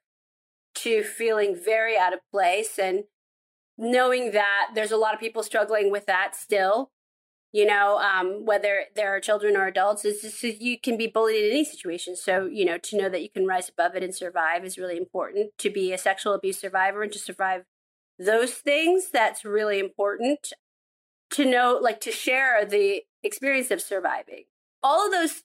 to 0.76 1.02
feeling 1.02 1.56
very 1.62 1.96
out 1.98 2.12
of 2.12 2.20
place 2.30 2.78
and 2.78 3.04
knowing 3.76 4.32
that 4.32 4.70
there's 4.74 4.92
a 4.92 4.96
lot 4.96 5.14
of 5.14 5.20
people 5.20 5.42
struggling 5.42 5.90
with 5.90 6.06
that 6.06 6.36
still 6.36 6.90
you 7.52 7.66
know 7.66 7.98
um, 7.98 8.44
whether 8.44 8.84
there 8.94 9.14
are 9.14 9.20
children 9.20 9.56
or 9.56 9.66
adults 9.66 10.04
is 10.04 10.22
just 10.22 10.42
you 10.42 10.78
can 10.78 10.96
be 10.96 11.06
bullied 11.06 11.44
in 11.44 11.50
any 11.50 11.64
situation. 11.64 12.16
So 12.16 12.46
you 12.46 12.64
know 12.64 12.78
to 12.78 12.96
know 12.96 13.08
that 13.08 13.22
you 13.22 13.30
can 13.30 13.46
rise 13.46 13.68
above 13.68 13.94
it 13.94 14.02
and 14.02 14.14
survive 14.14 14.64
is 14.64 14.78
really 14.78 14.96
important. 14.96 15.50
To 15.58 15.70
be 15.70 15.92
a 15.92 15.98
sexual 15.98 16.34
abuse 16.34 16.60
survivor 16.60 17.02
and 17.02 17.12
to 17.12 17.18
survive 17.18 17.64
those 18.18 18.52
things 18.52 19.10
that's 19.12 19.44
really 19.44 19.80
important. 19.80 20.52
To 21.32 21.44
know 21.44 21.78
like 21.80 22.00
to 22.02 22.12
share 22.12 22.64
the 22.64 23.02
experience 23.22 23.70
of 23.70 23.80
surviving. 23.80 24.44
All 24.82 25.04
of 25.04 25.12
those 25.12 25.42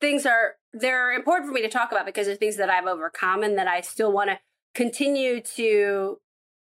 things 0.00 0.26
are 0.26 0.56
they're 0.72 1.12
important 1.12 1.48
for 1.48 1.54
me 1.54 1.62
to 1.62 1.68
talk 1.68 1.92
about 1.92 2.06
because 2.06 2.26
they're 2.26 2.34
things 2.34 2.56
that 2.56 2.68
i've 2.68 2.86
overcome 2.86 3.44
and 3.44 3.56
that 3.56 3.68
i 3.68 3.80
still 3.80 4.10
want 4.10 4.28
to 4.28 4.38
continue 4.74 5.40
to 5.40 6.18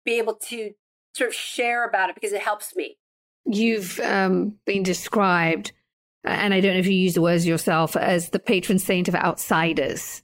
be 0.04 0.18
able 0.18 0.34
to 0.34 0.72
sort 1.14 1.28
of 1.28 1.34
share 1.34 1.86
about 1.86 2.08
it 2.08 2.14
because 2.14 2.32
it 2.32 2.42
helps 2.42 2.74
me 2.74 2.96
You've 3.44 3.98
um, 4.00 4.54
been 4.66 4.82
described, 4.82 5.72
and 6.24 6.54
I 6.54 6.60
don't 6.60 6.74
know 6.74 6.80
if 6.80 6.86
you 6.86 6.92
use 6.92 7.14
the 7.14 7.22
words 7.22 7.46
yourself, 7.46 7.96
as 7.96 8.30
the 8.30 8.38
patron 8.38 8.78
saint 8.78 9.08
of 9.08 9.14
outsiders. 9.14 10.22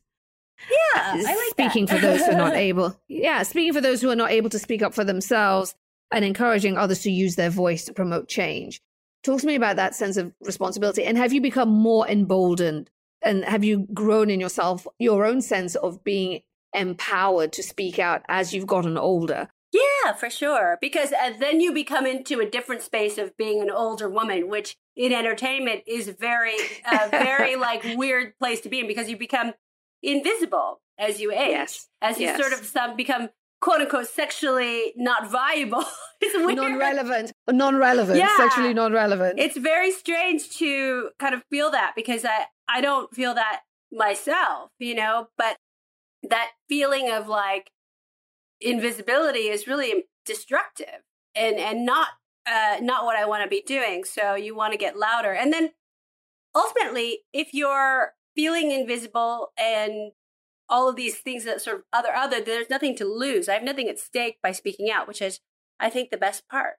Yeah, 0.70 1.03
I 1.16 1.35
like 1.35 1.51
speaking 1.51 1.87
for 1.87 1.99
those 1.99 2.24
who 2.24 2.33
are 2.33 2.39
not 2.39 2.55
able. 2.55 3.01
Yeah, 3.09 3.43
speaking 3.43 3.72
for 3.72 3.81
those 3.81 4.01
who 4.01 4.11
are 4.11 4.16
not 4.16 4.31
able 4.31 4.51
to 4.51 4.59
speak 4.59 4.83
up 4.83 4.95
for 4.95 5.05
themselves 5.05 5.74
and 6.12 6.24
encouraging 6.24 6.76
others 6.76 7.01
to 7.03 7.11
use 7.11 7.37
their 7.37 7.51
voice 7.51 7.85
to 7.85 7.93
promote 7.93 8.29
change. 8.29 8.81
Talk 9.24 9.41
to 9.41 9.47
me 9.47 9.57
about 9.57 9.76
that 9.76 9.95
sense 9.95 10.16
of 10.16 10.33
responsibility. 10.41 11.05
And 11.05 11.18
have 11.18 11.33
you 11.33 11.41
become 11.41 11.68
more 11.68 12.09
emboldened? 12.09 12.91
And 13.22 13.45
have 13.45 13.64
you 13.64 13.87
grown 13.93 14.31
in 14.31 14.41
yourself 14.41 14.87
your 14.99 15.26
own 15.26 15.43
sense 15.43 15.74
of 15.74 16.03
being 16.05 16.41
empowered 16.75 17.53
to 17.55 17.62
speak 17.62 17.99
out 17.99 18.23
as 18.29 18.53
you've 18.53 18.66
gotten 18.66 18.99
older? 18.99 19.49
Yeah, 19.73 20.12
for 20.14 20.31
sure. 20.31 20.79
Because 20.81 21.12
uh, 21.12 21.33
then 21.39 21.61
you 21.61 21.73
become 21.73 22.07
into 22.07 22.41
a 22.41 22.49
different 22.49 22.83
space 22.83 23.19
of 23.19 23.37
being 23.37 23.61
an 23.61 23.71
older 23.71 24.09
woman, 24.09 24.49
which 24.49 24.77
in 24.97 25.12
entertainment 25.12 25.83
is 25.87 26.09
very, 26.09 26.57
uh, 26.91 27.09
very 27.11 27.57
like 27.69 27.85
weird 27.97 28.33
place 28.39 28.61
to 28.62 28.69
be 28.69 28.81
in 28.81 28.87
because 28.87 29.11
you 29.11 29.16
become 29.16 29.53
invisible 30.03 30.81
as 30.99 31.21
you 31.21 31.33
age, 31.33 31.51
yes. 31.51 31.89
as 32.01 32.19
you 32.19 32.27
yes. 32.27 32.41
sort 32.41 32.53
of 32.53 32.66
some 32.66 32.97
become 32.97 33.29
quote 33.61 33.81
unquote 33.81 34.09
sexually 34.09 34.93
not 34.97 35.31
viable. 35.31 35.85
it's 36.21 36.35
weird. 36.37 36.57
Non-relevant. 36.57 37.33
Non-relevant. 37.51 38.19
Yeah. 38.19 38.37
Sexually 38.37 38.75
non-relevant. 38.75 39.39
It's 39.39 39.57
very 39.57 39.91
strange 39.91 40.49
to 40.59 41.11
kind 41.19 41.35
of 41.35 41.43
feel 41.51 41.71
that 41.73 41.93
because 41.95 42.25
I, 42.25 42.47
I 42.69 42.81
don't 42.81 43.14
feel 43.14 43.35
that 43.35 43.61
myself, 43.93 44.71
you 44.79 44.95
know, 44.95 45.29
but 45.37 45.57
that 46.23 46.51
feeling 46.69 47.11
of 47.11 47.29
like 47.29 47.71
invisibility 48.61 49.49
is 49.49 49.66
really 49.66 50.05
destructive 50.25 51.03
and 51.35 51.57
and 51.57 51.85
not 51.87 52.09
uh, 52.47 52.77
not 52.81 53.05
what 53.05 53.16
I 53.16 53.27
want 53.27 53.43
to 53.45 53.49
be 53.49 53.62
doing. 53.66 54.05
So 54.05 54.35
you 54.35 54.55
want 54.55 54.73
to 54.73 54.79
get 54.79 54.99
louder, 54.99 55.33
and 55.33 55.53
then 55.53 55.71
ultimately, 56.55 57.21
if 57.33 57.53
you're 57.53 58.14
feeling 58.35 58.71
invisible 58.71 59.53
and 59.59 60.12
all 60.69 60.89
of 60.89 60.97
these 60.97 61.16
things 61.16 61.45
that 61.45 61.61
sort 61.61 61.79
of 61.79 61.83
other 61.93 62.14
other, 62.14 62.41
there's 62.41 62.71
nothing 62.71 62.97
to 62.97 63.05
lose. 63.05 63.49
I 63.49 63.55
have 63.55 63.62
nothing 63.62 63.89
at 63.89 63.99
stake 63.99 64.39
by 64.43 64.53
speaking 64.53 64.91
out, 64.91 65.09
which 65.09 65.23
is 65.23 65.41
I 65.81 65.91
think 65.91 66.11
the 66.11 66.16
best 66.16 66.49
part. 66.49 66.75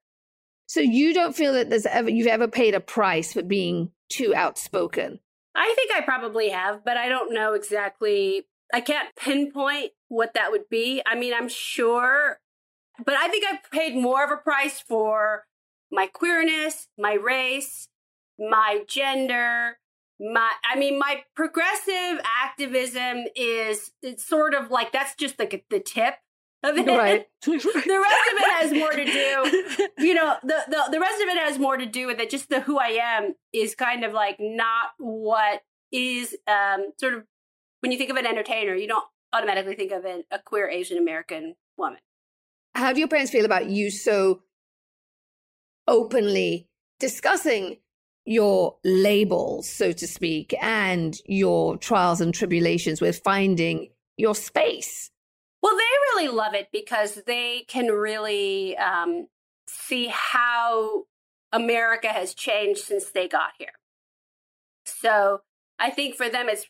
So 0.67 0.81
you 0.81 1.13
don't 1.13 1.35
feel 1.35 1.53
that 1.53 1.69
there's 1.69 1.85
ever 1.87 2.09
you've 2.09 2.27
ever 2.27 2.47
paid 2.47 2.75
a 2.75 2.79
price 2.79 3.33
for 3.33 3.41
being 3.41 3.91
too 4.09 4.35
outspoken. 4.35 5.19
I 5.55 5.73
think 5.75 5.91
I 5.91 6.01
probably 6.01 6.49
have, 6.49 6.85
but 6.85 6.95
I 6.95 7.09
don't 7.09 7.33
know 7.33 7.53
exactly 7.53 8.45
I 8.73 8.81
can't 8.81 9.15
pinpoint 9.15 9.91
what 10.07 10.33
that 10.33 10.51
would 10.51 10.69
be. 10.69 11.01
I 11.05 11.15
mean, 11.15 11.33
I'm 11.33 11.49
sure, 11.49 12.39
but 13.03 13.15
I 13.15 13.27
think 13.27 13.45
I've 13.45 13.69
paid 13.71 13.95
more 13.95 14.23
of 14.23 14.31
a 14.31 14.37
price 14.37 14.79
for 14.79 15.45
my 15.91 16.07
queerness, 16.07 16.87
my 16.97 17.13
race, 17.13 17.87
my 18.37 18.83
gender, 18.87 19.77
my 20.19 20.49
I 20.69 20.77
mean 20.77 20.99
my 20.99 21.23
progressive 21.35 22.21
activism 22.43 23.25
is 23.35 23.91
it's 24.01 24.25
sort 24.25 24.53
of 24.53 24.69
like 24.69 24.91
that's 24.91 25.15
just 25.15 25.39
like 25.39 25.65
the 25.69 25.79
tip. 25.79 26.15
of 26.63 26.77
it. 26.77 26.87
Right. 26.87 27.27
the 27.45 27.51
rest 27.53 27.65
of 27.65 28.37
it 28.37 28.51
has 28.59 28.73
more 28.73 28.91
to 28.91 29.05
do. 29.05 29.87
You 29.99 30.13
know, 30.13 30.35
the, 30.43 30.55
the 30.67 30.83
the 30.91 30.99
rest 30.99 31.21
of 31.21 31.27
it 31.27 31.37
has 31.37 31.59
more 31.59 31.77
to 31.77 31.85
do 31.85 32.07
with 32.07 32.19
it. 32.19 32.29
Just 32.29 32.49
the 32.49 32.61
who 32.61 32.79
I 32.79 32.99
am 33.01 33.35
is 33.53 33.75
kind 33.75 34.03
of 34.03 34.13
like 34.13 34.37
not 34.39 34.91
what 34.97 35.61
is 35.91 36.35
um 36.47 36.91
sort 36.99 37.13
of 37.13 37.23
when 37.81 37.91
you 37.91 37.97
think 37.97 38.09
of 38.09 38.17
an 38.17 38.25
entertainer, 38.25 38.75
you 38.75 38.87
don't 38.87 39.05
automatically 39.33 39.75
think 39.75 39.91
of 39.91 40.05
an, 40.05 40.23
a 40.31 40.39
queer 40.39 40.69
Asian 40.69 40.97
American 40.97 41.55
woman. 41.77 41.99
How 42.75 42.93
do 42.93 42.99
your 42.99 43.07
parents 43.07 43.31
feel 43.31 43.45
about 43.45 43.69
you 43.69 43.91
so 43.91 44.41
openly 45.87 46.67
discussing 46.99 47.77
your 48.25 48.77
labels, 48.83 49.67
so 49.67 49.91
to 49.91 50.07
speak, 50.07 50.53
and 50.61 51.17
your 51.25 51.77
trials 51.77 52.21
and 52.21 52.33
tribulations 52.33 53.01
with 53.01 53.21
finding 53.23 53.89
your 54.17 54.35
space? 54.35 55.09
Well, 55.61 55.75
they 55.75 56.21
really 56.21 56.35
love 56.35 56.53
it 56.53 56.69
because 56.71 57.21
they 57.25 57.65
can 57.67 57.87
really 57.87 58.77
um, 58.77 59.27
see 59.67 60.07
how 60.11 61.05
America 61.51 62.09
has 62.09 62.33
changed 62.33 62.81
since 62.81 63.09
they 63.09 63.27
got 63.27 63.51
here. 63.57 63.73
So 64.85 65.41
I 65.79 65.89
think 65.89 66.15
for 66.15 66.29
them, 66.29 66.47
it's 66.49 66.65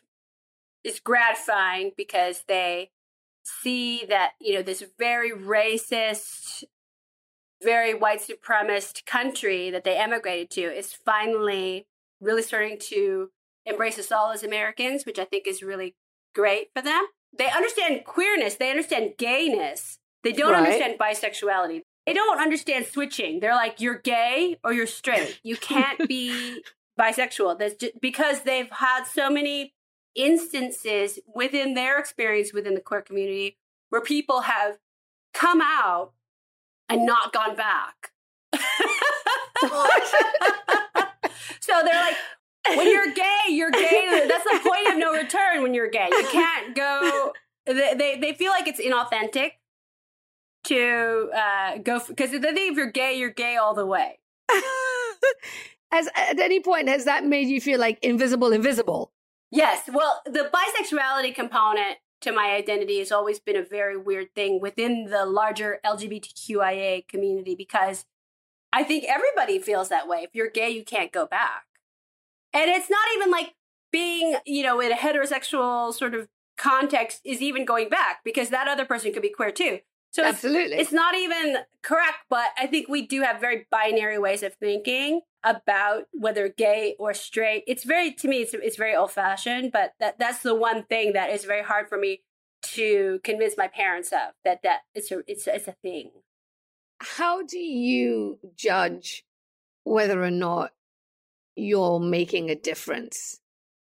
it's 0.84 1.00
gratifying 1.00 1.92
because 1.96 2.44
they 2.48 2.90
see 3.44 4.04
that 4.08 4.32
you 4.40 4.54
know 4.54 4.62
this 4.62 4.84
very 4.98 5.30
racist 5.32 6.64
very 7.62 7.92
white 7.94 8.20
supremacist 8.20 9.04
country 9.06 9.70
that 9.70 9.84
they 9.84 9.96
emigrated 9.96 10.50
to 10.50 10.62
is 10.62 10.92
finally 10.94 11.86
really 12.20 12.42
starting 12.42 12.78
to 12.78 13.30
embrace 13.66 13.98
us 13.98 14.10
all 14.10 14.30
as 14.32 14.42
Americans, 14.42 15.04
which 15.04 15.18
I 15.18 15.24
think 15.26 15.46
is 15.46 15.62
really 15.62 15.94
great 16.34 16.68
for 16.74 16.82
them. 16.82 17.04
They 17.36 17.50
understand 17.50 18.04
queerness, 18.04 18.54
they 18.54 18.70
understand 18.70 19.12
gayness, 19.18 19.98
they 20.22 20.32
don't 20.32 20.52
Right. 20.52 20.62
understand 20.64 20.98
bisexuality. 20.98 21.82
They 22.06 22.14
don't 22.14 22.40
understand 22.40 22.86
switching. 22.86 23.40
They're 23.40 23.54
like, 23.54 23.80
you're 23.80 23.98
gay 23.98 24.56
or 24.64 24.72
you're 24.72 24.86
straight. 24.86 25.38
You 25.44 25.56
can't 25.56 26.08
be 26.08 26.62
bisexual. 26.98 27.58
That's 27.58 27.74
just, 27.74 28.00
because 28.00 28.42
they've 28.42 28.70
had 28.70 29.04
so 29.04 29.28
many 29.30 29.74
instances 30.14 31.18
within 31.34 31.74
their 31.74 31.98
experience 31.98 32.52
within 32.52 32.74
the 32.74 32.80
queer 32.80 33.02
community 33.02 33.56
where 33.90 34.00
people 34.00 34.42
have 34.42 34.78
come 35.32 35.60
out 35.60 36.12
and 36.88 37.06
not 37.06 37.32
gone 37.32 37.54
back. 37.54 38.10
so 41.60 41.82
they're 41.84 42.00
like, 42.00 42.16
when 42.76 42.90
you're 42.90 43.12
gay, 43.12 43.40
you're 43.48 43.70
gay. 43.70 44.26
That's 44.28 44.44
the 44.44 44.60
point 44.68 44.88
of 44.92 44.98
no 44.98 45.12
return 45.12 45.62
when 45.62 45.74
you're 45.74 45.88
gay. 45.88 46.08
You 46.10 46.26
can't 46.30 46.74
go. 46.74 47.32
They 47.66 47.94
they, 47.94 48.18
they 48.20 48.32
feel 48.34 48.50
like 48.50 48.66
it's 48.66 48.80
inauthentic 48.80 49.52
to 50.64 51.30
uh, 51.34 51.78
go 51.78 52.00
because 52.06 52.30
they 52.30 52.38
think 52.38 52.72
if 52.72 52.76
you're 52.76 52.90
gay, 52.90 53.14
you're 53.14 53.30
gay 53.30 53.56
all 53.56 53.74
the 53.74 53.86
way. 53.86 54.18
Has 55.92 56.08
at 56.14 56.38
any 56.38 56.60
point 56.60 56.88
has 56.88 57.04
that 57.06 57.24
made 57.24 57.48
you 57.48 57.60
feel 57.60 57.80
like 57.80 57.98
invisible, 58.00 58.52
invisible? 58.52 59.10
Yes. 59.50 59.88
Well, 59.92 60.22
the 60.24 60.50
bisexuality 60.52 61.34
component 61.34 61.98
to 62.20 62.32
my 62.32 62.50
identity 62.50 62.98
has 62.98 63.10
always 63.10 63.40
been 63.40 63.56
a 63.56 63.64
very 63.64 63.96
weird 63.96 64.34
thing 64.34 64.60
within 64.60 65.06
the 65.06 65.24
larger 65.24 65.80
LGBTQIA 65.84 67.08
community 67.08 67.54
because 67.54 68.04
I 68.72 68.84
think 68.84 69.04
everybody 69.08 69.58
feels 69.58 69.88
that 69.88 70.06
way. 70.06 70.18
If 70.18 70.30
you're 70.34 70.50
gay, 70.50 70.70
you 70.70 70.84
can't 70.84 71.10
go 71.10 71.26
back. 71.26 71.64
And 72.52 72.70
it's 72.70 72.90
not 72.90 73.06
even 73.16 73.30
like 73.30 73.54
being, 73.90 74.36
you 74.44 74.62
know, 74.62 74.80
in 74.80 74.92
a 74.92 74.96
heterosexual 74.96 75.92
sort 75.94 76.14
of 76.14 76.28
context 76.56 77.20
is 77.24 77.40
even 77.40 77.64
going 77.64 77.88
back 77.88 78.20
because 78.24 78.50
that 78.50 78.68
other 78.68 78.84
person 78.84 79.12
could 79.12 79.22
be 79.22 79.30
queer 79.30 79.50
too. 79.50 79.80
So 80.12 80.24
Absolutely. 80.24 80.76
it's 80.76 80.92
not 80.92 81.14
even 81.14 81.58
correct, 81.82 82.18
but 82.28 82.48
I 82.58 82.66
think 82.66 82.88
we 82.88 83.06
do 83.06 83.22
have 83.22 83.40
very 83.40 83.66
binary 83.70 84.18
ways 84.18 84.42
of 84.42 84.54
thinking 84.54 85.20
about 85.44 86.04
whether 86.12 86.48
gay 86.48 86.96
or 86.98 87.14
straight. 87.14 87.64
It's 87.66 87.84
very 87.84 88.12
to 88.14 88.28
me, 88.28 88.38
it's 88.42 88.52
it's 88.54 88.76
very 88.76 88.94
old 88.94 89.12
fashioned, 89.12 89.70
but 89.72 89.94
that 90.00 90.18
that's 90.18 90.42
the 90.42 90.54
one 90.54 90.82
thing 90.84 91.12
that 91.12 91.30
is 91.30 91.44
very 91.44 91.62
hard 91.62 91.88
for 91.88 91.96
me 91.96 92.22
to 92.62 93.20
convince 93.24 93.56
my 93.56 93.68
parents 93.68 94.12
of 94.12 94.34
that 94.44 94.62
that 94.62 94.80
it's 94.94 95.10
a 95.12 95.22
it's 95.26 95.46
a, 95.46 95.54
it's 95.54 95.68
a 95.68 95.76
thing. 95.82 96.10
How 96.98 97.42
do 97.42 97.58
you 97.58 98.38
judge 98.56 99.24
whether 99.84 100.22
or 100.22 100.30
not 100.30 100.72
you're 101.54 102.00
making 102.00 102.50
a 102.50 102.54
difference? 102.54 103.40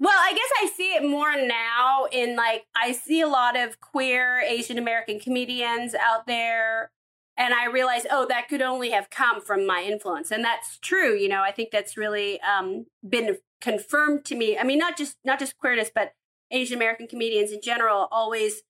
Well, 0.02 0.18
I 0.18 0.32
guess 0.32 0.50
I 0.60 0.66
see 0.76 0.94
it 0.96 1.04
more 1.08 1.36
now 1.36 2.06
in 2.10 2.34
like 2.34 2.64
I 2.74 2.90
see 2.90 3.20
a 3.20 3.28
lot 3.28 3.56
of 3.56 3.80
queer 3.80 4.40
Asian 4.40 4.76
American 4.76 5.20
comedians 5.20 5.94
out 5.94 6.26
there 6.26 6.90
and 7.36 7.54
I 7.54 7.66
realize 7.66 8.04
oh 8.10 8.26
that 8.28 8.48
could 8.48 8.62
only 8.62 8.90
have 8.90 9.10
come 9.10 9.40
from 9.40 9.64
my 9.64 9.84
influence 9.84 10.32
and 10.32 10.42
that's 10.44 10.78
true, 10.78 11.14
you 11.14 11.28
know. 11.28 11.42
I 11.42 11.52
think 11.52 11.70
that's 11.70 11.96
really 11.96 12.40
um 12.40 12.86
been 13.08 13.36
confirmed 13.60 14.24
to 14.24 14.34
me. 14.34 14.58
I 14.58 14.64
mean 14.64 14.80
not 14.80 14.98
just 14.98 15.18
not 15.24 15.38
just 15.38 15.56
queerness 15.56 15.92
but 15.94 16.14
Asian 16.50 16.76
American 16.78 17.06
comedians 17.06 17.52
in 17.52 17.60
general 17.62 18.08
always 18.10 18.62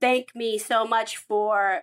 thank 0.00 0.34
me 0.34 0.58
so 0.58 0.84
much 0.84 1.16
for 1.16 1.82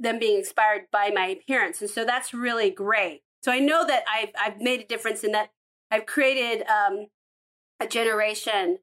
them 0.00 0.18
being 0.18 0.38
inspired 0.38 0.86
by 0.90 1.12
my 1.14 1.26
appearance. 1.28 1.80
And 1.80 1.88
so 1.88 2.04
that's 2.04 2.34
really 2.34 2.70
great. 2.70 3.22
So 3.44 3.52
I 3.52 3.60
know 3.60 3.86
that 3.86 4.02
I've 4.12 4.30
I've 4.36 4.60
made 4.60 4.80
a 4.80 4.84
difference 4.84 5.22
in 5.22 5.30
that 5.30 5.50
I've 5.92 6.06
created 6.06 6.66
um 6.66 7.06
a 7.82 7.88
generation 7.88 8.78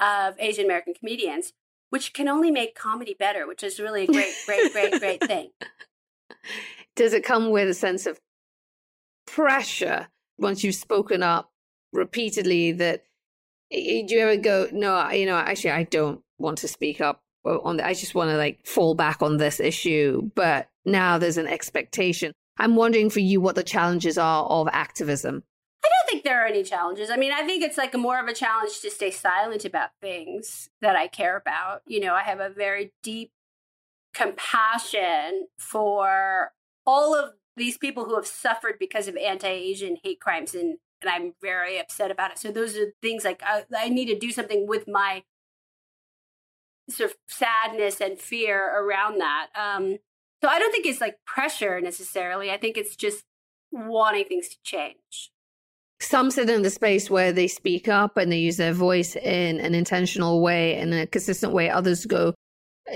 of 0.00 0.34
Asian 0.38 0.64
American 0.64 0.94
comedians, 0.94 1.52
which 1.90 2.12
can 2.12 2.28
only 2.28 2.50
make 2.50 2.74
comedy 2.74 3.14
better, 3.18 3.46
which 3.46 3.62
is 3.62 3.78
really 3.78 4.04
a 4.04 4.06
great, 4.06 4.34
great, 4.46 4.72
great, 4.72 5.00
great 5.00 5.24
thing. 5.26 5.50
Does 6.96 7.12
it 7.12 7.24
come 7.24 7.50
with 7.50 7.68
a 7.68 7.74
sense 7.74 8.06
of 8.06 8.20
pressure 9.26 10.08
once 10.38 10.64
you've 10.64 10.74
spoken 10.74 11.22
up 11.22 11.50
repeatedly 11.92 12.72
that 12.72 13.04
do 13.70 14.06
you 14.08 14.20
ever 14.20 14.36
go, 14.36 14.68
no, 14.72 15.10
you 15.10 15.26
know, 15.26 15.36
actually, 15.36 15.72
I 15.72 15.82
don't 15.82 16.22
want 16.38 16.58
to 16.58 16.68
speak 16.68 17.00
up 17.00 17.22
on 17.44 17.76
that. 17.76 17.86
I 17.86 17.94
just 17.94 18.14
want 18.14 18.30
to 18.30 18.36
like 18.36 18.64
fall 18.66 18.94
back 18.94 19.20
on 19.20 19.36
this 19.36 19.60
issue. 19.60 20.30
But 20.34 20.68
now 20.86 21.18
there's 21.18 21.36
an 21.36 21.46
expectation. 21.46 22.32
I'm 22.58 22.76
wondering 22.76 23.10
for 23.10 23.20
you 23.20 23.40
what 23.40 23.56
the 23.56 23.62
challenges 23.62 24.16
are 24.16 24.44
of 24.44 24.68
activism. 24.72 25.42
I 25.88 26.06
don't 26.06 26.10
think 26.10 26.24
there 26.24 26.42
are 26.42 26.46
any 26.46 26.62
challenges. 26.62 27.10
I 27.10 27.16
mean, 27.16 27.32
I 27.32 27.42
think 27.42 27.62
it's 27.62 27.78
like 27.78 27.96
more 27.96 28.20
of 28.20 28.26
a 28.26 28.34
challenge 28.34 28.80
to 28.80 28.90
stay 28.90 29.10
silent 29.10 29.64
about 29.64 29.90
things 30.00 30.68
that 30.80 30.96
I 30.96 31.08
care 31.08 31.36
about. 31.36 31.82
You 31.86 32.00
know, 32.00 32.14
I 32.14 32.22
have 32.22 32.40
a 32.40 32.50
very 32.50 32.92
deep 33.02 33.32
compassion 34.14 35.48
for 35.58 36.52
all 36.86 37.14
of 37.14 37.34
these 37.56 37.78
people 37.78 38.04
who 38.04 38.16
have 38.16 38.26
suffered 38.26 38.76
because 38.78 39.08
of 39.08 39.16
anti-Asian 39.16 39.96
hate 40.02 40.20
crimes 40.20 40.54
and 40.54 40.78
and 41.00 41.08
I'm 41.08 41.34
very 41.40 41.78
upset 41.78 42.10
about 42.10 42.32
it. 42.32 42.38
So 42.38 42.50
those 42.50 42.76
are 42.76 42.92
things 43.00 43.24
like 43.24 43.40
I, 43.44 43.64
I 43.76 43.88
need 43.88 44.06
to 44.06 44.18
do 44.18 44.32
something 44.32 44.66
with 44.66 44.88
my 44.88 45.22
sort 46.90 47.10
of 47.10 47.16
sadness 47.28 48.00
and 48.00 48.18
fear 48.18 48.84
around 48.84 49.20
that. 49.20 49.46
Um, 49.54 49.98
so 50.42 50.48
I 50.48 50.58
don't 50.58 50.72
think 50.72 50.86
it's 50.86 51.00
like 51.00 51.18
pressure 51.24 51.80
necessarily. 51.80 52.50
I 52.50 52.56
think 52.56 52.76
it's 52.76 52.96
just 52.96 53.24
wanting 53.70 54.24
things 54.24 54.48
to 54.48 54.56
change. 54.64 55.30
Some 56.00 56.30
sit 56.30 56.48
in 56.48 56.62
the 56.62 56.70
space 56.70 57.10
where 57.10 57.32
they 57.32 57.48
speak 57.48 57.88
up 57.88 58.16
and 58.16 58.30
they 58.30 58.38
use 58.38 58.56
their 58.56 58.72
voice 58.72 59.16
in 59.16 59.58
an 59.60 59.74
intentional 59.74 60.40
way, 60.40 60.78
in 60.78 60.92
a 60.92 61.06
consistent 61.06 61.52
way. 61.52 61.70
Others 61.70 62.06
go 62.06 62.34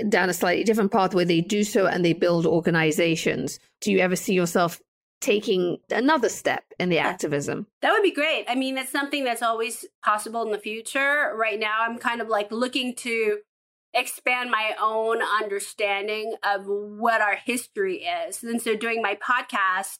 down 0.09 0.29
a 0.29 0.33
slightly 0.33 0.63
different 0.63 0.91
path 0.91 1.13
where 1.13 1.25
they 1.25 1.41
do 1.41 1.63
so 1.63 1.85
and 1.85 2.03
they 2.03 2.13
build 2.13 2.45
organizations. 2.45 3.59
Do 3.81 3.91
you 3.91 3.99
ever 3.99 4.15
see 4.15 4.33
yourself 4.33 4.81
taking 5.21 5.77
another 5.89 6.29
step 6.29 6.63
in 6.79 6.89
the 6.89 6.99
activism? 6.99 7.67
That 7.81 7.91
would 7.91 8.03
be 8.03 8.11
great. 8.11 8.45
I 8.47 8.55
mean, 8.55 8.75
that's 8.75 8.91
something 8.91 9.23
that's 9.23 9.41
always 9.41 9.85
possible 10.03 10.41
in 10.43 10.51
the 10.51 10.57
future. 10.57 11.33
Right 11.35 11.59
now, 11.59 11.77
I'm 11.79 11.97
kind 11.97 12.21
of 12.21 12.27
like 12.27 12.51
looking 12.51 12.95
to 12.95 13.39
expand 13.93 14.49
my 14.49 14.75
own 14.81 15.21
understanding 15.21 16.35
of 16.43 16.65
what 16.65 17.21
our 17.21 17.35
history 17.35 18.05
is. 18.05 18.43
And 18.43 18.61
so, 18.61 18.75
doing 18.75 19.01
my 19.01 19.15
podcast, 19.15 19.99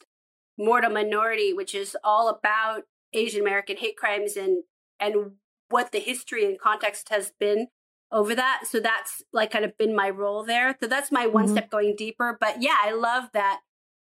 Mortal 0.57 0.91
Minority, 0.91 1.53
which 1.53 1.73
is 1.73 1.95
all 2.03 2.29
about 2.29 2.83
Asian 3.13 3.41
American 3.41 3.77
hate 3.77 3.97
crimes 3.97 4.35
and 4.35 4.63
and 4.99 5.33
what 5.69 5.91
the 5.91 5.99
history 5.99 6.45
and 6.45 6.59
context 6.59 7.09
has 7.09 7.31
been 7.39 7.67
over 8.11 8.35
that. 8.35 8.63
So 8.69 8.79
that's 8.79 9.23
like 9.33 9.51
kind 9.51 9.65
of 9.65 9.77
been 9.77 9.95
my 9.95 10.09
role 10.09 10.43
there. 10.43 10.77
So 10.81 10.87
that's 10.87 11.11
my 11.11 11.25
one 11.25 11.47
Mhm. 11.47 11.51
step 11.51 11.69
going 11.69 11.95
deeper. 11.95 12.37
But 12.39 12.61
yeah, 12.61 12.77
I 12.79 12.91
love 12.91 13.31
that 13.33 13.61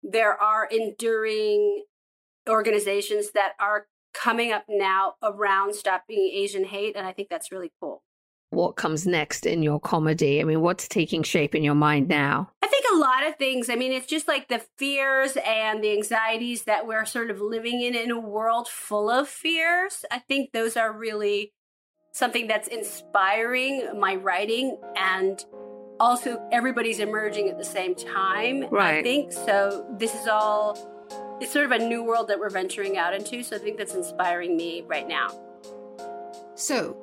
there 0.03 0.41
are 0.41 0.67
enduring 0.67 1.85
organizations 2.49 3.33
that 3.33 3.55
are 3.59 3.89
coming 4.13 4.53
up 4.53 4.65
now 4.69 5.15
around 5.23 5.75
stopping 5.75 6.31
Asian 6.33 6.65
hate. 6.65 6.97
And 6.97 7.07
I 7.07 7.13
think 7.13 7.29
that's 7.29 7.51
really 7.51 7.73
cool. 7.81 8.03
What 8.57 8.77
comes 8.77 9.07
next 9.07 9.45
in 9.45 9.63
your 9.63 9.79
comedy? 9.79 10.41
I 10.41 10.45
mean, 10.45 10.63
what's 10.63 10.89
taking 10.89 11.23
shape 11.23 11.55
in 11.55 11.63
your 11.63 11.75
mind 11.75 12.09
now? 12.09 12.51
I 12.63 12.67
think 12.69 12.87
a 12.91 12.97
lot 12.97 13.27
of 13.27 13.37
things. 13.37 13.69
I 13.69 13.75
mean, 13.75 13.93
it's 13.93 14.07
just 14.07 14.27
like 14.27 14.49
the 14.49 14.63
fears 14.79 15.37
and 15.45 15.85
the 15.85 15.93
anxieties 15.93 16.63
that 16.63 16.87
we're 16.87 17.05
sort 17.05 17.31
of 17.31 17.43
living 17.43 17.83
in 17.83 17.95
in 17.95 18.11
a 18.11 18.19
world 18.19 18.67
full 18.67 19.11
of 19.11 19.29
fears. 19.29 20.07
I 20.11 20.21
think 20.21 20.53
those 20.53 20.75
are 20.75 20.91
really 20.91 21.53
something 22.13 22.47
that's 22.47 22.67
inspiring 22.67 24.01
my 24.01 24.15
writing 24.15 24.79
and 24.97 25.45
also 26.01 26.43
everybody's 26.51 26.99
emerging 26.99 27.51
at 27.51 27.59
the 27.59 27.65
same 27.65 27.95
time. 27.95 28.71
Right. 28.71 29.01
I 29.01 29.03
think 29.03 29.33
so. 29.33 29.87
This 29.99 30.15
is 30.15 30.29
all. 30.29 30.79
It's 31.43 31.53
sort 31.53 31.67
of 31.67 31.73
a 31.73 31.79
new 31.79 32.03
world 32.03 32.29
that 32.29 32.39
we're 32.39 32.49
venturing 32.49 32.97
out 32.97 33.13
into. 33.13 33.43
So 33.43 33.57
I 33.57 33.59
think 33.59 33.77
that's 33.77 33.95
inspiring 33.95 34.57
me 34.57 34.83
right 34.87 35.07
now. 35.07 35.29
So, 36.55 36.99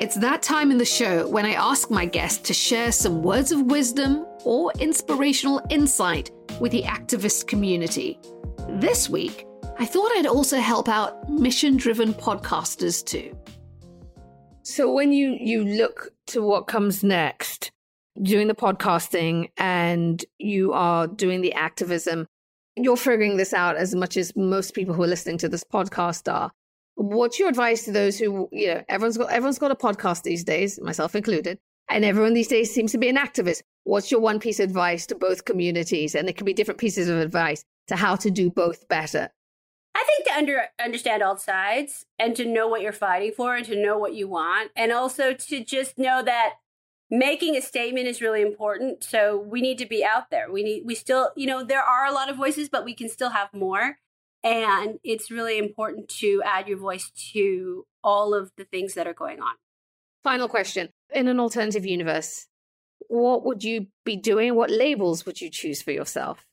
it's 0.00 0.16
that 0.16 0.42
time 0.42 0.70
in 0.70 0.78
the 0.78 0.84
show 0.84 1.28
when 1.28 1.46
I 1.46 1.52
ask 1.52 1.90
my 1.90 2.04
guest 2.04 2.44
to 2.46 2.54
share 2.54 2.90
some 2.90 3.22
words 3.22 3.52
of 3.52 3.62
wisdom 3.62 4.26
or 4.44 4.72
inspirational 4.78 5.62
insight 5.70 6.30
with 6.60 6.72
the 6.72 6.82
activist 6.82 7.46
community. 7.46 8.18
This 8.68 9.08
week, 9.08 9.46
I 9.78 9.86
thought 9.86 10.10
I'd 10.16 10.26
also 10.26 10.58
help 10.58 10.88
out 10.88 11.28
mission 11.30 11.76
driven 11.76 12.12
podcasters 12.14 13.04
too. 13.04 13.36
So, 14.62 14.92
when 14.92 15.12
you, 15.12 15.36
you 15.38 15.64
look 15.64 16.10
to 16.28 16.42
what 16.42 16.66
comes 16.66 17.04
next, 17.04 17.70
doing 18.22 18.48
the 18.48 18.54
podcasting 18.54 19.50
and 19.56 20.24
you 20.38 20.72
are 20.72 21.06
doing 21.06 21.40
the 21.40 21.52
activism, 21.52 22.26
you're 22.76 22.96
figuring 22.96 23.36
this 23.36 23.52
out 23.52 23.76
as 23.76 23.94
much 23.94 24.16
as 24.16 24.34
most 24.34 24.74
people 24.74 24.94
who 24.94 25.02
are 25.02 25.08
listening 25.08 25.38
to 25.38 25.48
this 25.48 25.64
podcast 25.64 26.32
are. 26.32 26.50
What's 26.96 27.38
your 27.38 27.48
advice 27.48 27.84
to 27.84 27.92
those 27.92 28.18
who, 28.18 28.48
you 28.52 28.68
know, 28.68 28.84
everyone's 28.88 29.18
got 29.18 29.30
everyone's 29.30 29.58
got 29.58 29.70
a 29.70 29.74
podcast 29.74 30.22
these 30.22 30.44
days, 30.44 30.80
myself 30.80 31.14
included, 31.14 31.58
and 31.88 32.04
everyone 32.04 32.34
these 32.34 32.48
days 32.48 32.72
seems 32.72 32.92
to 32.92 32.98
be 32.98 33.08
an 33.08 33.16
activist. 33.16 33.62
What's 33.82 34.10
your 34.10 34.20
one 34.20 34.38
piece 34.38 34.60
of 34.60 34.68
advice 34.68 35.06
to 35.06 35.14
both 35.14 35.44
communities? 35.44 36.14
And 36.14 36.28
it 36.28 36.36
can 36.36 36.44
be 36.44 36.54
different 36.54 36.80
pieces 36.80 37.08
of 37.08 37.18
advice 37.18 37.64
to 37.88 37.96
how 37.96 38.16
to 38.16 38.30
do 38.30 38.50
both 38.50 38.88
better. 38.88 39.30
I 39.96 40.04
think 40.04 40.26
to 40.26 40.34
under, 40.34 40.62
understand 40.82 41.22
all 41.22 41.36
sides 41.36 42.04
and 42.18 42.34
to 42.36 42.44
know 42.44 42.66
what 42.66 42.80
you're 42.80 42.92
fighting 42.92 43.32
for 43.32 43.54
and 43.54 43.64
to 43.66 43.80
know 43.80 43.98
what 43.98 44.14
you 44.14 44.28
want, 44.28 44.70
and 44.74 44.92
also 44.92 45.34
to 45.34 45.64
just 45.64 45.98
know 45.98 46.22
that 46.22 46.54
making 47.10 47.56
a 47.56 47.62
statement 47.62 48.06
is 48.06 48.20
really 48.20 48.42
important. 48.42 49.04
So 49.04 49.36
we 49.36 49.60
need 49.60 49.78
to 49.78 49.86
be 49.86 50.04
out 50.04 50.30
there. 50.30 50.50
We 50.50 50.62
need, 50.62 50.82
we 50.84 50.94
still, 50.94 51.30
you 51.36 51.46
know, 51.46 51.62
there 51.62 51.82
are 51.82 52.06
a 52.06 52.12
lot 52.12 52.30
of 52.30 52.36
voices, 52.36 52.68
but 52.68 52.84
we 52.84 52.94
can 52.94 53.08
still 53.08 53.30
have 53.30 53.52
more. 53.52 53.98
And 54.44 54.98
it's 55.02 55.30
really 55.30 55.58
important 55.58 56.08
to 56.20 56.42
add 56.44 56.68
your 56.68 56.76
voice 56.76 57.10
to 57.32 57.86
all 58.04 58.34
of 58.34 58.52
the 58.56 58.64
things 58.64 58.94
that 58.94 59.06
are 59.06 59.14
going 59.14 59.40
on. 59.40 59.54
Final 60.22 60.48
question. 60.48 60.90
In 61.14 61.28
an 61.28 61.40
alternative 61.40 61.86
universe, 61.86 62.46
what 63.08 63.44
would 63.44 63.64
you 63.64 63.86
be 64.04 64.16
doing? 64.16 64.54
What 64.54 64.70
labels 64.70 65.24
would 65.24 65.40
you 65.40 65.50
choose 65.50 65.80
for 65.80 65.92
yourself? 65.92 66.44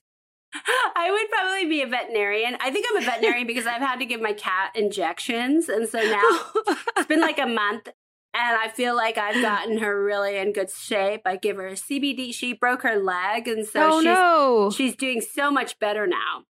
I 0.96 1.10
would 1.10 1.30
probably 1.30 1.66
be 1.66 1.82
a 1.82 1.86
veterinarian. 1.86 2.56
I 2.60 2.70
think 2.70 2.86
I'm 2.90 3.02
a 3.02 3.04
veterinarian 3.04 3.46
because 3.46 3.66
I've 3.66 3.80
had 3.80 3.98
to 3.98 4.06
give 4.06 4.20
my 4.20 4.32
cat 4.32 4.72
injections. 4.74 5.68
And 5.68 5.88
so 5.88 5.98
now 5.98 6.40
it's 6.96 7.06
been 7.06 7.20
like 7.20 7.38
a 7.38 7.46
month 7.46 7.88
and 8.34 8.56
I 8.56 8.68
feel 8.68 8.96
like 8.96 9.18
I've 9.18 9.40
gotten 9.42 9.78
her 9.78 10.02
really 10.02 10.38
in 10.38 10.52
good 10.52 10.70
shape. 10.70 11.22
I 11.26 11.36
give 11.36 11.56
her 11.56 11.68
a 11.68 11.72
CBD. 11.72 12.34
She 12.34 12.54
broke 12.54 12.82
her 12.82 12.96
leg. 12.96 13.46
And 13.46 13.66
so 13.66 13.90
Oh, 13.92 13.98
she's, 14.00 14.04
no. 14.04 14.70
she's 14.74 14.96
doing 14.96 15.20
so 15.20 15.50
much 15.50 15.78
better 15.78 16.06
now. 16.06 16.44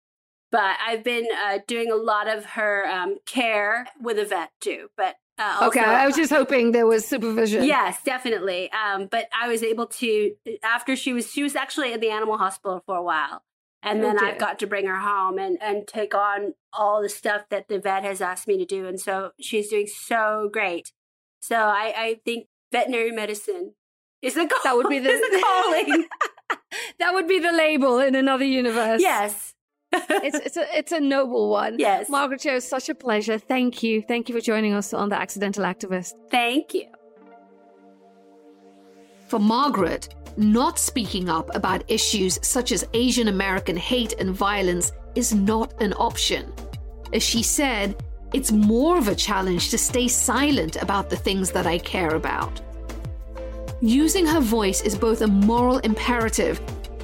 But 0.52 0.76
I've 0.84 1.04
been 1.04 1.26
uh, 1.46 1.58
doing 1.66 1.90
a 1.92 1.96
lot 1.96 2.26
of 2.28 2.44
her 2.44 2.86
um, 2.86 3.18
care 3.26 3.86
with 4.00 4.18
a 4.18 4.24
vet 4.24 4.50
too. 4.60 4.88
But 4.96 5.14
uh, 5.38 5.66
okay, 5.68 5.80
I 5.80 6.06
was 6.06 6.16
just 6.16 6.32
hoping 6.32 6.72
there 6.72 6.86
was 6.86 7.06
supervision. 7.06 7.64
Yes, 7.64 8.02
definitely. 8.04 8.70
Um, 8.72 9.06
but 9.10 9.28
I 9.38 9.48
was 9.48 9.62
able 9.62 9.86
to 9.86 10.32
after 10.62 10.96
she 10.96 11.12
was 11.12 11.30
she 11.32 11.42
was 11.42 11.54
actually 11.56 11.92
at 11.92 12.00
the 12.00 12.10
animal 12.10 12.36
hospital 12.36 12.82
for 12.84 12.96
a 12.96 13.02
while, 13.02 13.42
and 13.82 14.00
Oh, 14.00 14.02
then 14.02 14.16
dear. 14.18 14.28
I've 14.28 14.38
got 14.38 14.58
to 14.58 14.66
bring 14.66 14.86
her 14.86 14.98
home 14.98 15.38
and 15.38 15.56
and 15.62 15.86
take 15.86 16.14
on 16.14 16.54
all 16.72 17.00
the 17.00 17.08
stuff 17.08 17.42
that 17.50 17.68
the 17.68 17.78
vet 17.78 18.02
has 18.04 18.20
asked 18.20 18.46
me 18.48 18.58
to 18.58 18.66
do, 18.66 18.86
and 18.86 19.00
so 19.00 19.30
she's 19.40 19.68
doing 19.68 19.86
so 19.86 20.50
great. 20.52 20.92
So 21.40 21.56
I 21.56 21.94
I 21.96 22.20
think 22.24 22.48
veterinary 22.72 23.12
medicine 23.12 23.74
is 24.20 24.36
a 24.36 24.46
That 24.64 24.76
would 24.76 24.88
be 24.88 24.98
the- 25.06 25.10
a 25.10 25.40
calling. 25.42 26.06
That 26.98 27.14
would 27.14 27.26
be 27.26 27.38
the 27.38 27.52
label 27.52 27.98
in 27.98 28.14
another 28.14 28.44
universe. 28.44 29.00
yes. 29.00 29.54
It's 29.92 30.38
it's 30.38 30.56
a 30.56 30.76
it's 30.76 30.92
a 30.92 31.00
noble 31.00 31.50
one. 31.50 31.78
Yes. 31.78 32.08
Margaret 32.08 32.40
Cho, 32.40 32.58
such 32.58 32.88
a 32.88 32.94
pleasure. 32.94 33.38
Thank 33.38 33.82
you. 33.82 34.02
Thank 34.02 34.28
you 34.28 34.34
for 34.34 34.40
joining 34.40 34.72
us 34.72 34.94
on 34.94 35.08
the 35.08 35.16
Accidental 35.16 35.64
Activist. 35.64 36.14
Thank 36.30 36.74
you. 36.74 36.86
For 39.28 39.38
Margaret, 39.38 40.14
not 40.36 40.78
speaking 40.78 41.28
up 41.28 41.54
about 41.54 41.84
issues 41.88 42.38
such 42.42 42.72
as 42.72 42.86
Asian 42.94 43.28
American 43.28 43.76
hate 43.76 44.14
and 44.18 44.30
violence 44.30 44.92
is 45.14 45.34
not 45.34 45.80
an 45.82 45.92
option. 45.94 46.52
As 47.12 47.22
she 47.22 47.42
said, 47.42 47.96
it's 48.32 48.52
more 48.52 48.96
of 48.96 49.08
a 49.08 49.14
challenge 49.14 49.70
to 49.70 49.78
stay 49.78 50.06
silent 50.06 50.76
about 50.76 51.10
the 51.10 51.16
things 51.16 51.50
that 51.50 51.66
I 51.66 51.78
care 51.78 52.14
about. 52.14 52.60
Using 53.80 54.26
her 54.26 54.40
voice 54.40 54.82
is 54.82 54.96
both 54.96 55.22
a 55.22 55.26
moral 55.26 55.78
imperative 55.78 56.60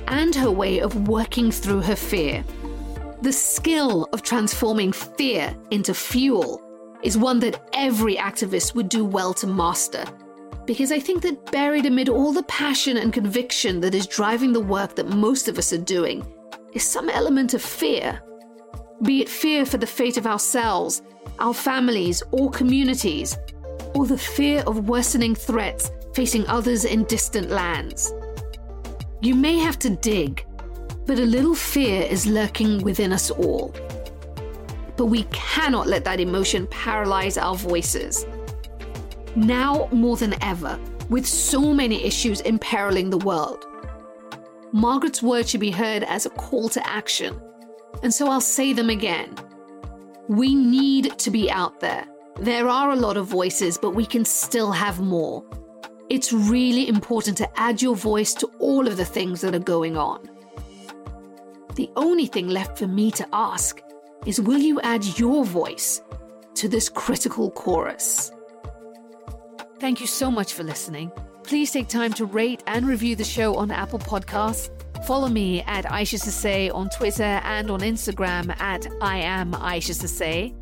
and 0.09 0.35
her 0.35 0.51
way 0.51 0.79
of 0.79 1.09
working 1.09 1.51
through 1.51 1.81
her 1.81 1.97
fear. 1.97 2.45
The 3.23 3.33
skill 3.33 4.09
of 4.13 4.23
transforming 4.23 4.93
fear 4.93 5.57
into 5.71 5.95
fuel 5.95 6.63
is 7.03 7.17
one 7.17 7.39
that 7.41 7.69
every 7.73 8.17
activist 8.17 8.75
would 8.75 8.89
do 8.89 9.05
well 9.05 9.33
to 9.35 9.47
master. 9.47 10.05
Because 10.67 10.93
I 10.93 10.99
think 10.99 11.23
that 11.23 11.51
buried 11.51 11.87
amid 11.87 12.09
all 12.09 12.33
the 12.33 12.43
passion 12.43 12.97
and 12.99 13.13
conviction 13.13 13.81
that 13.81 13.95
is 13.95 14.07
driving 14.07 14.53
the 14.53 14.61
work 14.61 14.97
that 14.97 15.09
most 15.09 15.49
of 15.49 15.59
us 15.59 15.73
are 15.73 15.79
doing 15.79 16.27
is 16.75 16.87
some 16.87 17.09
element 17.09 17.55
of 17.55 17.63
fear. 17.63 18.21
Be 19.03 19.23
it 19.23 19.29
fear 19.29 19.65
for 19.65 19.79
the 19.79 19.87
fate 19.87 20.17
of 20.19 20.27
ourselves, 20.27 21.03
our 21.39 21.55
families, 21.55 22.23
or 22.33 22.51
communities, 22.51 23.39
or 23.95 24.07
the 24.07 24.19
fear 24.19 24.61
of 24.67 24.89
worsening 24.89 25.35
threats 25.35 25.91
facing 26.15 26.47
others 26.49 26.85
in 26.85 27.05
distant 27.05 27.51
lands. 27.51 28.13
You 29.23 29.35
may 29.35 29.59
have 29.59 29.79
to 29.81 29.91
dig, 29.91 30.45
but 31.07 31.19
a 31.19 31.25
little 31.25 31.55
fear 31.55 32.03
is 32.03 32.27
lurking 32.27 32.83
within 32.83 33.13
us 33.13 33.31
all. 33.31 33.73
But 34.97 35.07
we 35.07 35.23
cannot 35.31 35.87
let 35.87 36.05
that 36.05 36.21
emotion 36.21 36.67
paralyze 36.69 37.39
our 37.39 37.55
voices. 37.55 38.27
Now 39.37 39.89
more 39.93 40.17
than 40.17 40.43
ever, 40.43 40.79
with 41.09 41.27
so 41.27 41.73
many 41.73 42.03
issues 42.03 42.41
imperiling 42.41 43.11
the 43.11 43.19
world, 43.19 43.65
Margaret's 44.73 45.23
words 45.23 45.51
should 45.51 45.61
be 45.61 45.71
heard 45.71 46.03
as 46.03 46.27
a 46.27 46.31
call 46.31 46.69
to 46.71 46.87
action. 46.87 47.41
And 48.03 48.13
so 48.13 48.29
I'll 48.29 48.41
say 48.41 48.73
them 48.73 48.91
again. 48.91 49.35
We 50.29 50.55
need 50.55 51.19
to 51.19 51.31
be 51.31 51.51
out 51.51 51.81
there. 51.81 52.05
There 52.41 52.69
are 52.69 52.91
a 52.91 52.97
lot 52.97 53.17
of 53.17 53.27
voices, 53.27 53.79
but 53.79 53.95
we 53.95 54.05
can 54.05 54.25
still 54.25 54.73
have 54.73 55.01
more. 55.01 55.45
It's 56.11 56.33
really 56.33 56.89
important 56.89 57.39
to 57.39 57.61
add 57.61 57.81
your 57.81 57.97
voice 57.97 58.35
to 58.35 58.47
all 58.59 58.87
of 58.87 58.97
the 58.97 59.05
things 59.05 59.41
that 59.41 59.55
are 59.55 59.61
going 59.61 59.97
on. 59.97 60.29
The 61.77 61.91
only 61.95 62.25
thing 62.25 62.49
left 62.49 62.79
for 62.79 62.87
me 62.87 63.11
to 63.11 63.27
ask 63.35 63.83
is 64.25 64.41
will 64.41 64.59
you 64.59 64.81
add 64.81 65.19
your 65.19 65.45
voice 65.45 66.01
to 66.55 66.71
this 66.71 66.89
critical 66.89 67.51
chorus? 67.51 68.33
Thank 69.79 70.01
you 70.01 70.07
so 70.07 70.31
much 70.31 70.55
for 70.55 70.65
listening. 70.65 71.13
Please 71.43 71.71
take 71.71 71.89
time 71.89 72.15
to 72.15 72.25
rate 72.25 72.63
and 72.67 72.89
review 72.89 73.15
the 73.15 73.25
show 73.25 73.55
on 73.57 73.71
Apple 73.71 73.99
Podcasts. 73.99 74.71
Follow 75.05 75.29
me 75.29 75.61
at 75.65 75.85
Isha 75.85 76.17
Sesay 76.17 76.75
on 76.75 76.89
Twitter 76.89 77.41
and 77.45 77.71
on 77.71 77.81
Instagram 77.81 78.59
at 78.59 78.87
I 79.03 79.19
am 79.19 79.53
Isha 79.53 79.93
Sesay. 79.93 80.55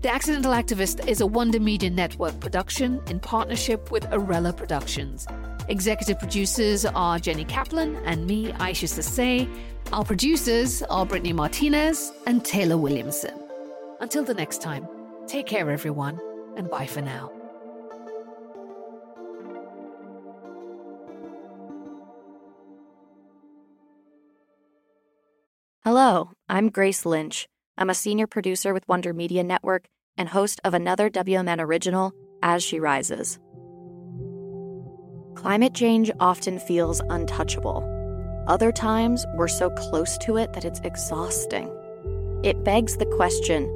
The 0.00 0.12
Accidental 0.12 0.52
Activist 0.52 1.06
is 1.06 1.20
a 1.20 1.26
Wonder 1.26 1.60
Media 1.60 1.90
Network 1.90 2.40
production 2.40 2.98
in 3.08 3.20
partnership 3.20 3.90
with 3.90 4.04
Arella 4.04 4.56
Productions. 4.56 5.26
Executive 5.68 6.18
producers 6.18 6.84
are 6.84 7.18
Jenny 7.18 7.44
Kaplan 7.44 7.96
and 8.04 8.26
me, 8.26 8.48
Isha 8.48 8.86
Sesay. 8.86 9.48
Our 9.92 10.04
producers 10.04 10.82
are 10.82 11.06
Brittany 11.06 11.32
Martinez 11.32 12.12
and 12.26 12.44
Taylor 12.44 12.76
Williamson. 12.76 13.34
Until 14.00 14.24
the 14.24 14.34
next 14.34 14.60
time, 14.60 14.88
take 15.26 15.46
care, 15.46 15.70
everyone, 15.70 16.20
and 16.56 16.68
bye 16.68 16.86
for 16.86 17.00
now. 17.00 17.30
Hello, 25.84 26.30
I'm 26.48 26.70
Grace 26.70 27.06
Lynch. 27.06 27.48
I'm 27.78 27.90
a 27.90 27.94
senior 27.94 28.26
producer 28.26 28.74
with 28.74 28.86
Wonder 28.88 29.12
Media 29.12 29.42
Network 29.44 29.86
and 30.16 30.28
host 30.28 30.60
of 30.64 30.74
another 30.74 31.08
WMN 31.08 31.60
original, 31.60 32.12
As 32.42 32.62
She 32.62 32.78
Rises. 32.80 33.38
Climate 35.34 35.74
change 35.74 36.10
often 36.20 36.58
feels 36.58 37.00
untouchable. 37.08 37.88
Other 38.46 38.70
times, 38.70 39.24
we're 39.34 39.48
so 39.48 39.70
close 39.70 40.18
to 40.18 40.36
it 40.36 40.52
that 40.52 40.64
it's 40.64 40.80
exhausting. 40.80 41.70
It 42.44 42.62
begs 42.64 42.96
the 42.96 43.06
question 43.06 43.68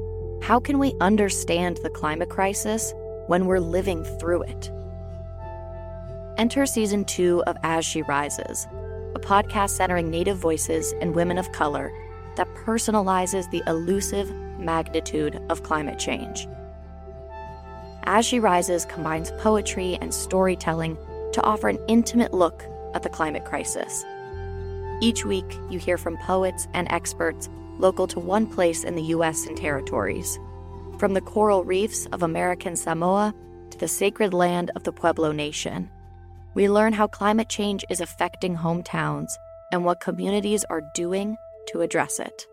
how 0.42 0.60
can 0.60 0.78
we 0.78 0.94
understand 1.00 1.78
the 1.78 1.90
climate 1.90 2.28
crisis 2.28 2.92
when 3.26 3.46
we're 3.46 3.58
living 3.58 4.04
through 4.04 4.42
it? 4.42 4.70
Enter 6.36 6.66
season 6.66 7.04
two 7.06 7.42
of 7.46 7.56
As 7.62 7.84
She 7.84 8.02
Rises, 8.02 8.68
a 9.14 9.18
podcast 9.18 9.70
centering 9.70 10.10
Native 10.10 10.36
voices 10.36 10.92
and 11.00 11.14
women 11.14 11.38
of 11.38 11.50
color 11.52 11.90
that 12.36 12.52
personalizes 12.54 13.50
the 13.50 13.62
elusive 13.66 14.30
magnitude 14.58 15.40
of 15.48 15.62
climate 15.62 15.98
change. 15.98 16.46
As 18.04 18.26
She 18.26 18.38
Rises 18.38 18.84
combines 18.84 19.32
poetry 19.38 19.98
and 20.00 20.12
storytelling 20.12 20.98
to 21.36 21.42
offer 21.42 21.68
an 21.68 21.78
intimate 21.86 22.32
look 22.32 22.64
at 22.94 23.02
the 23.02 23.10
climate 23.10 23.44
crisis. 23.44 24.06
Each 25.02 25.26
week, 25.26 25.44
you 25.68 25.78
hear 25.78 25.98
from 25.98 26.16
poets 26.16 26.66
and 26.72 26.90
experts 26.90 27.50
local 27.78 28.06
to 28.06 28.18
one 28.18 28.46
place 28.46 28.84
in 28.84 28.94
the 28.94 29.02
U.S. 29.02 29.46
and 29.46 29.54
territories. 29.54 30.38
From 30.98 31.12
the 31.12 31.20
coral 31.20 31.62
reefs 31.62 32.06
of 32.06 32.22
American 32.22 32.74
Samoa 32.74 33.34
to 33.68 33.76
the 33.76 33.86
sacred 33.86 34.32
land 34.32 34.70
of 34.76 34.84
the 34.84 34.92
Pueblo 34.92 35.30
Nation, 35.30 35.90
we 36.54 36.70
learn 36.70 36.94
how 36.94 37.06
climate 37.06 37.50
change 37.50 37.84
is 37.90 38.00
affecting 38.00 38.56
hometowns 38.56 39.28
and 39.70 39.84
what 39.84 40.00
communities 40.00 40.64
are 40.70 40.90
doing 40.94 41.36
to 41.68 41.82
address 41.82 42.18
it. 42.18 42.46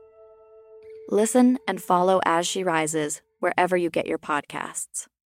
Listen 1.07 1.57
and 1.69 1.81
follow 1.81 2.19
As 2.25 2.45
She 2.45 2.65
Rises 2.65 3.21
wherever 3.39 3.77
you 3.77 3.89
get 3.89 4.07
your 4.07 4.17
podcasts. 4.17 5.07